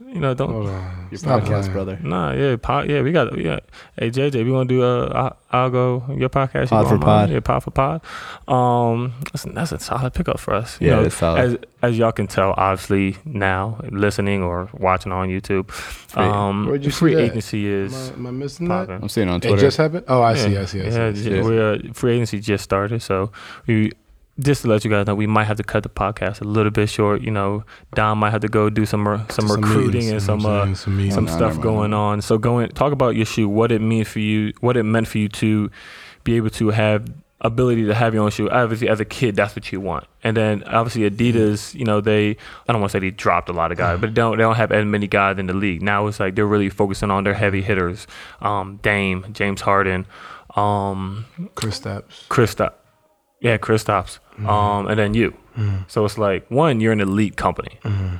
[0.07, 1.09] You know, don't Hold on.
[1.11, 1.73] Your Stop podcast, playing.
[1.73, 1.99] brother.
[2.03, 3.59] Nah, yeah, pod, yeah, we got, yeah.
[3.99, 6.63] Hey, JJ, we want to do, uh, I, I'll go, your podcast.
[6.63, 7.07] you Pod go for on mine?
[7.27, 7.31] pod.
[7.31, 8.03] Yeah, pod for pod.
[8.49, 10.81] Um, that's, that's a solid pickup for us.
[10.81, 11.41] You Yeah, know, it's solid.
[11.41, 15.69] As, as y'all can tell, obviously, now, listening or watching on YouTube,
[16.17, 17.23] um, Where'd you free that?
[17.33, 18.89] agency is Am I, am I missing that?
[18.91, 20.05] I'm seeing it on It just happened.
[20.09, 20.57] Oh, I see.
[20.57, 20.83] I see.
[20.83, 20.97] I see.
[20.97, 21.23] Yeah, I see.
[21.25, 23.33] j- we're uh, free agency just started, so
[23.67, 23.91] we
[24.39, 26.71] just to let you guys know, we might have to cut the podcast a little
[26.71, 27.23] bit short.
[27.23, 27.65] You know,
[27.95, 31.11] Don might have to go do some re- some, recruiting meetings, and some uh, some
[31.11, 32.21] some stuff going on.
[32.23, 35.19] So going talk about your shoe, what it means for you, what it meant for
[35.19, 35.71] you to
[36.25, 37.07] be able to have
[37.41, 38.51] ability to have your own shoe.
[38.51, 40.07] Obviously, as a kid, that's what you want.
[40.23, 43.53] And then obviously Adidas, you know, they I don't want to say they dropped a
[43.53, 45.83] lot of guys, but they don't they don't have as many guys in the league
[45.83, 46.07] now.
[46.07, 48.07] It's like they're really focusing on their heavy hitters,
[48.41, 50.07] um, Dame, James Harden,
[50.57, 52.27] um, Chris Stapps.
[52.29, 52.75] Kristaps.
[53.47, 54.19] Yeah, Kristaps.
[54.47, 55.35] Um, and then you.
[55.89, 57.79] So it's like one, you're an elite company.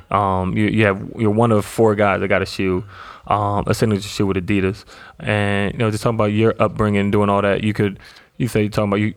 [0.09, 2.83] Um, you you have you're one of four guys that got a shoe,
[3.27, 4.85] um, a signature shoe with Adidas,
[5.19, 7.63] and you know just talking about your upbringing, doing all that.
[7.63, 7.99] You could
[8.37, 9.13] you say you're talking about you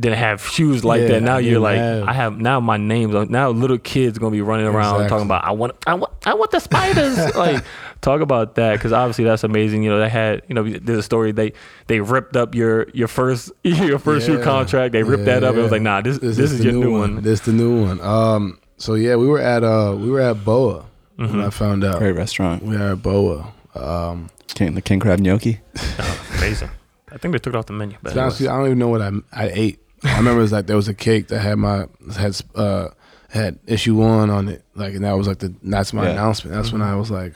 [0.00, 1.22] didn't have shoes like Yeah, that.
[1.22, 4.32] Now I you're like have- I have now my name's on now little kids gonna
[4.32, 5.08] be running around Exactly.
[5.08, 7.62] talking about I want I want I want the spiders like
[8.00, 9.82] talk about that because obviously that's amazing.
[9.84, 11.52] You know they had you know there's a story they
[11.86, 14.92] they ripped up your your first your first shoe contract.
[14.92, 15.54] They ripped that up.
[15.54, 17.22] It was like nah this this, is, the your new one.
[17.22, 18.00] This the new one.
[18.00, 18.58] Um.
[18.78, 20.84] So yeah, we were at uh we were at Boa
[21.16, 21.44] when Mhm.
[21.46, 21.98] I found out.
[22.00, 22.64] Great restaurant.
[22.64, 23.52] We were at Boa.
[23.76, 24.28] Um.
[24.48, 25.60] King, the king crab gnocchi.
[26.00, 26.70] Oh, amazing.
[27.12, 27.96] I think they took it off the menu.
[28.02, 29.78] But To be honest with you, I don't even know what I I ate.
[30.04, 31.86] I remember it was like there was a cake that had my
[32.16, 32.88] had uh
[33.30, 36.10] had issue one on it, like, and that was like the that's my Yeah.
[36.10, 36.54] announcement.
[36.54, 36.98] That's when I mm-hmm.
[37.00, 37.34] was like,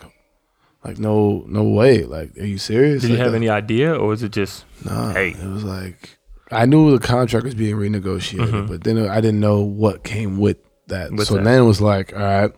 [0.85, 2.05] like no, no way.
[2.05, 3.03] Like, are you serious?
[3.03, 5.31] Did you Like, have that- any idea, or was it just Nah, Hey.
[5.31, 6.19] it was like
[6.51, 8.67] I knew the contract was being renegotiated, mm-hmm.
[8.67, 10.57] but then I didn't know what came with
[10.87, 11.13] that.
[11.13, 11.45] With so that.
[11.45, 12.51] then it was like, all right,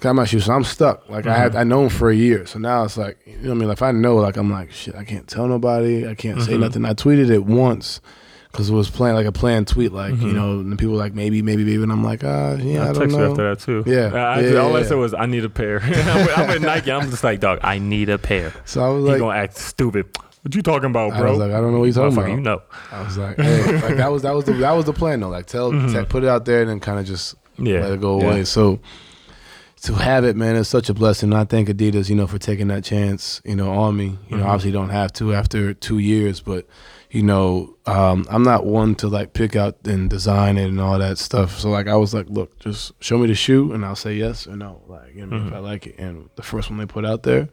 [0.00, 0.44] got my shoes.
[0.44, 1.08] So I'm stuck.
[1.08, 1.60] Like I had, mm-hmm.
[1.60, 2.44] I know him for a year.
[2.46, 3.68] So now it's like, you know what I mean?
[3.68, 6.06] Like, If I know, like I'm like, shit, I can't tell nobody.
[6.06, 6.84] I can't say nothing.
[6.84, 8.00] I tweeted it once
[8.56, 10.34] because it was playing like a planned tweet, like you mm-hmm.
[10.34, 12.92] know, and people were like maybe, maybe, maybe, and I'm like, ah, yeah, I, I,
[12.94, 13.30] don't texted know.
[13.30, 13.84] after that too.
[13.86, 14.10] Yeah.
[14.14, 15.80] Uh, I, I Yeah, all I said was I need a pair.
[15.84, 16.90] I'm, with, Nike.
[16.90, 18.54] I'm just like, dog, I need a pair.
[18.64, 20.06] So I was like, gonna act stupid.
[20.40, 21.26] What you talking about, bro?
[21.26, 22.30] I was like, I don't know what you're talking about.
[22.30, 22.62] You know.
[22.90, 25.28] I was like, hey, like that was that was the that was the plan though.
[25.28, 25.92] Like tell, mm-hmm.
[25.92, 27.80] te- put it out there and then kind of just Yeah.
[27.80, 28.26] let it go Yeah.
[28.26, 28.44] away.
[28.44, 28.80] So
[29.82, 31.34] to have it, man, it's such a blessing.
[31.34, 34.04] I thank Adidas, you know, for taking that chance, you know, on me.
[34.04, 34.46] You know, mm-hmm.
[34.46, 36.66] obviously don't have to after two years, but
[37.16, 40.98] you know, um, I'm not one to like pick out and design it and all
[40.98, 41.58] that stuff.
[41.58, 44.46] So like I was like, look, just show me the shoe and I'll say yes
[44.46, 44.82] or no.
[44.86, 45.98] Like, you know, if I like it.
[45.98, 47.48] And the first one they put out there,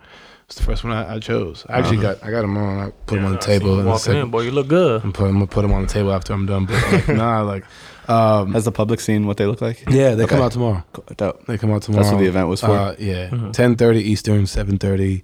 [0.48, 1.66] it's the first one I, I chose.
[1.70, 2.80] I actually got I got them on.
[2.88, 3.78] I put them on the table.
[3.80, 5.02] and the Walking second- in, boy, you look good.
[5.04, 6.66] I'm put, I'm gonna put them on the table after I'm done.
[6.66, 7.64] But like, nah, like,
[8.10, 9.84] um, Has the public seen what they look like?
[9.90, 10.84] yeah, they come out tomorrow.
[10.92, 11.06] Cool.
[11.16, 11.46] Dope.
[11.46, 12.04] They come out tomorrow.
[12.04, 12.72] That's what the event was for.
[12.72, 15.24] Uh, yeah, 10:30 Eastern, 7:30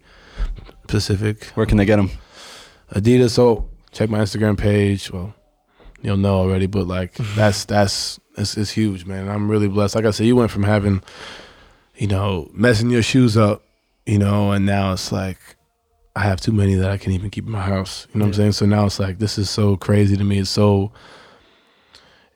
[0.87, 1.45] Pacific.
[1.55, 2.09] Where can they get them?
[2.93, 3.31] Adidas.
[3.31, 5.11] So check my Instagram page.
[5.11, 5.33] Well,
[6.01, 9.29] you'll know already, but like that's that's it's, it's huge, man.
[9.29, 9.95] I'm really blessed.
[9.95, 11.01] Like I said, you went from having,
[11.95, 13.63] you know, messing your shoes up,
[14.05, 15.39] you know, and now it's like
[16.15, 18.07] I have too many that I can't even keep in my house.
[18.13, 18.51] You know what I'm saying?
[18.53, 20.39] So now it's like this is so crazy to me.
[20.39, 20.91] It's so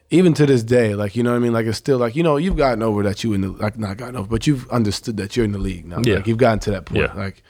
[0.09, 1.53] even to this day, like you know what I mean.
[1.53, 3.97] Like it's still like you know you've gotten over that you in the like not
[3.97, 6.01] gotten over, but you've understood that you're in the league now.
[6.03, 6.17] Yeah.
[6.17, 7.01] Like you've gotten to that point.
[7.01, 7.13] Yeah.
[7.13, 7.43] Like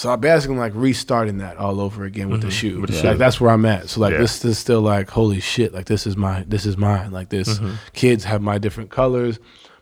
[0.00, 2.72] so, I'm basically like restarting that all over again with the shoe.
[2.72, 2.80] Mm-hmm.
[2.82, 3.18] With the Like shoe.
[3.18, 3.88] that's where I'm at.
[3.88, 4.18] So like Yeah.
[4.18, 5.72] this is still like holy shit.
[5.74, 7.10] Like this is my this is mine.
[7.10, 7.74] Like this Mm-hmm.
[7.94, 9.38] kids have my different colors.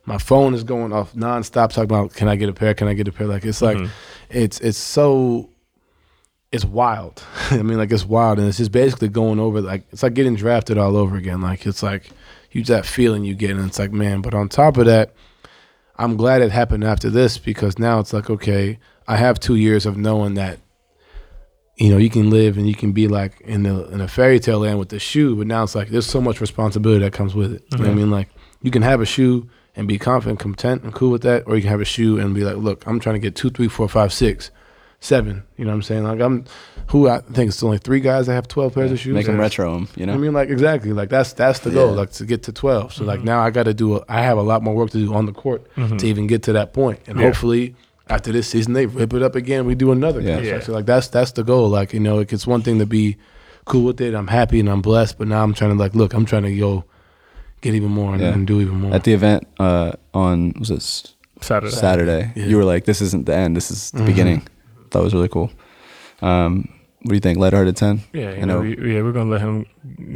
[0.06, 2.72] My phone is going off nonstop talking about can I get a pair?
[2.74, 3.26] Can I get a pair?
[3.26, 3.92] Like it's like Mm-hmm.
[4.30, 5.50] it's it's so
[6.52, 7.22] it's wild.
[7.50, 9.60] I mean, like it's wild, and it's just basically going over.
[9.60, 11.40] Like it's like getting drafted all over again.
[11.42, 12.10] Like it's like
[12.52, 14.22] you that feeling you get, and it's like man.
[14.22, 15.12] But on top of that,
[15.96, 19.86] I'm glad it happened after this because now it's like okay, I have two years
[19.86, 20.58] of knowing that.
[21.76, 24.40] You know, you can live and you can be like in the in a fairy
[24.40, 27.34] tale land with the shoe, but now it's like there's so much responsibility that comes
[27.34, 27.64] with it.
[27.70, 28.10] You know what I mean?
[28.10, 28.28] Like
[28.62, 31.60] you can have a shoe and be confident, content, and cool with that, or you
[31.60, 33.88] can have a shoe and be like, look, I'm trying to get two, three, four,
[33.90, 34.50] five, six,
[35.00, 35.42] seven.
[35.56, 36.04] You know what I'm saying?
[36.04, 36.44] Like I'm,
[36.88, 39.14] who I think it's only three guys that have 12 pairs of shoes.
[39.14, 39.88] Make them retro them.
[39.96, 40.14] You know.
[40.14, 41.96] I mean, like exactly, like that's that's the goal, Yeah.
[41.96, 42.94] like to get to 12.
[42.94, 43.26] So like mm-hmm.
[43.26, 45.26] now I got to do, a, I have a lot more work to do on
[45.26, 45.98] the court mm-hmm.
[45.98, 47.26] to even get to that point, and Yeah.
[47.26, 47.74] hopefully.
[48.08, 49.66] After this season, they rip it up again.
[49.66, 50.36] We do another Yeah.
[50.36, 50.46] contract.
[50.62, 50.66] Yeah.
[50.66, 51.68] So like that's that's the goal.
[51.68, 53.16] Like you know, like, it's one thing to be
[53.64, 54.14] cool with it.
[54.14, 56.14] I'm happy and I'm blessed, but now I'm trying to like look.
[56.14, 56.84] I'm trying to go
[57.62, 58.32] get even more and, Yeah.
[58.32, 58.94] and do even more.
[58.94, 60.82] At the event uh, on was it
[61.40, 61.72] Saturday.
[61.74, 62.42] Saturday, Yeah.
[62.42, 62.50] Mm-hmm.
[62.50, 63.56] you were like, "This isn't the end.
[63.56, 64.42] This is the beginning."
[64.92, 65.50] That was really cool.
[66.22, 66.68] Um,
[67.06, 67.38] what do you think?
[67.38, 68.02] Lighthearted ten.
[68.12, 68.60] Yeah, I you know, know.
[68.60, 69.64] we, yeah, we're gonna let him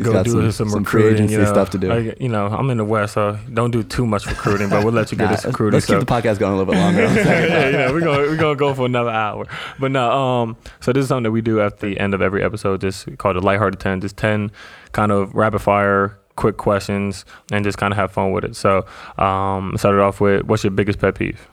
[0.03, 1.25] go got do some- some, some free recruiting.
[1.27, 1.53] agency you know.
[1.53, 1.89] stuff to do.
[1.89, 4.93] Like, you know, I'm in the West, so don't do too much recruiting, but we'll
[4.93, 7.03] let you get Nah, this recruiting let's keep the podcast going a little bit longer.
[7.21, 9.47] yeah, yeah, we're gonna we're gonna go for another hour.
[9.79, 12.43] But no, um, so this is something that we do at the end of every
[12.43, 14.51] episode, just called a lighthearted ten, just ten
[14.93, 18.57] kind of rapid fire, quick questions, and just kind of have fun with it.
[18.57, 18.85] So,
[19.19, 21.47] um, started off with, what's your biggest pet peeve?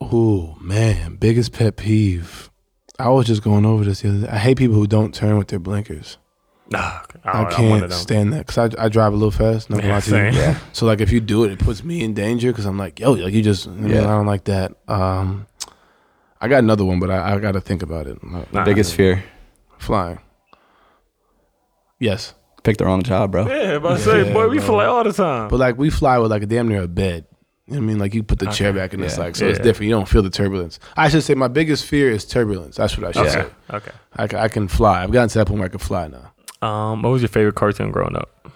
[0.00, 2.50] Oh man, biggest pet peeve.
[2.98, 4.28] I was just going over this the other day.
[4.28, 6.18] I hate people who don't turn with their blinkers.
[6.70, 7.90] Nah, I, I'm one of can't them.
[7.92, 9.70] stand that because I, I drive a little fast.
[9.70, 10.32] Not gonna Yeah, to you.
[10.32, 10.56] same.
[10.72, 13.12] So like if you do it, it puts me in danger because I'm like, yo,
[13.12, 13.66] like you just.
[13.66, 14.00] I, mean, Yeah.
[14.02, 14.72] I don't like that.
[14.86, 15.46] Um,
[16.40, 18.22] I got another one, but I, I got to think about it.
[18.22, 18.64] My- Nah.
[18.64, 19.24] Biggest fear.
[19.78, 20.18] flying.
[22.00, 22.34] Yes,
[22.64, 23.46] Picked the wrong job, bro.
[23.48, 24.66] Yeah, but I say, Yeah, boy, we bro.
[24.66, 25.48] fly all the time.
[25.48, 27.24] but like we fly with like a damn near a bed.
[27.68, 29.24] You know what I mean, like you put the chair back and it's Yeah.
[29.24, 29.90] like so it's different.
[29.90, 30.80] You don't feel the turbulence.
[30.96, 32.76] I should say my biggest fear is turbulence.
[32.76, 33.76] That's what I should okay, say.
[33.76, 33.90] okay.
[34.16, 35.02] I, I can fly.
[35.02, 36.66] I've gotten to that point where I can fly now.
[36.66, 38.50] Um, what was your favorite cartoon growing up?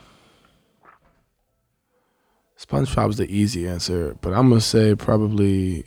[2.59, 5.85] SpongeBob's the easy answer, but I'm gonna say probably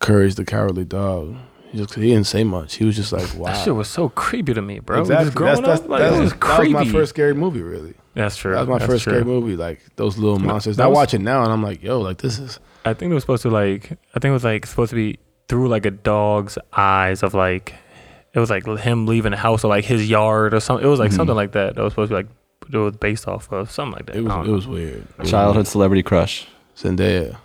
[0.00, 1.36] Courage the Cowardly Dog.
[1.70, 2.76] He just he didn't say much.
[2.76, 3.52] He was just like, wow.
[3.52, 5.00] That shit was so creepy to me, bro.
[5.00, 5.26] exactly.
[5.26, 6.74] Just growing that's, up, like, that's, it was that creepy.
[6.74, 7.94] was my first scary movie, really.
[8.16, 8.54] That's true.
[8.54, 9.12] That was my That's first true.
[9.12, 9.56] scary movie.
[9.56, 10.78] Like those little monsters.
[10.78, 13.10] that I was- watch it now and I'm like, yo, like this is I think
[13.10, 13.92] it was supposed to like.
[14.14, 15.18] I think it was like supposed to be
[15.48, 17.74] through like a dog's eyes of like.
[18.34, 20.84] It was like him leaving the house or like his yard or something.
[20.86, 21.16] It was like mm-hmm.
[21.16, 21.74] something like that.
[21.74, 22.28] That was supposed to be like.
[22.72, 24.16] It was based off of something like that.
[24.16, 25.02] it was it was weird.
[25.02, 26.46] It was Childhood celebrity crush.
[26.82, 26.96] weird.
[26.98, 27.36] Zendaya.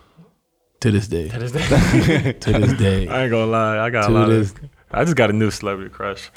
[0.82, 1.30] To this day.
[1.30, 1.52] To this
[2.08, 3.08] day- to this day.
[3.08, 3.78] I ain't gonna lie.
[3.80, 4.60] I got To a lot this- of.
[4.92, 6.30] I just got a new celebrity crush.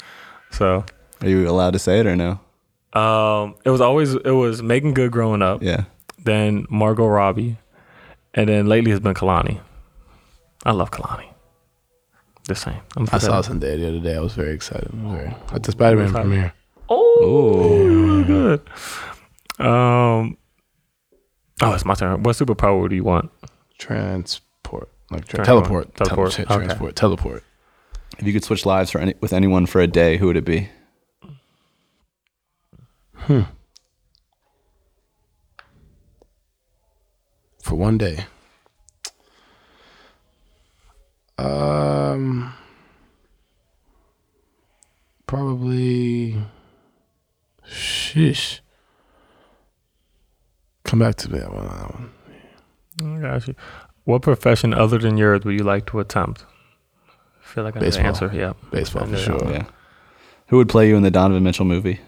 [0.51, 0.85] So,
[1.21, 2.39] Are you allowed to say it or no?
[2.95, 5.61] Um, it was always it was Meagan Good growing up.
[5.61, 5.83] Yeah.
[6.23, 7.57] then Margot Robbie,
[8.33, 9.59] and then lately has been Kehlani.
[10.65, 11.27] I love Kehlani.
[12.47, 12.79] The same.
[12.95, 14.15] I'm I saw Zendaya the other day.
[14.15, 14.89] I was very excited.
[14.93, 16.53] I was very, at the Spider Man premiere.
[16.89, 18.61] Oh, good.
[19.59, 20.37] Um.
[21.61, 22.21] Oh, it's my turn.
[22.23, 23.31] What superpower do you want?
[23.77, 24.89] Transport.
[25.11, 25.95] Like tra- Transport.
[25.95, 25.95] teleport.
[25.95, 26.31] Teleport.
[26.31, 26.65] Tele- Okay.
[26.65, 26.95] Transport.
[26.95, 27.43] Teleport.
[28.19, 30.45] If you could switch lives for any, with anyone for a day, who would it
[30.45, 30.69] be?
[33.17, 33.41] Hmm.
[37.63, 38.25] For one day.
[41.37, 42.53] Um.
[45.27, 46.37] Probably.
[47.67, 48.61] Shish.
[50.83, 51.65] Come back to that one.
[51.67, 53.17] That one.
[53.17, 53.55] I got you.
[54.03, 56.45] What profession other than yours would you like to attempt?
[57.41, 58.05] I feel like I know the Baseball.
[58.05, 58.31] answer.
[58.33, 58.53] Yeah.
[58.71, 59.51] Baseball I for knew sure.
[59.51, 59.65] Yeah.
[60.49, 61.99] Who would play you in the Donovan Mitchell movie?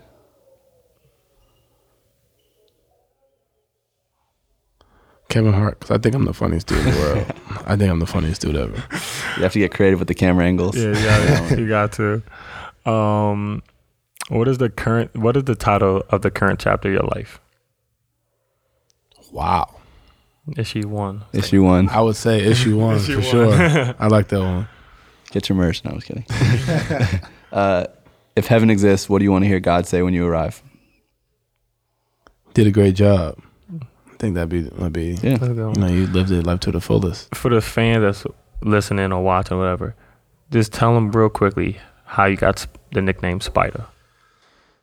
[5.29, 7.25] Kevin Hart, because I think I'm the funniest dude in the world.
[7.65, 8.75] I think I'm the funniest dude ever.
[9.37, 10.77] You have to get creative with the camera angles.
[10.77, 11.05] Yeah, you
[11.49, 12.23] got, you got to.
[12.89, 13.61] Um,
[14.29, 15.15] what is the current?
[15.17, 17.39] What is the title of the current chapter of your life?
[19.31, 19.75] Wow.
[20.55, 21.23] Issue one.
[21.33, 21.89] Issue one.
[21.89, 23.57] I would say issue one Issue for one.
[23.71, 23.95] sure.
[23.99, 24.69] I like that one.
[25.31, 25.83] Get your merch.
[25.83, 26.25] No, I was kidding.
[27.51, 27.87] uh,
[28.37, 30.63] if heaven exists, what do you want to hear God say when you arrive?
[32.53, 33.37] Did a great job.
[34.17, 35.37] I think that'd be that'd be Yeah.
[35.39, 37.33] Let's you know, you lived it life to the fullest.
[37.35, 38.25] For the fan that's
[38.63, 39.93] listening or watching, whatever,
[40.49, 43.85] just tell them real quickly how you got the nickname Spider.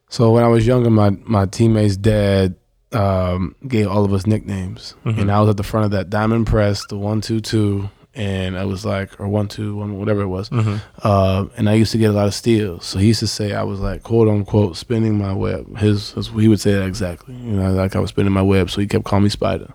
[0.08, 2.54] So when I was younger, my my teammate's dad
[2.92, 5.22] um, gave all of us nicknames, Mhm.
[5.22, 8.56] and I was at the front of that diamond press, the one two two, and
[8.58, 10.48] I was like, or one two one, whatever it was.
[10.50, 10.76] Mm-hmm.
[11.02, 12.84] Uh, and I used to get a lot of steals.
[12.86, 15.76] So he used to say I was like, quote unquote, spinning my web.
[15.78, 17.34] His, his he would say that exactly.
[17.34, 18.70] You know, like I was spinning my web.
[18.70, 19.72] So he kept calling me Spider,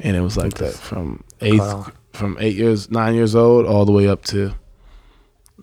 [0.00, 1.86] and it was like that from eighth, Wow.
[2.12, 4.54] from eight years, nine years old, all the way up to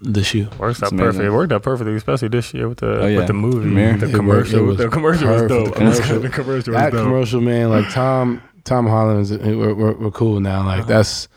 [0.04, 0.50] this year.
[0.58, 1.24] Works That's out perfect.
[1.24, 3.18] It worked out perfectly, especially this year with the Oh, yeah.
[3.18, 3.98] with the movie, Premiere.
[3.98, 4.60] the It commercial.
[4.60, 5.66] it was the commercial was dope.
[5.66, 7.04] The commercial- the commercial was That dope.
[7.04, 10.66] commercial, man, like Tom, Tom Holland, is, we're, we're, we're cool now.
[10.66, 11.28] Like that's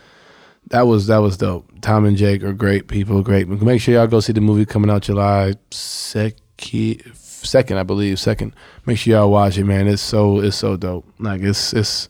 [0.75, 1.65] that was that was dope.
[1.83, 3.47] Tom and Jake are great people, great.
[3.49, 6.37] Make sure y'all go see the movie coming out July second,
[7.15, 8.55] second, I believe, second.
[8.85, 9.87] Make sure y'all watch it, man.
[9.87, 11.07] It's so it's so dope.
[11.21, 12.09] Like it's it's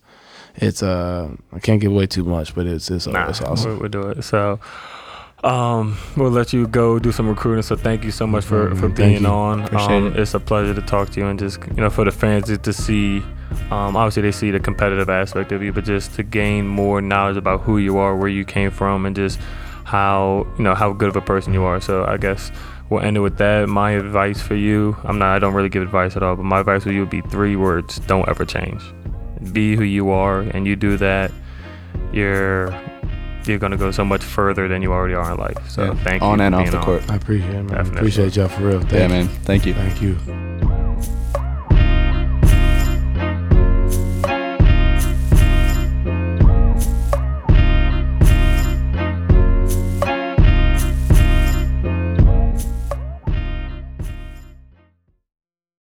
[0.56, 3.72] it's uh I can't give away too much, but it's it's, Nah, it's awesome.
[3.72, 4.22] We'll, we'll do it.
[4.22, 4.58] So,
[5.42, 7.62] um, we'll let you go do some recruiting.
[7.62, 9.74] So, thank you so much for for Mhm, being on.
[9.76, 10.20] Um, it.
[10.20, 12.72] It's a pleasure to talk to you, and just you know, for the fans to
[12.72, 13.22] see.
[13.70, 17.36] Um, obviously, they see the competitive aspect of you, but just to gain more knowledge
[17.36, 19.38] about who you are, where you came from, and just
[19.84, 21.80] how you know how good of a person you are.
[21.80, 22.50] So, I guess
[22.90, 23.68] we'll end it with that.
[23.68, 26.60] My advice for you, I'm not, I don't really give advice at all, but my
[26.60, 28.82] advice for you would be three words: don't ever change.
[29.52, 31.30] Be who you are, and you do that,
[32.12, 32.74] you're
[33.46, 35.68] you're gonna go so much further than you already are in life.
[35.70, 35.94] So Yeah.
[36.02, 36.28] thank you.
[36.28, 36.82] On and off the on.
[36.84, 37.10] court.
[37.10, 37.66] I appreciate it, man.
[37.66, 37.98] Definitely.
[37.98, 38.80] Appreciate y'all for real.
[38.80, 39.08] Thank Yeah, you.
[39.08, 39.28] man.
[39.28, 39.74] Thank you.
[39.74, 40.16] Thank you.